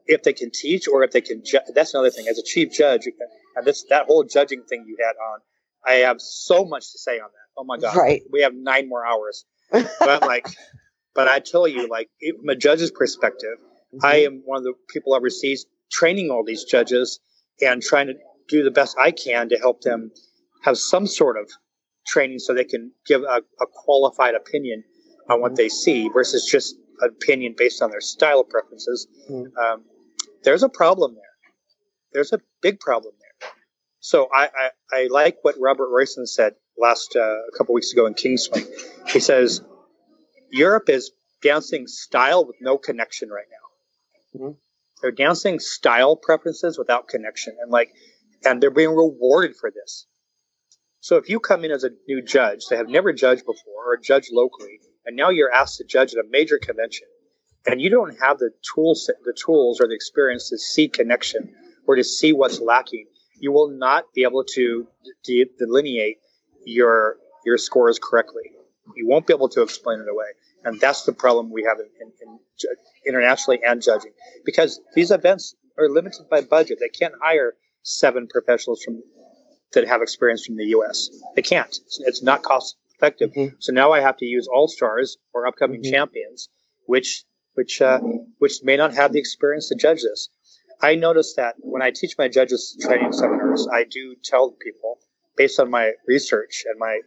[0.05, 1.43] if they can teach or if they can.
[1.43, 2.27] Ju- that's another thing.
[2.27, 3.07] As a chief judge,
[3.55, 5.39] and this that whole judging thing you had on,
[5.85, 7.57] I have so much to say on that.
[7.57, 7.95] Oh my god!
[7.95, 8.23] Right.
[8.31, 10.47] We have nine more hours, but like,
[11.13, 12.09] but I tell you, like
[12.39, 13.57] from a judge's perspective,
[13.93, 14.05] mm-hmm.
[14.05, 17.19] I am one of the people overseas training all these judges
[17.61, 18.13] and trying to
[18.49, 20.11] do the best I can to help them
[20.63, 21.49] have some sort of
[22.05, 24.83] training so they can give a, a qualified opinion
[25.29, 29.07] on what they see versus just opinion based on their style preferences.
[29.29, 29.55] Mm.
[29.57, 29.83] Um,
[30.43, 31.23] there's a problem there.
[32.13, 33.49] There's a big problem there.
[33.99, 38.05] So I, I, I like what Robert Royston said last uh, a couple weeks ago
[38.05, 38.65] in Kingswing.
[39.07, 39.61] He says
[40.51, 41.11] Europe is
[41.41, 44.39] dancing style with no connection right now.
[44.39, 44.51] Mm-hmm.
[45.01, 47.91] They're dancing style preferences without connection, and like,
[48.43, 50.07] and they're being rewarded for this.
[50.99, 53.97] So if you come in as a new judge they have never judged before or
[53.97, 57.07] judge locally, and now you're asked to judge at a major convention,
[57.65, 61.55] and you don't have the tools, the tools or the experience to see connection
[61.87, 63.05] or to see what's lacking,
[63.39, 64.85] you will not be able to
[65.23, 66.17] de- delineate
[66.65, 68.51] your your scores correctly.
[68.95, 70.27] You won't be able to explain it away,
[70.65, 72.75] and that's the problem we have in, in, in
[73.07, 74.11] internationally and judging
[74.45, 76.79] because these events are limited by budget.
[76.81, 77.53] They can't hire
[77.83, 79.01] seven professionals from
[79.73, 81.09] that have experience from the U.S.
[81.35, 81.67] They can't.
[81.67, 83.31] It's, it's not cost effective.
[83.31, 83.55] Mm-hmm.
[83.59, 85.91] So now I have to use all stars or upcoming mm-hmm.
[85.91, 86.49] champions,
[86.85, 87.23] which
[87.53, 87.99] which uh,
[88.39, 90.29] which may not have the experience to judge this.
[90.81, 94.99] I notice that when I teach my judges training seminars, I do tell people
[95.35, 96.99] based on my research and my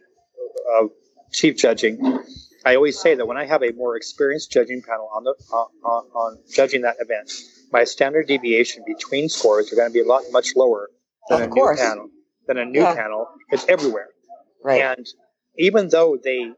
[0.75, 0.87] uh,
[1.31, 2.19] chief judging.
[2.65, 5.87] I always say that when I have a more experienced judging panel on the uh,
[5.87, 7.31] on, on judging that event,
[7.71, 10.89] my standard deviation between scores are going to be a lot much lower
[11.29, 11.79] than of a course.
[11.79, 12.09] new panel.
[12.47, 12.95] Than a new yeah.
[12.95, 13.27] panel.
[13.49, 14.09] It's everywhere.
[14.63, 14.81] Right.
[14.81, 15.07] And
[15.57, 16.51] even though they,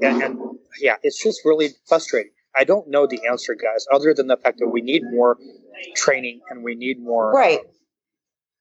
[0.00, 0.38] and, and
[0.80, 2.32] yeah, it's just really frustrating.
[2.54, 5.38] I don't know the answer, guys, other than the fact that we need more
[5.96, 7.32] training and we need more.
[7.32, 7.60] Right.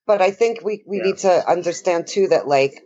[0.08, 1.04] But I think we, we yeah.
[1.04, 2.82] need to understand too that like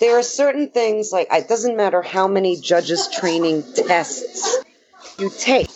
[0.00, 4.64] there are certain things like it doesn't matter how many judges training tests
[5.18, 5.70] you take.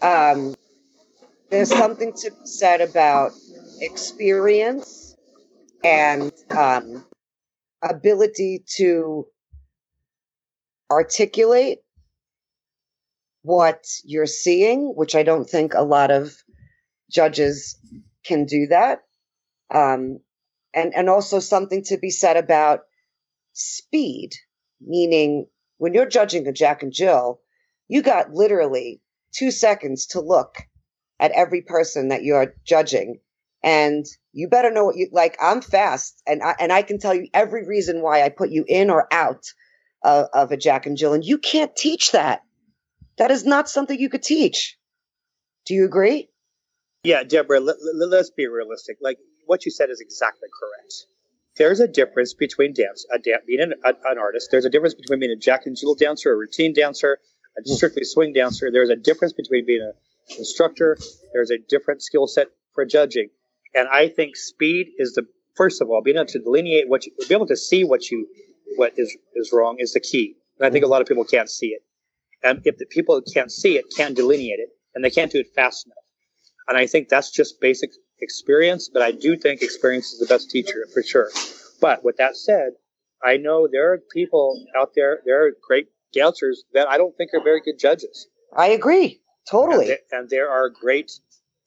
[0.00, 0.54] Um,
[1.50, 3.32] there's something to be said about
[3.80, 5.16] experience
[5.82, 7.04] and um,
[7.82, 9.26] ability to
[10.90, 11.78] articulate
[13.42, 16.34] what you're seeing, which I don't think a lot of
[17.10, 17.78] judges
[18.24, 19.00] can do that.
[19.72, 20.20] Um,
[20.74, 22.80] and, and also something to be said about
[23.52, 24.30] speed,
[24.80, 25.46] meaning
[25.78, 27.40] when you're judging a Jack and Jill,
[27.88, 29.00] you got literally
[29.32, 30.56] two seconds to look
[31.18, 33.20] at every person that you're judging
[33.62, 35.36] and you better know what you like.
[35.40, 38.64] I'm fast, and I, and I can tell you every reason why I put you
[38.66, 39.52] in or out
[40.02, 42.42] of, of a Jack and Jill, and you can't teach that.
[43.18, 44.78] That is not something you could teach.
[45.66, 46.30] Do you agree?
[47.04, 47.60] Yeah, Deborah.
[47.60, 47.76] Let,
[48.12, 48.98] us be realistic.
[49.00, 51.06] Like what you said is exactly correct.
[51.56, 54.48] There's a difference between dance, a dan- being an, a, an artist.
[54.50, 57.18] There's a difference between being a Jack and Jill dancer, a routine dancer,
[57.58, 57.74] a hmm.
[57.74, 58.70] strictly swing dancer.
[58.70, 59.92] There's a difference between being an
[60.38, 60.96] instructor.
[61.32, 63.28] There's a different skill set for judging
[63.74, 67.12] and I think speed is the first of all being able to delineate what you
[67.28, 68.26] be able to see what you
[68.76, 70.36] what is is wrong is the key.
[70.58, 71.82] And I think a lot of people can't see it.
[72.42, 75.48] And if the people can't see it, can't delineate it, and they can't do it
[75.54, 75.96] fast enough.
[76.68, 77.90] And I think that's just basic
[78.20, 78.90] experience.
[78.92, 81.30] But I do think experience is the best teacher for sure.
[81.80, 82.72] But with that said,
[83.22, 87.30] I know there are people out there, there are great dancers that I don't think
[87.34, 88.28] are very good judges.
[88.56, 89.20] I agree.
[89.50, 89.90] Totally.
[89.90, 91.10] And, and there are great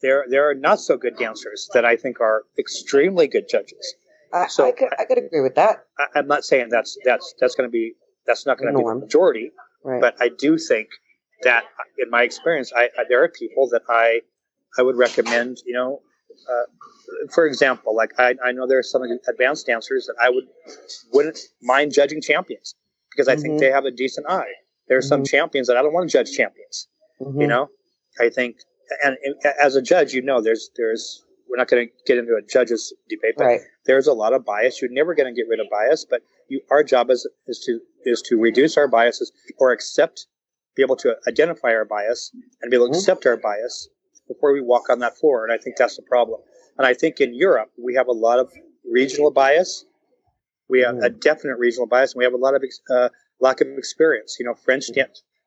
[0.04, 3.96] there there are not so good dancers that I think are extremely good judges.
[4.32, 5.86] I, so I could, I could agree with that.
[5.98, 7.94] I, am not saying that's that's that's going to be
[8.28, 9.52] that's not going to be the majority,
[9.84, 10.02] right.
[10.02, 10.90] but I do think
[11.44, 11.66] that
[11.98, 14.22] in my experience, I, I, there are people that I
[14.78, 16.02] I would recommend, you know,
[16.32, 20.46] uh, for example, like I, I know there are some advanced dancers that I would
[21.14, 22.76] wouldn't mind judging champions
[23.12, 23.42] because I mm-hmm.
[23.42, 24.54] think they have a decent eye.
[24.88, 25.08] There are mm-hmm.
[25.08, 26.88] some champions that I don't want to judge champions.
[27.22, 27.42] Mm-hmm.
[27.42, 27.70] You know,
[28.20, 28.58] I think,
[29.04, 32.34] and, and, as a judge, you know, there's there's we're not going to get into
[32.34, 33.62] a judge's debate, but right.
[33.86, 34.82] there's a lot of bias.
[34.82, 37.80] You're never going to get rid of bias, but you, our job is is to
[38.06, 40.28] is to reduce our biases or accept,
[40.76, 42.32] be able to identify our bias
[42.62, 43.00] and be able to mm-hmm.
[43.00, 43.90] accept our bias
[44.28, 45.44] before we walk on that floor.
[45.44, 46.42] And I think that's the problem.
[46.78, 48.52] And I think in Europe, we have a lot of
[48.90, 49.86] regional bias.
[50.70, 51.04] We have mm.
[51.04, 53.10] a definite regional bias, and we have a lot of uh,
[53.40, 54.38] lack of experience.
[54.40, 54.96] You know, French mm.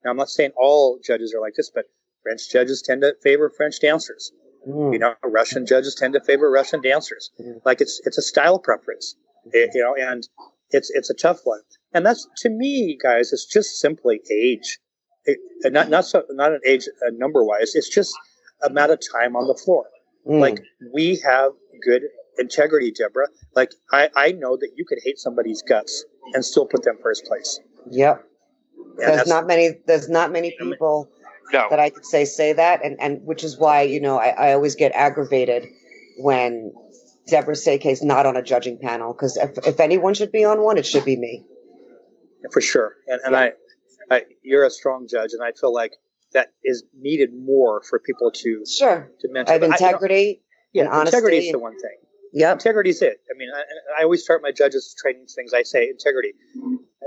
[0.05, 1.87] Now, I'm not saying all judges are like this, but
[2.27, 4.33] French judges tend to favor French dancers.
[4.68, 4.93] Mm.
[4.95, 7.31] You know, Russian judges tend to favor Russian dancers.
[7.41, 7.61] Mm.
[7.64, 9.14] Like it's it's a style preference.
[9.53, 10.29] It, you know, and
[10.70, 11.61] it's it's a tough one.
[11.93, 14.81] And that's to me, guys, it's just simply age.
[15.24, 15.39] It,
[15.72, 17.77] not not so not an age uh, number wise.
[17.77, 18.12] It's just
[18.61, 19.85] amount of time on the floor.
[20.29, 20.41] Mm.
[20.41, 20.61] Like
[20.93, 21.53] we have
[21.85, 22.03] good
[22.39, 23.29] integrity, Deborah.
[23.55, 26.05] Like I, I know that you could hate somebody's guts
[26.35, 27.61] and still put them first place.
[27.93, 28.24] Yep.
[28.99, 29.70] And there's not many.
[29.87, 31.09] There's not many people
[31.53, 31.66] no.
[31.70, 34.53] that I could say say that, and and which is why you know I, I
[34.53, 35.66] always get aggravated
[36.18, 36.72] when
[37.26, 40.62] Deborah Szekely is not on a judging panel because if, if anyone should be on
[40.62, 41.44] one, it should be me.
[42.53, 43.51] For sure, and and yeah.
[44.11, 45.92] I, I, you're a strong judge, and I feel like
[46.32, 49.51] that is needed more for people to sure to mention.
[49.51, 50.42] I have integrity.
[50.42, 51.97] I, you know, yeah, integrity is the one thing.
[52.33, 53.20] Yeah, integrity is it.
[53.31, 55.55] I mean, I, I, always start my judges training things.
[55.55, 56.33] I say integrity,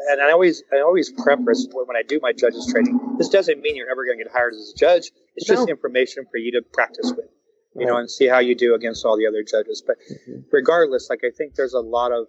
[0.10, 3.00] and I always I always preface when I do my judges training.
[3.18, 5.12] This doesn't mean you're ever going to get hired as a judge.
[5.36, 5.72] It's just no.
[5.72, 7.28] information for you to practice with,
[7.76, 7.88] you right.
[7.88, 9.84] know, and see how you do against all the other judges.
[9.86, 10.42] But mm-hmm.
[10.52, 12.28] regardless, like I think there's a lot of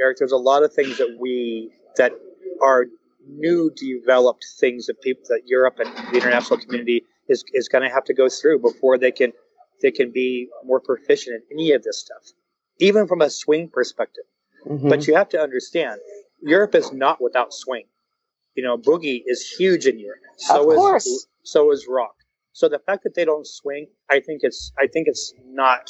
[0.00, 0.18] Eric.
[0.18, 2.12] There's a lot of things that we that
[2.62, 2.86] are
[3.26, 7.90] new developed things that people that Europe and the international community is is going to
[7.90, 9.32] have to go through before they can
[9.82, 12.32] they can be more proficient in any of this stuff,
[12.78, 14.24] even from a swing perspective.
[14.66, 14.88] Mm-hmm.
[14.88, 16.00] But you have to understand,
[16.40, 17.84] Europe is not without swing.
[18.54, 20.20] You know, boogie is huge in Europe.
[20.36, 21.06] So of course.
[21.06, 22.14] Is, so is rock.
[22.52, 25.88] So the fact that they don't swing, I think it's I think it's not.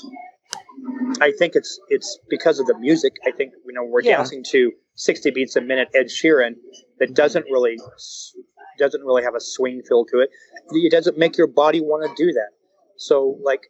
[1.20, 3.14] I think it's it's because of the music.
[3.26, 4.18] I think you know we're yeah.
[4.18, 6.56] dancing to 60 beats a minute Ed Sheeran
[6.98, 7.78] that doesn't really
[8.78, 10.30] doesn't really have a swing feel to it.
[10.70, 12.50] It doesn't make your body want to do that.
[12.98, 13.62] So like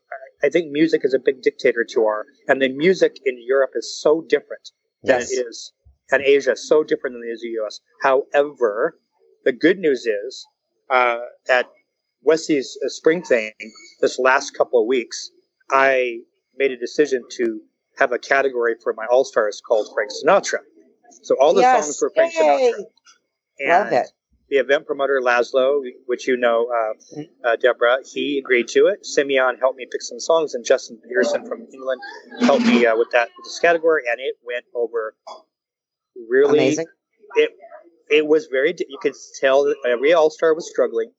[0.42, 4.00] I think music is a big dictator to our and the music in Europe is
[4.00, 4.70] so different
[5.02, 5.30] than yes.
[5.30, 5.72] it is
[6.10, 7.80] and Asia so different than it is the US.
[8.02, 8.98] However,
[9.44, 10.46] the good news is
[10.90, 11.18] uh,
[11.48, 11.66] at
[12.26, 13.52] Westie's uh, spring thing
[14.00, 15.30] this last couple of weeks,
[15.70, 16.20] I
[16.56, 17.60] made a decision to
[17.98, 20.60] have a category for my all stars called Frank Sinatra.
[21.22, 21.84] So all the yes.
[21.84, 22.72] songs were Frank Yay.
[22.72, 22.84] Sinatra.
[23.60, 24.10] And Love it.
[24.50, 29.04] The event promoter Laszlo, which you know, uh, uh, Deborah, he agreed to it.
[29.04, 32.00] Simeon helped me pick some songs, and Justin Peterson from England
[32.40, 35.14] helped me uh, with that with this category, and it went over
[36.28, 36.58] really.
[36.58, 36.86] Amazing.
[37.36, 37.50] It
[38.10, 38.74] it was very.
[38.78, 41.10] You could tell that every All Star was struggling.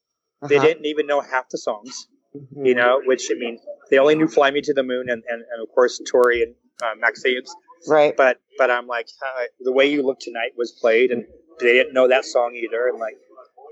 [0.41, 0.47] Uh-huh.
[0.47, 2.07] They didn't even know half the songs.
[2.35, 2.65] Mm-hmm.
[2.65, 3.59] You know, which I mean,
[3.89, 6.55] they only knew "Fly Me to the Moon" and, and, and of course Tori and
[6.81, 7.53] uh, Maxime's.
[7.87, 8.15] Right.
[8.15, 11.25] But but I'm like, uh, the way you look tonight was played, and
[11.59, 12.87] they didn't know that song either.
[12.87, 13.17] And like,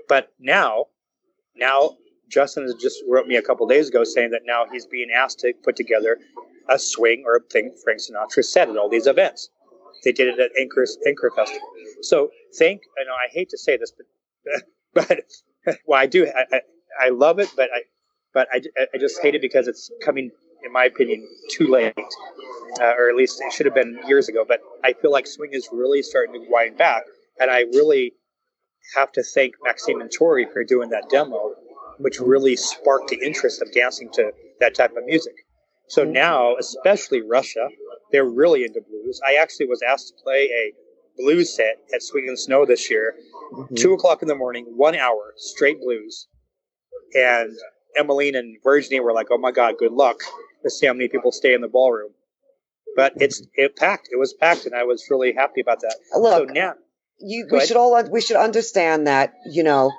[0.08, 0.86] but now,
[1.56, 1.96] now
[2.28, 5.40] Justin has just wrote me a couple days ago saying that now he's being asked
[5.40, 6.18] to put together
[6.68, 9.48] a swing or a thing Frank Sinatra said at all these events.
[10.04, 11.66] They did it at Anchor Anchor Festival.
[12.02, 14.62] So thank I know I hate to say this, but
[15.66, 16.60] but well I do I, I,
[17.06, 17.82] I love it, but I
[18.34, 18.60] but I,
[18.94, 20.30] I just hate it because it's coming
[20.64, 21.94] in my opinion too late,
[22.80, 24.44] uh, or at least it should have been years ago.
[24.46, 27.04] But I feel like swing is really starting to wind back,
[27.40, 28.14] and I really
[28.94, 31.54] have to thank Maxime and Tori for doing that demo,
[31.98, 35.34] which really sparked the interest of dancing to that type of music.
[35.88, 36.12] So mm-hmm.
[36.12, 37.68] now, especially Russia,
[38.12, 39.20] they're really into blues.
[39.26, 40.72] I actually was asked to play a
[41.18, 43.14] blues set at Swing and Snow this year,
[43.52, 43.74] mm-hmm.
[43.74, 46.28] two o'clock in the morning, one hour straight blues,
[47.14, 47.52] and
[47.96, 50.18] Emmeline and Virginie were like, "Oh my God, good luck!"
[50.62, 52.10] To see how many people stay in the ballroom.
[52.96, 54.08] But it's it packed.
[54.10, 55.96] It was packed, and I was really happy about that.
[56.16, 56.74] Look, so now
[57.20, 59.92] you, we should all we should understand that you know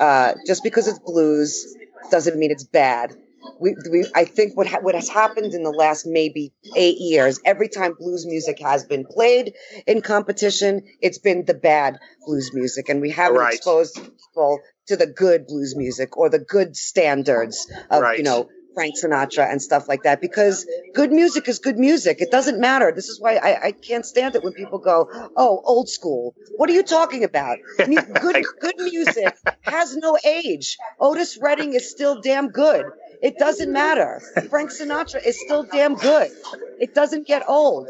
[0.00, 1.76] uh, just because it's blues
[2.10, 3.14] doesn't mean it's bad.
[3.60, 7.40] We, we I think what ha- what has happened in the last maybe eight years,
[7.44, 9.54] every time blues music has been played
[9.86, 13.54] in competition, it's been the bad blues music, and we haven't right.
[13.54, 18.18] exposed people to the good blues music or the good standards of right.
[18.18, 22.20] you know Frank Sinatra and stuff like that because good music is good music.
[22.20, 22.92] It doesn't matter.
[22.94, 26.68] This is why I, I can't stand it when people go, "Oh, old school." What
[26.68, 27.58] are you talking about?
[27.78, 30.76] Good good music has no age.
[31.00, 32.84] Otis Redding is still damn good.
[33.22, 34.20] It doesn't matter.
[34.50, 36.30] Frank Sinatra is still damn good.
[36.78, 37.88] It doesn't get old.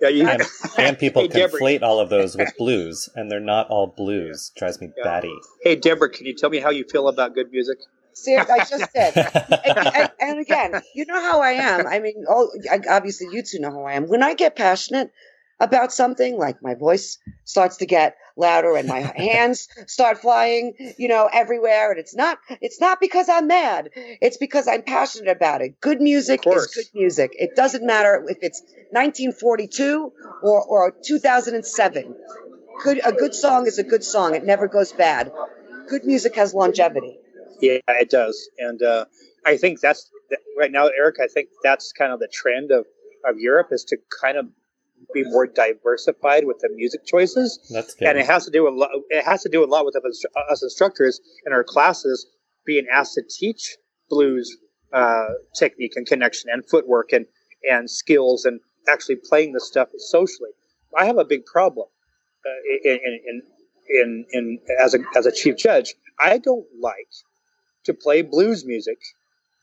[0.00, 0.42] Yeah, you, and,
[0.78, 4.52] and, people hey, conflate all of those with blues, and they're not all blues.
[4.56, 5.04] Drives me yeah.
[5.04, 5.34] batty.
[5.62, 7.78] Hey, Deborah, can you tell me how you feel about good music?
[8.26, 9.16] I just did.
[9.96, 11.86] and, and, again, you know how I am.
[11.86, 12.50] I mean, oh,
[12.88, 14.08] obviously, you two know how I am.
[14.08, 15.12] When I get passionate
[15.60, 21.08] about something, like my voice starts to get louder and my hands start flying, you
[21.08, 23.90] know, everywhere, and it's not, it's not because I'm mad.
[23.94, 25.80] It's because I'm passionate about it.
[25.80, 27.32] Good music is good music.
[27.34, 30.12] It doesn't matter if it's 1942
[30.42, 32.14] or or 2007.
[32.84, 34.36] Good, a good song is a good song.
[34.36, 35.32] It never goes bad.
[35.88, 37.18] Good music has longevity.
[37.60, 39.04] Yeah, it does, and uh,
[39.46, 40.10] I think that's
[40.58, 41.16] right now, Eric.
[41.22, 42.86] I think that's kind of the trend of
[43.28, 44.46] of Europe is to kind of
[45.14, 47.58] be more diversified with the music choices.
[47.70, 48.08] That's good.
[48.08, 48.90] And it has to do a lot.
[49.10, 52.26] It has to do a lot with us instructors in our classes
[52.64, 53.76] being asked to teach
[54.08, 54.56] blues
[54.92, 57.26] uh, technique and connection and footwork and
[57.68, 60.50] and skills and actually playing the stuff socially.
[60.96, 61.86] I have a big problem
[62.46, 62.50] uh,
[62.84, 63.42] in, in,
[63.88, 65.94] in, in, as a as a chief judge.
[66.20, 67.08] I don't like
[67.88, 68.98] to play blues music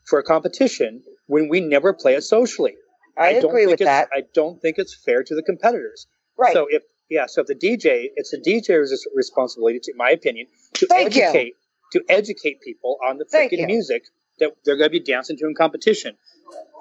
[0.06, 2.76] for a competition when we never play it socially.
[3.18, 4.10] I, I agree with that.
[4.14, 6.08] I don't think it's fair to the competitors.
[6.38, 6.54] Right.
[6.54, 10.48] So if yeah, so if the DJ, it's the DJ's responsibility, to, in my opinion,
[10.74, 11.54] to Thank educate
[11.94, 12.02] you.
[12.02, 14.06] to educate people on the freaking music
[14.40, 16.18] that they're going to be dancing to in competition.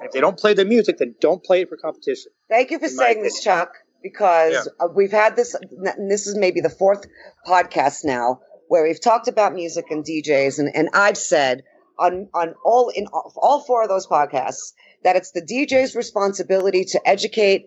[0.00, 2.32] And if they don't play the music, then don't play it for competition.
[2.48, 4.86] Thank you for saying this, Chuck, because yeah.
[4.86, 5.54] Uh, we've had this.
[5.54, 7.06] And this is maybe the fourth
[7.46, 11.62] podcast now where we've talked about music and DJs, and, and I've said
[11.99, 14.73] on on all in all four of those podcasts
[15.05, 17.66] that it's the DJ's responsibility to educate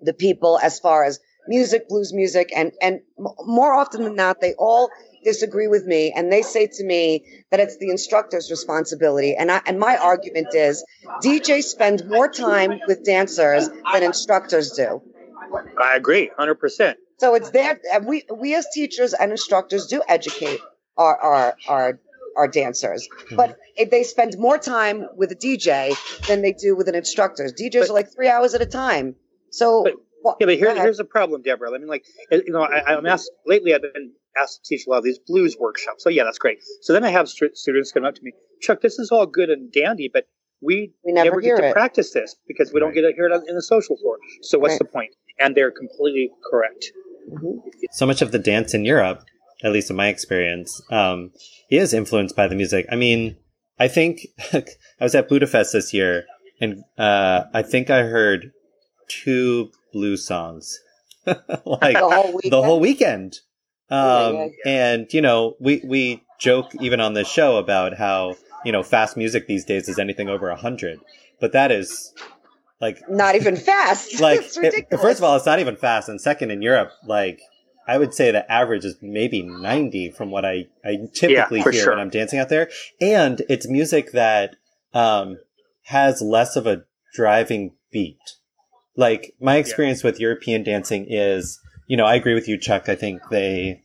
[0.00, 1.18] the people as far as
[1.48, 4.90] music, blues music, and and more often than not, they all
[5.24, 9.34] disagree with me and they say to me that it's the instructor's responsibility.
[9.34, 10.84] And I, and my argument is
[11.22, 15.00] DJs spend more time with dancers than instructors do.
[15.80, 16.98] I agree, hundred percent.
[17.18, 17.80] So it's there.
[17.92, 20.60] And We we as teachers and instructors do educate
[20.96, 22.00] our our our,
[22.36, 23.36] our dancers, mm-hmm.
[23.36, 23.56] but
[23.90, 25.96] they spend more time with a DJ
[26.26, 27.44] than they do with an instructor.
[27.44, 29.16] DJs but, are like three hours at a time.
[29.50, 29.84] So.
[29.84, 31.70] But, well, yeah, but here, here's the problem, Deborah.
[31.74, 33.74] I mean, like, you know, I, I'm asked lately.
[33.74, 36.02] I've been asked to teach a lot of these blues workshops.
[36.02, 36.58] So yeah, that's great.
[36.82, 39.50] So then I have st- students come up to me, Chuck, this is all good
[39.50, 40.24] and dandy, but
[40.60, 41.72] we, we never, never get to it.
[41.72, 42.86] practice this because we right.
[42.86, 44.18] don't get to hear it in the social floor.
[44.42, 44.78] So what's right.
[44.78, 45.14] the point?
[45.38, 46.86] And they're completely correct.
[47.30, 47.68] Mm-hmm.
[47.92, 49.24] So much of the dance in Europe,
[49.62, 51.32] at least in my experience, um,
[51.70, 52.86] is influenced by the music.
[52.90, 53.36] I mean,
[53.78, 54.64] I think I
[55.00, 56.24] was at Budapest this year,
[56.60, 58.52] and uh, I think I heard
[59.08, 60.78] two blues songs,
[61.26, 63.38] like the whole, the whole weekend.
[63.90, 68.82] Um, and you know, we we joke even on this show about how you know
[68.82, 71.00] fast music these days is anything over a hundred,
[71.40, 72.12] but that is
[72.80, 74.20] like not even fast.
[74.20, 77.40] like it, first of all, it's not even fast, and second, in Europe, like
[77.86, 81.72] I would say the average is maybe 90 from what I, I typically yeah, hear
[81.72, 81.90] sure.
[81.90, 82.70] when I'm dancing out there.
[83.00, 84.56] And it's music that
[84.92, 85.38] um,
[85.84, 86.84] has less of a
[87.14, 88.18] driving beat.
[88.96, 90.10] Like my experience yeah.
[90.10, 92.88] with European dancing is, you know, I agree with you, Chuck.
[92.88, 93.82] I think they,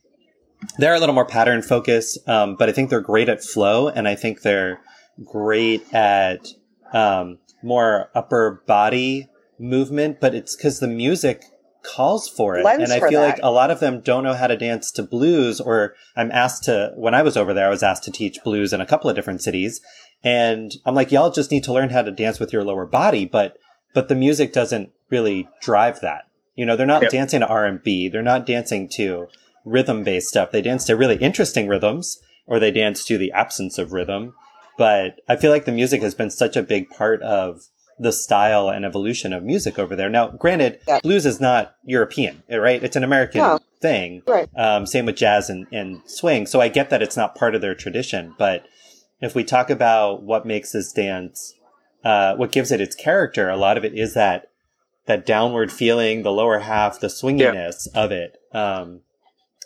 [0.78, 4.08] they're a little more pattern focused, um, but I think they're great at flow and
[4.08, 4.80] I think they're
[5.24, 6.46] great at
[6.94, 9.28] um, more upper body
[9.58, 11.44] movement, but it's because the music
[11.82, 12.66] calls for it.
[12.66, 13.36] And I feel that.
[13.36, 16.64] like a lot of them don't know how to dance to blues or I'm asked
[16.64, 19.08] to, when I was over there, I was asked to teach blues in a couple
[19.08, 19.80] of different cities.
[20.22, 23.24] And I'm like, y'all just need to learn how to dance with your lower body,
[23.24, 23.56] but,
[23.94, 26.26] but the music doesn't really drive that.
[26.54, 27.10] You know, they're not yep.
[27.10, 28.08] dancing to R&B.
[28.08, 29.28] They're not dancing to
[29.64, 30.50] rhythm based stuff.
[30.50, 34.34] They dance to really interesting rhythms or they dance to the absence of rhythm.
[34.80, 37.60] But I feel like the music has been such a big part of
[37.98, 40.08] the style and evolution of music over there.
[40.08, 41.00] Now, granted, yeah.
[41.02, 42.82] blues is not European, right?
[42.82, 43.58] It's an American no.
[43.82, 44.22] thing.
[44.26, 44.48] Right.
[44.56, 46.46] Um, same with jazz and, and swing.
[46.46, 48.34] So I get that it's not part of their tradition.
[48.38, 48.64] But
[49.20, 51.52] if we talk about what makes this dance,
[52.02, 54.46] uh, what gives it its character, a lot of it is that
[55.04, 58.02] that downward feeling, the lower half, the swinginess yeah.
[58.02, 59.02] of it, um,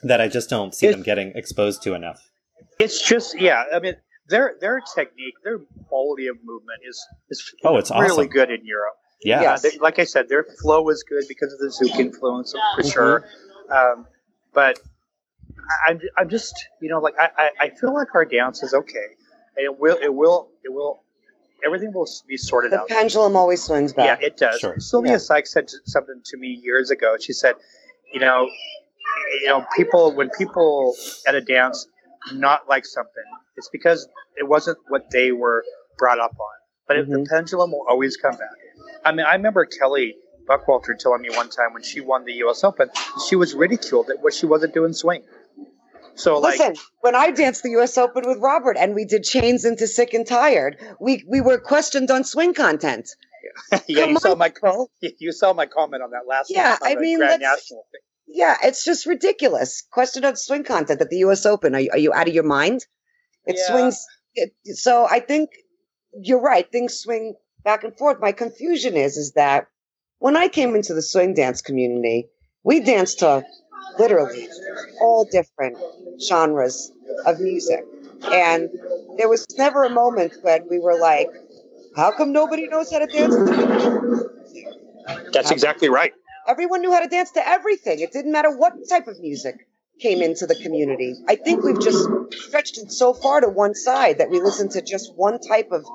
[0.03, 2.20] that I just don't see them getting exposed to enough.
[2.81, 3.62] It's just, yeah.
[3.73, 3.95] I mean,
[4.29, 8.29] their their technique, their quality of movement is is oh, it's really awesome.
[8.29, 8.95] good in Europe.
[9.23, 12.53] Yeah, yeah they, like I said, their flow is good because of the Zouk influence
[12.53, 12.91] for mm-hmm.
[12.91, 13.25] sure.
[13.71, 14.07] Um,
[14.53, 14.79] but
[15.87, 19.07] I'm I'm just you know like I, I feel like our dance is okay.
[19.57, 21.03] and it will, it will, it will.
[21.65, 22.89] Everything will be sorted The out.
[22.89, 24.21] The pendulum always swings back.
[24.21, 24.61] Yeah, it does.
[24.61, 24.79] Sure.
[24.79, 25.19] Sylvia Yeah.
[25.19, 27.17] Sykes said something to me years ago.
[27.19, 27.55] She said,
[28.13, 28.51] you know,
[29.41, 30.95] you know, people when people
[31.27, 31.87] at a dance
[32.33, 33.25] not like something,
[33.57, 35.65] it's because it wasn't what they were
[35.99, 36.55] brought up on.
[36.87, 37.35] But it, the mm-hmm.
[37.35, 38.51] pendulum will always come back.
[39.05, 40.17] I mean, I remember Kelly
[40.49, 42.65] Buckwalter telling me one time when she won the U.S.
[42.65, 42.91] Open,
[43.29, 45.23] she was ridiculed at what she wasn't doing swing.
[46.17, 47.99] So like, Listen, when I danced the U.S.
[47.99, 52.11] Open with Robert and we did chains into sick and tired, we we were questioned
[52.11, 53.09] on swing content.
[53.89, 54.91] yeah, Come you saw my Paul.
[55.19, 56.77] you saw my comment on that last Yeah.
[56.83, 58.01] I mean, Grand National thing.
[58.27, 59.83] Yeah, it's just ridiculous.
[59.91, 61.47] Question on swing content at the U.S.
[61.47, 61.75] Open.
[61.75, 62.85] Are you, are you out of your mind?
[63.47, 63.71] It Yeah.
[63.71, 64.07] swings.
[64.35, 65.51] It, so I think
[66.21, 66.71] you're right.
[66.71, 68.19] Things swing back and forth.
[68.21, 69.69] My confusion is, is that
[70.19, 72.29] when I came into the swing dance community,
[72.63, 73.45] we danced to
[73.99, 74.49] literally
[75.01, 75.77] all different
[76.21, 76.93] genres
[77.27, 77.85] of music.
[78.33, 78.71] And
[79.19, 81.29] there was never a moment when we were like,
[81.95, 83.35] how come nobody knows how to dance?
[85.33, 86.13] That's exactly right.
[86.47, 88.01] Everyone knew how to dance to everything.
[88.01, 89.69] It didn't matter what type of music
[90.01, 91.15] came into the community.
[91.29, 94.83] I think we've just stretched it so far to one side that we listen to
[94.83, 95.87] just one type of,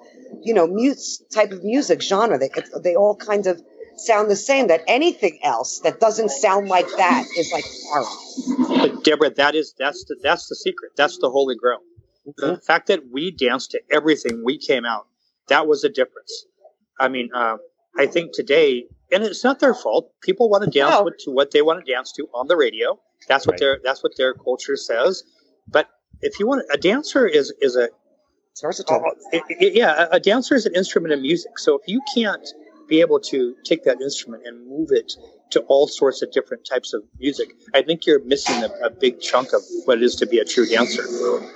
[0.41, 2.37] you know, muse type of music genre.
[2.37, 2.49] They
[2.81, 3.61] they all kind of
[3.97, 4.67] sound the same.
[4.67, 8.79] That anything else that doesn't sound like that is like foreign.
[8.79, 10.93] But Deborah, that is that's the that's the secret.
[10.95, 11.79] That's the holy grail.
[12.37, 15.07] The fact that we danced to everything we came out,
[15.47, 16.45] that was the difference.
[16.99, 17.57] I mean, uh,
[17.97, 20.11] I think today, and it's not their fault.
[20.21, 21.03] People want to dance No.
[21.03, 22.99] with, to what they want to dance to on the radio.
[23.27, 23.59] That's what Right.
[23.59, 25.23] their that's what their culture says.
[25.67, 25.87] But
[26.21, 27.89] if you want, a dancer is is a
[28.51, 29.01] It's versatile.
[29.05, 31.59] Oh, it- it- yeah, a a dancer is an instrument of music.
[31.59, 32.47] So if you can't
[32.87, 35.13] be able to take that instrument and move it
[35.51, 39.19] to all sorts of different types of music, I think you're missing a, a big
[39.21, 41.03] chunk of what it is to be a true dancer.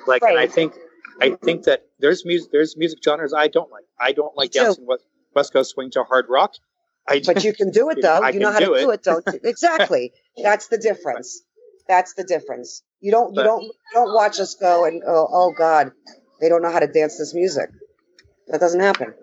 [0.08, 0.74] Like, and I think,
[1.22, 3.86] I think that there's music, there's music genres I don't like.
[4.00, 4.60] I don't like too.
[4.60, 5.06] dancing West,
[5.36, 6.54] West Coast swing to hard rock.
[7.08, 8.20] I, But you can do it though.
[8.24, 8.94] I you know can how to do do it.
[8.96, 9.40] it, don't you?
[9.44, 10.14] Exactly.
[10.42, 11.42] That's the difference.
[11.88, 12.82] That's the difference.
[13.02, 15.92] You don't you But- don't you don't watch us go and go, oh God,
[16.40, 17.70] they don't know how to dance this music.
[18.48, 19.14] That doesn't happen.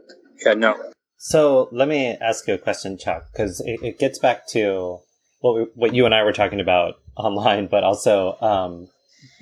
[0.45, 0.77] yeah, no.
[1.19, 5.01] So let me ask you a question, Chuck, because it, it gets back to
[5.41, 8.89] what we, what you and I were talking about online, but also um,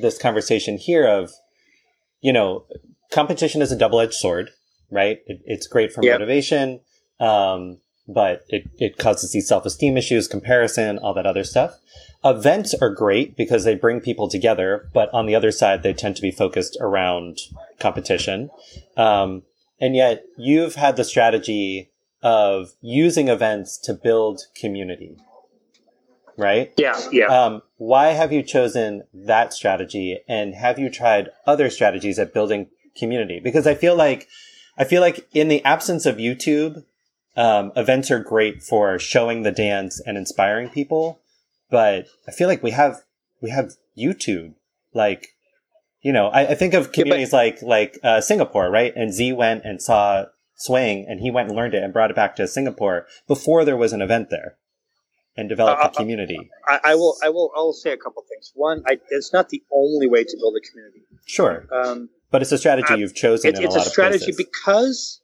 [0.00, 1.30] this conversation here of,
[2.20, 2.64] you know,
[3.12, 4.50] competition is a double edged sword,
[4.90, 5.18] right?
[5.26, 6.14] It, it's great for Yep.
[6.18, 6.80] motivation,
[7.20, 7.78] um,
[8.08, 11.78] but it, it causes these self esteem issues, comparison, all that other stuff.
[12.24, 16.16] Events are great because they bring people together, but on the other side, they tend
[16.16, 17.38] to be focused around
[17.78, 18.50] competition.
[18.96, 19.42] Um,
[19.80, 21.90] and yet you've had the strategy
[22.22, 25.16] of using events to build community,
[26.36, 26.72] right?
[26.76, 27.26] Yeah, yeah.
[27.26, 32.68] Um, why have you chosen that strategy and have you tried other strategies at building
[32.96, 33.38] community?
[33.38, 34.26] Because I feel like,
[34.76, 36.84] I feel like in the absence of YouTube,
[37.38, 41.20] um, events are great for showing the dance and inspiring people.
[41.70, 42.94] But I feel like we have,
[43.40, 44.54] we have YouTube,
[44.92, 45.22] like,
[46.02, 48.92] you know, I, I think of communities like, like, uh, Singapore, right?
[48.96, 52.16] And Z went and saw swing and he went and learned it and brought it
[52.16, 54.56] back to Singapore before there was an event there
[55.36, 56.50] and developed Uh, a community.
[56.66, 58.50] I, I will, I will, I will say a couple things.
[58.54, 61.02] One, I, it's not the only way to build a community.
[61.26, 61.66] Sure.
[61.70, 63.92] Um, But it's a strategy Uh, you've chosen It, in it's a a lot of
[63.92, 64.36] strategy places.
[64.36, 65.20] because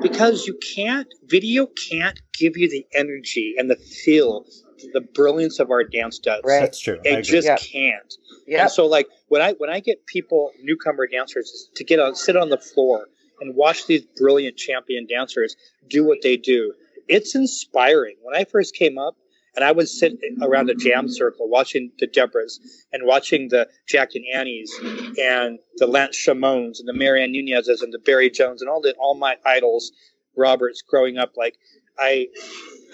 [0.00, 4.44] because you can't video can't give you the energy and the feel
[4.92, 6.42] the brilliance of our dance does.
[6.44, 6.60] Right.
[6.60, 6.98] That's true.
[7.04, 7.56] It just Yeah.
[7.56, 8.14] can't.
[8.46, 8.62] Yeah.
[8.62, 12.36] And so like when I when I get people newcomer dancers to get on sit
[12.36, 13.06] on the floor
[13.40, 15.56] and watch these brilliant champion dancers
[15.88, 16.74] do what they do,
[17.08, 18.16] it's inspiring.
[18.22, 19.16] When I first came up
[19.56, 22.58] and I would sit around the jam circle watching the Debras
[22.92, 24.72] and watching the Jack and Annies
[25.20, 28.94] and the Lance Shermoens and the Marianne Nunez's and the Barry Jones and all the
[28.98, 29.92] all my idols,
[30.36, 31.56] Roberts growing up, like
[31.98, 32.28] I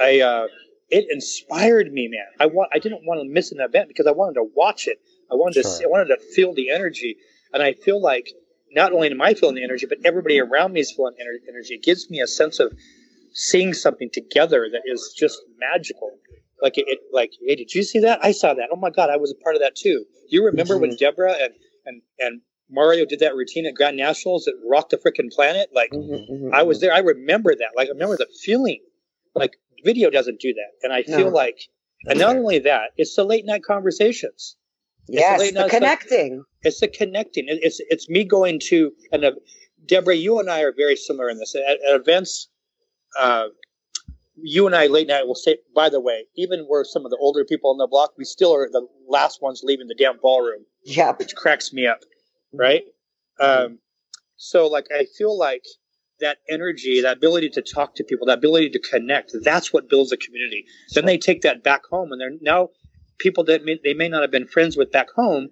[0.00, 0.46] I uh
[0.90, 2.26] it inspired me, man.
[2.38, 4.98] I want I didn't want to miss an event because I wanted to watch it.
[5.30, 5.72] I wanted to Sure.
[5.78, 7.16] see, I wanted to feel the energy,
[7.52, 8.32] and I feel like
[8.72, 11.74] not only am I feeling the energy, but everybody around me is feeling ener- energy.
[11.74, 12.72] It gives me a sense of
[13.32, 16.18] seeing something together that is just magical.
[16.62, 18.22] Like it, it like, hey, did you see that?
[18.24, 18.68] I saw that.
[18.72, 20.04] Oh my god, I was a part of that too.
[20.28, 21.54] You remember when Deborah and
[21.86, 25.70] and and Mario did that routine at Grand Nationals that rocked the freaking planet?
[25.74, 26.80] Like Mhm, mhm, I was mhm.
[26.82, 26.92] there.
[26.94, 27.70] I remember that.
[27.76, 28.80] Like I remember the feeling.
[29.34, 31.36] Like video doesn't do that, and I feel No.
[31.36, 31.58] like,
[32.06, 34.56] and not only that, it's the late night conversations.
[35.08, 36.44] Yes, the night- connecting.
[36.62, 37.48] It's the connecting.
[37.48, 39.32] It- It's it's me going to and uh,
[39.86, 41.54] Deborah, you and I are very similar in this.
[41.56, 42.48] At, at events,
[43.18, 43.46] uh,
[44.42, 45.58] you and I late night will say.
[45.74, 48.54] By the way, even we're some of the older people on the block, we still
[48.54, 51.12] are the last ones leaving the damn ballroom Yeah.
[51.16, 52.00] which cracks me up,
[52.52, 52.82] right?
[53.38, 53.78] Um,
[54.36, 55.64] So like I feel like
[56.20, 60.12] that energy, that ability to talk to people, that ability to connect, that's what builds
[60.12, 60.64] a community.
[60.94, 62.68] Then they take that back home and they're now
[63.18, 65.50] people that may, they may not have been friends with back home,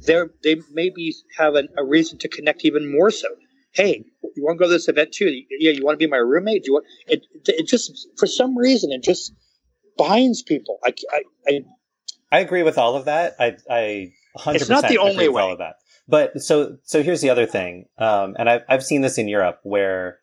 [0.00, 3.28] they're, they maybe have an, a reason to connect even more so.
[3.74, 4.04] Hey,
[4.36, 5.26] you want to go to this event too?
[5.50, 6.62] Yeah, you want to be my roommate?
[6.62, 7.26] Do you want it?
[7.46, 9.32] It just for some reason it just
[9.98, 10.78] binds people.
[10.84, 11.64] I, I, I,
[12.32, 13.34] I agree with all of that.
[13.38, 15.42] I, I 100% it's not the only way.
[15.42, 15.76] all of that.
[16.06, 19.60] But so so here's the other thing, um, and I've I've seen this in Europe
[19.62, 20.18] where,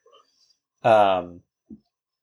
[0.84, 1.42] um,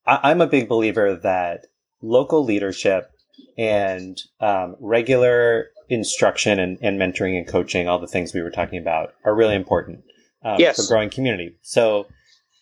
[0.06, 1.66] I, am a big believer that
[2.00, 3.10] local leadership
[3.58, 8.78] and um, regular instruction and, and mentoring and coaching, all the things we were talking
[8.78, 10.04] about, are really important
[10.42, 10.76] um, yes.
[10.76, 11.56] for growing community.
[11.62, 12.06] So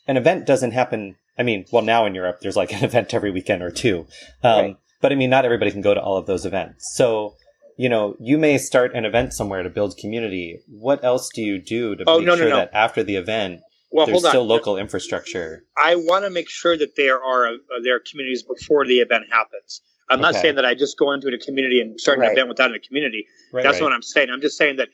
[0.07, 1.17] an event doesn't happen.
[1.39, 4.07] I mean, well, now in Europe, there's like an event every weekend or two.
[4.43, 4.77] Um, right.
[5.01, 6.95] But I mean, not everybody can go to all of those events.
[6.95, 7.35] So
[7.77, 10.61] you know, you may start an event somewhere to build community.
[10.67, 12.57] What else do you do to oh, make no, sure no, no.
[12.57, 15.65] that after the event, well, there's still local infrastructure?
[15.77, 19.25] I want to make sure that there are uh, there are communities before the event
[19.31, 19.83] happens.
[20.09, 20.43] I'm not okay.
[20.43, 22.29] saying that I just go into a community and start right.
[22.29, 23.27] an event without a community.
[23.53, 23.85] Right, That's right.
[23.85, 24.29] what I'm saying.
[24.31, 24.89] I'm just saying that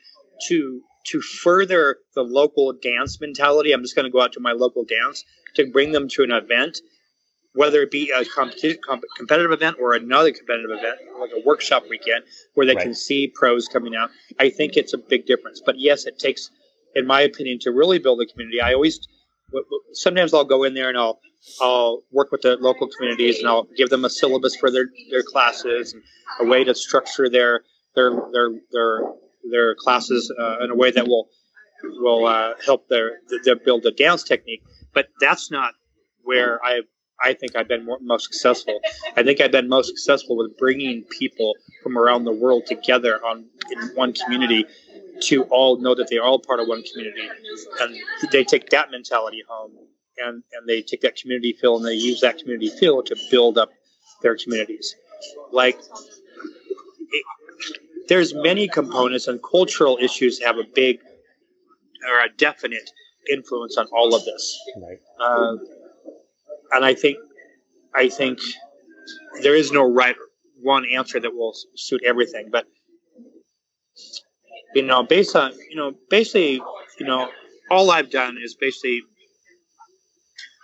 [0.49, 4.53] to to further the local dance mentality, I'm just going to go out to my
[4.53, 5.25] local dance
[5.57, 6.79] to bring them to an event
[7.55, 12.25] whether it be a competitive event or another competitive event, like a workshop weekend,
[12.55, 12.85] where they right.
[12.85, 14.11] can see pros coming out.
[14.41, 15.61] I think it's a big difference.
[15.65, 16.51] But yes, it takes,
[16.95, 18.61] in my opinion, to really build a community.
[18.61, 19.01] I always,
[19.93, 21.21] sometimes I'll go in there and I'll,
[21.61, 25.23] I'll work with the local communities and I'll give them a syllabus for their, their
[25.23, 26.03] classes and
[26.41, 27.65] a way to structure their,
[27.95, 29.01] their, their, their,
[29.51, 31.29] their classes uh, in a way that will,
[31.83, 34.63] will uh, help their, their build a dance technique.
[34.93, 35.75] But that's not
[36.23, 36.83] where I
[37.23, 38.81] I think I've been more, most successful.
[39.17, 43.47] I think I've been most successful with bringing people from around the world together on
[43.71, 44.67] in one community
[45.21, 47.29] to all know that they are all part of one community,
[47.81, 47.97] and
[48.33, 49.73] they take that mentality home,
[50.19, 53.57] and and they take that community feel and they use that community feel to build
[53.57, 53.71] up
[54.23, 54.97] their communities.
[55.53, 55.79] Like
[58.13, 60.99] there's many components, and cultural issues have a big
[62.07, 62.91] or a definite
[63.33, 64.61] influence on all of this.
[64.77, 64.99] Right.
[65.19, 65.57] Uh,
[66.73, 67.17] and I think
[67.95, 68.39] I think
[69.41, 70.15] there is no right
[70.61, 72.67] one answer that will suit everything, but
[74.75, 76.61] you know, based on you know, basically,
[77.01, 77.31] you know,
[77.71, 79.01] all I've done is basically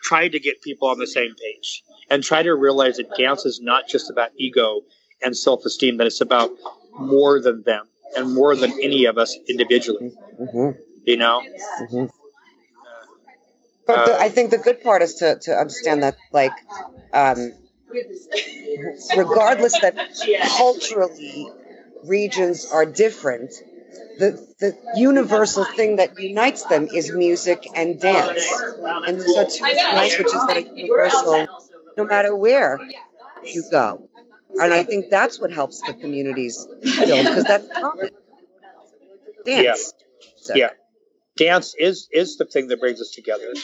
[0.02, 3.58] try to get people on the same page and try to realize that dance is
[3.62, 4.82] not just about ego
[5.22, 6.50] and self-esteem, that it's about
[6.98, 10.12] more than them and more than any of us individually.
[10.40, 10.80] Mm-hmm.
[11.04, 11.42] You know.
[11.80, 12.06] Mm-hmm.
[13.86, 16.52] But the, I think the good part is to, to understand that, like,
[17.14, 17.52] um,
[19.16, 19.96] regardless that
[20.58, 21.50] culturally
[22.04, 23.54] regions are different,
[24.18, 28.46] the, the universal thing that unites them is music and dance.
[29.06, 31.46] And those are two languages that are universal
[31.96, 32.78] no matter where
[33.44, 34.07] you go.
[34.50, 38.10] And I think that's what helps the communities build because that's common.
[39.44, 39.64] Dance.
[39.64, 39.74] Yeah.
[40.36, 40.54] So.
[40.54, 40.70] yeah
[41.38, 43.54] dance is is the thing that brings us together.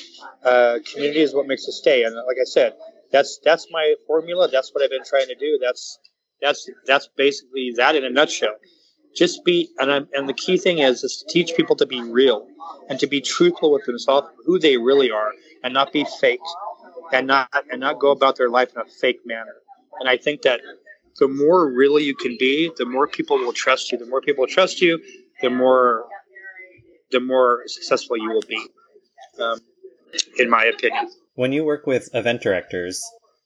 [0.42, 2.04] Uh, community is what makes us stay.
[2.04, 2.74] And like I said,
[3.12, 4.48] that's that's my formula.
[4.50, 5.58] That's what I've been trying to do.
[5.60, 5.98] That's
[6.40, 8.54] that's that's basically that in a nutshell.
[9.14, 12.00] Just be and I'm, and the key thing is is to teach people to be
[12.02, 12.46] real
[12.88, 15.32] and to be truthful with themselves, who they really are,
[15.62, 16.40] and not be fake,
[17.12, 19.56] and not and not go about their life in a fake manner.
[20.00, 20.60] And I think that
[21.18, 23.98] the more really you can be, the more people will trust you.
[23.98, 25.00] The more people trust you,
[25.40, 26.06] the more
[27.10, 28.60] the more successful you will be,
[29.40, 29.60] um,
[30.38, 31.08] in my opinion.
[31.34, 33.02] When you work with event directors,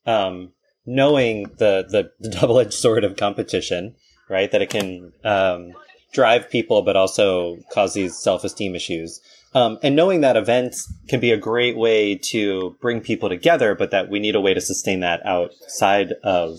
[0.07, 0.53] um,
[0.87, 3.95] knowing the, the, the double edged sword of competition,
[4.31, 5.73] right, that it can um,
[6.13, 9.21] drive people but also cause these self esteem issues.
[9.55, 13.91] Um, and knowing that events can be a great way to bring people together, but
[13.91, 16.59] that we need a way to sustain that outside of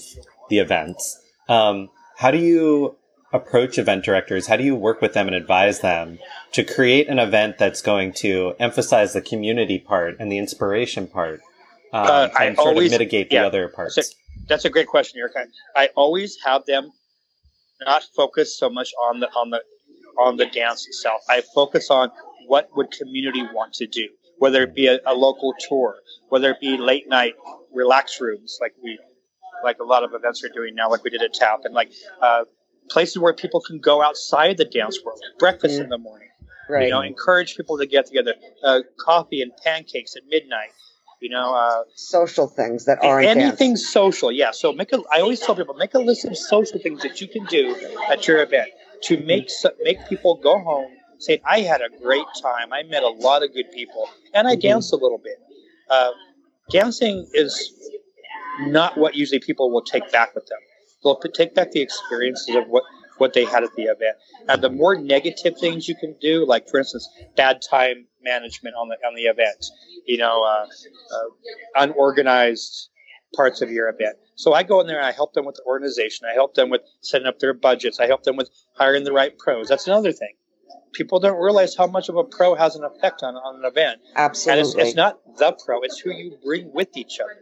[0.49, 1.21] the events.
[1.47, 2.97] Um, how do you
[3.31, 4.47] approach event directors?
[4.47, 6.19] How do you work with them and advise them
[6.53, 11.41] to create an event that's going to emphasize the community part and the inspiration part
[11.93, 13.95] um, uh, and sort always, of mitigate the yeah, other parts?
[13.95, 14.15] That's a,
[14.47, 15.33] that's a great question, Eric.
[15.75, 16.91] I always have them
[17.81, 19.61] not focus so much on the on the
[20.17, 21.21] on the dance itself.
[21.29, 22.11] I focus on
[22.49, 24.09] what would community want to do,
[24.39, 25.97] whether it be a, a local tour,
[26.29, 27.35] whether it be late night
[27.71, 28.97] relax rooms like we
[29.63, 31.91] like a lot of events are doing now, like we did at TAP, and like
[32.21, 32.45] uh,
[32.89, 35.83] places where people can go outside the dance world, breakfast mm.
[35.83, 36.29] in the morning.
[36.67, 36.85] Right.
[36.85, 38.33] You know, encourage people to get together.
[38.63, 40.69] Uh, coffee and pancakes at midnight.
[41.21, 43.89] You know, uh, social things that aren't anything dance.
[43.89, 44.31] social.
[44.31, 44.51] Yeah.
[44.51, 44.99] So make a.
[45.11, 47.75] I always tell people make a list of social things that you can do
[48.09, 48.69] at your event
[49.03, 49.49] to make
[49.83, 52.73] make people go home saying I had a great time.
[52.73, 54.61] I met a lot of good people, and I mm-hmm.
[54.61, 55.37] danced a little bit.
[55.89, 56.11] Uh,
[56.69, 57.73] dancing is
[58.61, 60.59] not what usually people will take back with them.
[61.03, 62.83] They'll take back the experiences of what
[63.19, 64.15] what they had at the event.
[64.47, 68.89] And the more negative things you can do, like for instance, bad time management on
[68.89, 69.65] the on the event,
[70.05, 72.89] you know, uh, uh, unorganized
[73.35, 74.17] parts of your event.
[74.35, 76.27] So I go in there and I help them with the organization.
[76.29, 77.99] I help them with setting up their budgets.
[77.99, 79.67] I help them with hiring the right pros.
[79.67, 80.33] That's another thing.
[80.93, 84.01] People don't realize how much of a pro has an effect on, on an event.
[84.15, 84.59] Absolutely.
[84.59, 87.37] And it's, it's not the pro, it's who you bring with each other.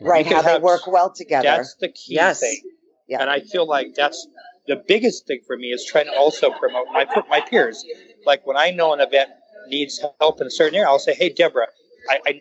[0.00, 1.44] Right, how they work well together.
[1.44, 2.40] That's the key yes.
[2.40, 2.60] thing.
[3.08, 3.20] Yeah.
[3.20, 4.26] And I feel like that's
[4.66, 7.84] the biggest thing for me is trying to also promote my my peers.
[8.24, 9.30] Like when I know an event
[9.68, 11.68] needs help in a certain area, I'll say, "Hey, Deborah,
[12.10, 12.40] I, I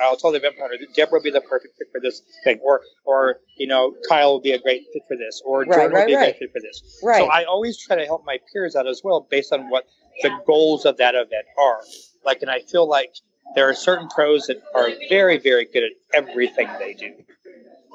[0.00, 2.58] I'll tell the event planner that Deborah will be the perfect fit for this thing,
[2.62, 6.00] or or you know Kyle will be a great fit for this, or Jordan right,
[6.00, 6.22] will be right.
[6.22, 7.00] a great fit for this.
[7.02, 7.18] Right.
[7.18, 9.86] So I always try to help my peers out as well, based on what
[10.22, 11.80] the goals of that event are.
[12.24, 13.14] Like, and I feel like
[13.54, 17.14] there are certain pros that are very very good at everything they do.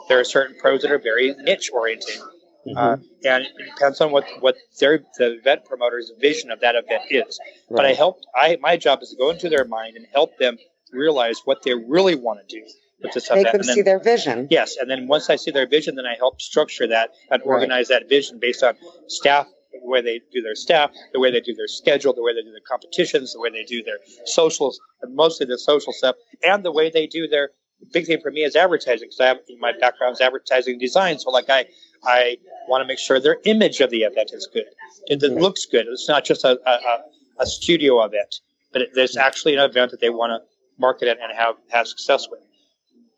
[0.08, 2.20] There are certain pros that are very niche oriented.
[2.68, 2.78] Mm-hmm.
[2.78, 7.04] Uh, and it depends on what what their the event promoter's vision of that event
[7.10, 7.40] is.
[7.70, 7.78] Right.
[7.78, 8.20] But I help.
[8.36, 10.58] I my job is to go into their mind and help them
[10.92, 12.66] realize what they really want to do
[13.02, 14.48] with this Make them then, see their vision.
[14.50, 17.90] Yes, and then once I see their vision, then I help structure that and organize
[17.90, 18.02] right.
[18.02, 18.76] that vision based on
[19.08, 22.34] staff, the way they do their staff, the way they do their schedule, the way
[22.34, 26.16] they do their competitions, the way they do their socials, and mostly the social stuff,
[26.44, 27.50] and the way they do their
[27.92, 31.20] big thing for me is advertising because I have my background is advertising design.
[31.20, 31.66] So like I
[32.04, 32.38] I
[32.68, 34.66] want to make sure their image of the event is good.
[35.08, 35.88] It, it looks good.
[35.90, 37.04] It's not just a, a,
[37.40, 38.36] a studio event,
[38.72, 40.51] but it, it's actually an event that they want to
[40.82, 42.42] market it and have have success with.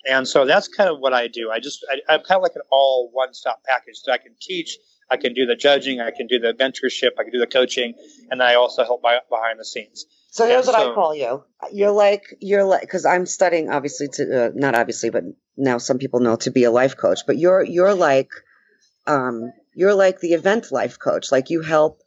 [0.05, 1.49] And so that's kind of what I do.
[1.49, 3.95] I just I, am kind of like an all one stop package.
[4.03, 4.77] So I can teach,
[5.09, 7.93] I can do the judging, I can do the mentorship, I can do the coaching,
[8.29, 10.05] and I also help by, behind the scenes.
[10.29, 11.43] So here's and what so, I call you.
[11.71, 15.23] You're like you're like because I'm studying obviously to uh, not obviously, but
[15.55, 17.21] now some people know to be a life coach.
[17.25, 18.31] But you're you're like
[19.07, 21.31] um, you're like the event life coach.
[21.31, 22.01] Like you help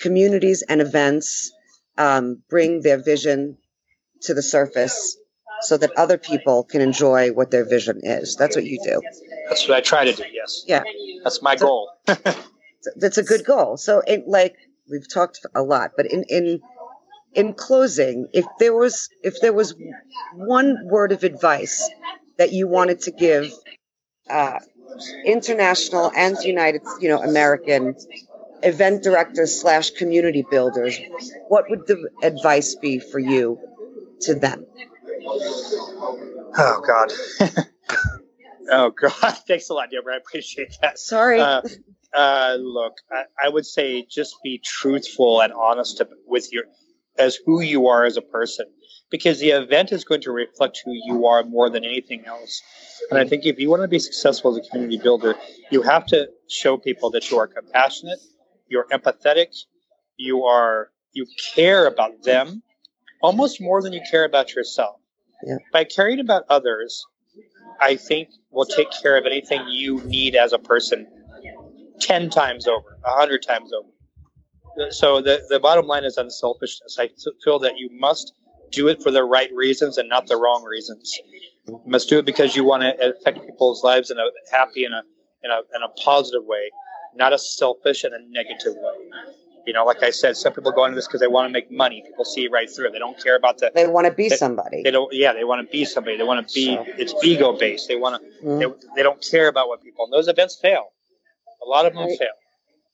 [0.00, 1.52] communities and events
[1.96, 3.58] um, bring their vision
[4.22, 5.16] to the surface
[5.62, 8.36] so that other people can enjoy what their vision is.
[8.36, 9.00] That's what you do.
[9.48, 10.24] That's what I try to do.
[10.32, 10.64] Yes.
[10.66, 10.82] Yeah.
[11.24, 11.90] That's my so, goal.
[12.96, 13.76] that's a good goal.
[13.76, 14.56] So, it, like
[14.90, 16.60] we've talked a lot, but in in
[17.34, 19.74] in closing, if there was if there was
[20.34, 21.88] one word of advice
[22.38, 23.52] that you wanted to give
[24.28, 24.58] uh,
[25.24, 27.94] international and United, you know, American
[28.62, 30.98] event directors slash community builders,
[31.48, 33.58] what would the advice be for you
[34.22, 34.66] to them?
[36.58, 37.12] Oh God.
[38.70, 39.10] oh God.
[39.48, 40.14] Thanks a lot, Deborah.
[40.14, 40.98] I appreciate that.
[40.98, 41.40] Sorry.
[41.40, 41.62] Uh,
[42.14, 46.64] uh, look, I, I, would say just be truthful and honest with your
[47.18, 48.66] as who you are as a person,
[49.10, 52.62] because the event is going to reflect who you are more than anything else.
[53.10, 55.34] And I think if you want to be successful as a community builder,
[55.70, 58.18] you have to show people that you are compassionate,
[58.68, 59.54] you're empathetic,
[60.16, 62.62] you are you care about them
[63.22, 64.96] almost more than you care about yourself.
[65.44, 65.56] Yeah.
[65.72, 67.04] By caring about others,
[67.80, 71.06] I think will take care of anything you need as a person
[72.00, 74.90] 10 times over, 100 times over.
[74.90, 76.98] So the, the bottom line is unselfishness.
[76.98, 77.10] I
[77.42, 78.34] feel that you must
[78.70, 81.18] do it for the right reasons and not the wrong reasons.
[81.66, 84.94] You must do it because you want to affect people's lives in a happy and
[84.94, 85.02] a,
[85.42, 86.70] in a, in a positive way,
[87.14, 89.32] not a selfish and a negative way.
[89.66, 91.72] You know, like I said, some people go into this because they want to make
[91.72, 92.02] money.
[92.06, 92.92] People see right through it.
[92.92, 93.72] They don't care about the.
[93.74, 94.82] They want to be they, somebody.
[94.84, 95.12] They don't.
[95.12, 96.16] Yeah, they want to be somebody.
[96.16, 96.76] They want to be.
[96.76, 96.84] So.
[96.86, 97.88] It's ego based.
[97.88, 98.46] They want to.
[98.46, 98.58] Mm-hmm.
[98.60, 98.66] They,
[98.96, 100.04] they don't care about what people.
[100.04, 100.84] And those events fail.
[101.64, 102.18] A lot of them right.
[102.18, 102.28] fail.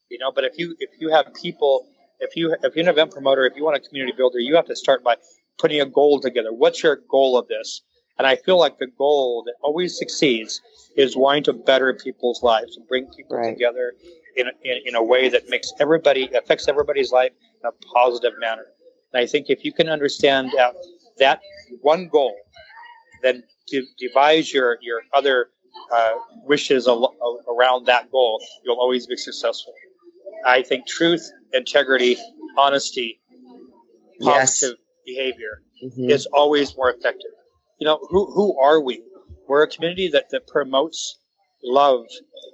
[0.08, 1.86] You know, but if you if you have people,
[2.20, 4.66] if you if you're an event promoter, if you want a community builder, you have
[4.66, 5.16] to start by
[5.58, 6.52] putting a goal together.
[6.52, 7.82] What's your goal of this?
[8.18, 10.60] And I feel like the goal that always succeeds
[10.96, 13.50] is wanting to better people's lives and bring people right.
[13.50, 13.94] together
[14.36, 17.32] in, in, in a way that makes everybody affects everybody's life
[17.62, 18.66] in a positive manner.
[19.12, 20.72] And I think if you can understand uh,
[21.18, 21.40] that
[21.80, 22.34] one goal,
[23.22, 25.48] then to devise your your other
[25.92, 26.12] uh,
[26.44, 27.14] wishes al-
[27.48, 29.72] around that goal, you'll always be successful.
[30.44, 32.16] I think truth, integrity,
[32.56, 33.20] honesty,
[34.20, 35.06] positive yes.
[35.06, 36.10] behavior mm-hmm.
[36.10, 37.30] is always more effective.
[37.78, 39.02] You know, who, who are we?
[39.48, 41.18] We're a community that, that promotes
[41.62, 42.04] love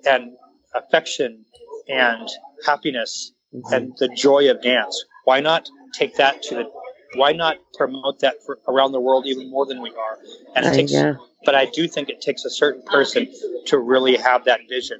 [0.07, 0.33] and
[0.75, 1.45] affection
[1.89, 2.29] and
[2.67, 3.75] happiness mm-hmm.
[3.75, 5.05] and the joy of dance.
[5.25, 6.71] Why not take that to the
[7.15, 10.19] why not promote that for, around the world even more than we are?
[10.55, 11.15] And it uh, takes, yeah.
[11.45, 13.29] but I do think it takes a certain person
[13.67, 14.99] to really have that vision,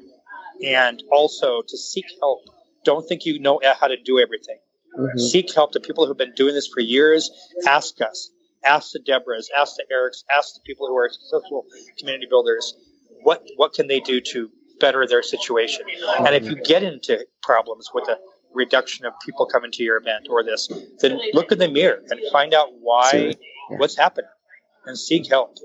[0.65, 2.41] and also to seek help.
[2.85, 4.59] Don't think you know how to do everything.
[4.99, 5.19] Mm-hmm.
[5.19, 5.73] Seek help.
[5.73, 7.31] The people who've been doing this for years,
[7.67, 8.31] ask us.
[8.65, 11.65] Ask the Deborahs, ask the Erics, ask the people who are successful
[11.99, 12.75] community builders.
[13.23, 15.83] What what can they do to better their situation?
[16.19, 16.63] And if you mm-hmm.
[16.63, 18.19] get into problems with a
[18.55, 20.69] reduction of people coming to your event or this,
[21.01, 23.35] then look in the mirror and find out why,
[23.69, 24.31] what's happening,
[24.87, 25.57] and seek help.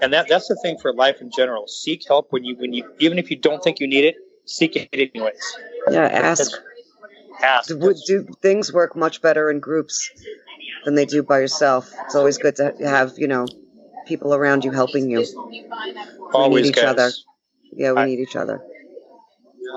[0.00, 1.66] And that that's the thing for life in general.
[1.66, 4.76] Seek help when you when you even if you don't think you need it, seek
[4.76, 5.56] it anyways.
[5.90, 6.52] Yeah, ask.
[7.42, 7.68] Ask.
[7.68, 10.10] Do, do things work much better in groups
[10.84, 11.92] than they do by yourself?
[12.04, 13.46] It's always good to have you know
[14.06, 15.24] people around you helping you.
[16.32, 16.84] Always each guys.
[16.84, 17.10] other.
[17.76, 18.62] Yeah, we I, need each other.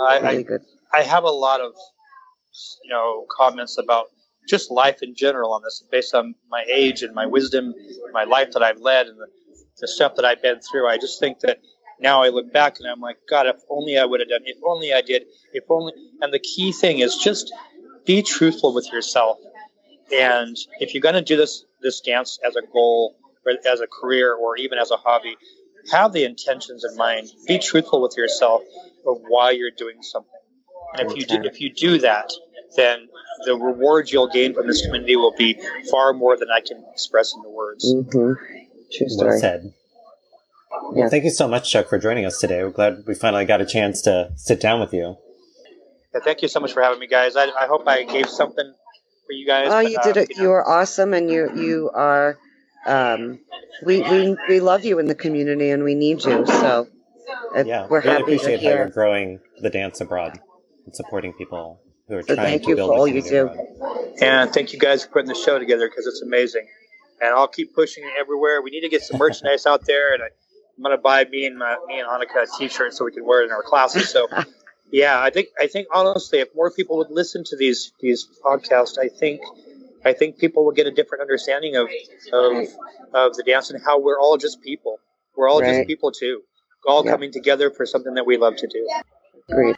[0.10, 0.62] I, really I, good.
[0.94, 1.74] I have a lot of
[2.84, 4.08] you know comments about
[4.48, 7.74] just life in general on this, based on my age and my wisdom,
[8.14, 9.28] my life that I've led, and the,
[9.80, 10.88] the stuff that I've been through.
[10.88, 11.60] I just think that
[12.00, 14.42] now I look back and I'm like, God, if only I would have done.
[14.46, 15.26] If only I did.
[15.54, 15.94] If only.
[16.22, 17.52] And the key thing is just
[18.06, 19.38] be truthful with yourself.
[20.14, 23.16] And if you're going to do this this dance as a goal
[23.46, 25.36] or as a career or even as a hobby,
[25.92, 27.30] have the intentions in mind.
[27.48, 28.62] Be truthful with yourself
[29.06, 30.32] of why you're doing something.
[30.96, 32.32] And if you do, if you do that,
[32.76, 33.08] then
[33.46, 35.60] the rewards you'll gain from this community will be
[35.92, 37.94] far more than I can express in the words.
[37.94, 38.34] Mm-hmm.
[38.92, 39.30] True story.
[39.30, 39.74] Well said.
[40.72, 41.10] Well, yeah.
[41.10, 42.64] thank you so much, Chuck, for joining us today.
[42.64, 45.18] We're glad we finally got a chance to sit down with you.
[46.14, 47.36] Yeah, thank you so much for having me, guys.
[47.36, 48.74] I, I hope I gave something
[49.26, 49.68] for you guys.
[49.68, 50.30] Oh, but, you did it.
[50.32, 50.44] You, know.
[50.44, 52.38] you were awesome, and you you are.
[52.88, 53.40] Um,
[53.84, 56.46] we, we we love you in the community, and we need you.
[56.46, 56.88] So
[57.66, 60.40] yeah, we're really happy appreciate you're how you're growing the dance abroad
[60.86, 63.54] and supporting people who are so trying thank to you build for all you community
[63.56, 63.82] do.
[63.82, 64.22] abroad.
[64.22, 66.68] And thank you guys for putting the show together because it's amazing.
[67.22, 68.62] And I'll keep pushing it everywhere.
[68.62, 70.28] We need to get some merchandise out there, and I,
[70.78, 73.26] I'm going to buy me and my, me and Annika a T-shirt so we can
[73.26, 74.10] wear it in our classes.
[74.10, 74.28] So,
[74.92, 78.98] yeah, I think I think honestly, if more people would listen to these these podcasts,
[79.00, 79.42] I think
[80.06, 81.88] I think people will get a different understanding of
[82.34, 82.68] of,
[83.14, 85.00] of the dance and how we're all just people.
[85.36, 85.76] We're all Right.
[85.76, 86.42] just people too,
[86.88, 87.14] all Yep.
[87.14, 88.88] coming together for something that we love to do.
[89.50, 89.76] Great.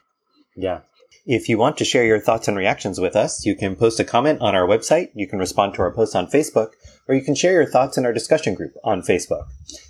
[0.56, 0.82] Yeah.
[1.26, 4.04] If you want to share your thoughts and reactions with us, you can post a
[4.04, 6.72] comment on our website, you can respond to our posts on Facebook,
[7.08, 9.44] or you can share your thoughts in our discussion group on Facebook.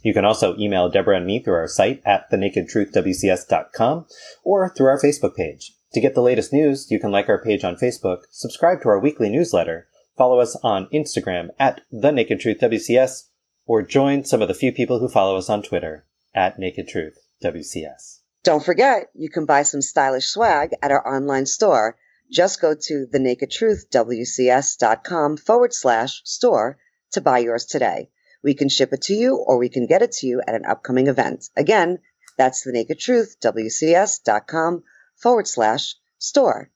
[0.03, 4.05] You can also email Deborah and me through our site at thenakedtruthwcs.com
[4.43, 5.73] or through our Facebook page.
[5.93, 8.99] To get the latest news, you can like our page on Facebook, subscribe to our
[8.99, 9.87] weekly newsletter,
[10.19, 13.29] follow us on Instagram at The Naked Truth WCS,
[13.65, 16.05] or join some of the few people who follow us on Twitter
[16.35, 18.19] at Naked Truth WCS.
[18.43, 21.95] Don't forget, you can buy some stylish swag at our online store.
[22.29, 26.77] Just go to thenakedtruthwcs.com forward slash store
[27.11, 28.09] to buy yours today.
[28.43, 30.65] We can ship it to you or we can get it to you at an
[30.65, 31.47] upcoming event.
[31.55, 31.99] Again,
[32.37, 34.83] that's thenakedtruthwcs.com
[35.15, 36.71] forward slash store.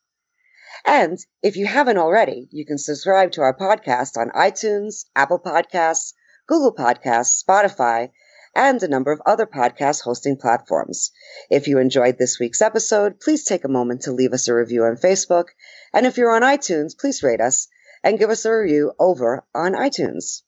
[0.85, 6.13] And if you haven't already, you can subscribe to our podcast on iTunes, Apple Podcasts,
[6.47, 8.09] Google Podcasts, Spotify,
[8.55, 11.11] and a number of other podcast hosting platforms.
[11.49, 14.83] If you enjoyed this week's episode, please take a moment to leave us a review
[14.83, 15.45] on Facebook.
[15.93, 17.67] And if you're on iTunes, please rate us
[18.03, 20.43] and give us a review over on iTunes.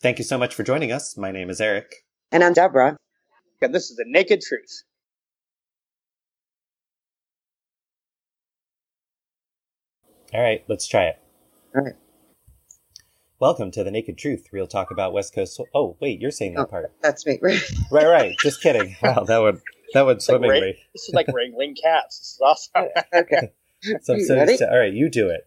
[0.00, 1.16] Thank you so much for joining us.
[1.16, 1.92] My name is Eric.
[2.30, 2.96] And I'm Deborah.
[3.60, 4.84] And this is the naked truth.
[10.32, 11.18] All right, let's try it.
[11.74, 11.94] All right.
[13.40, 15.60] Welcome to the Naked Truth, real talk about West Coast.
[15.74, 16.66] Oh, wait, you're saying that Oh.
[16.66, 16.92] part.
[17.02, 17.38] That's me.
[17.90, 18.36] Right, right.
[18.42, 18.96] Just kidding.
[19.02, 19.60] Wow, that would
[19.94, 20.76] that would It's like, swimmingly.
[20.94, 22.18] this is like wrangling cats.
[22.20, 22.88] This is awesome.
[23.14, 23.52] okay.
[24.02, 25.44] So, so, so- all right, you do it.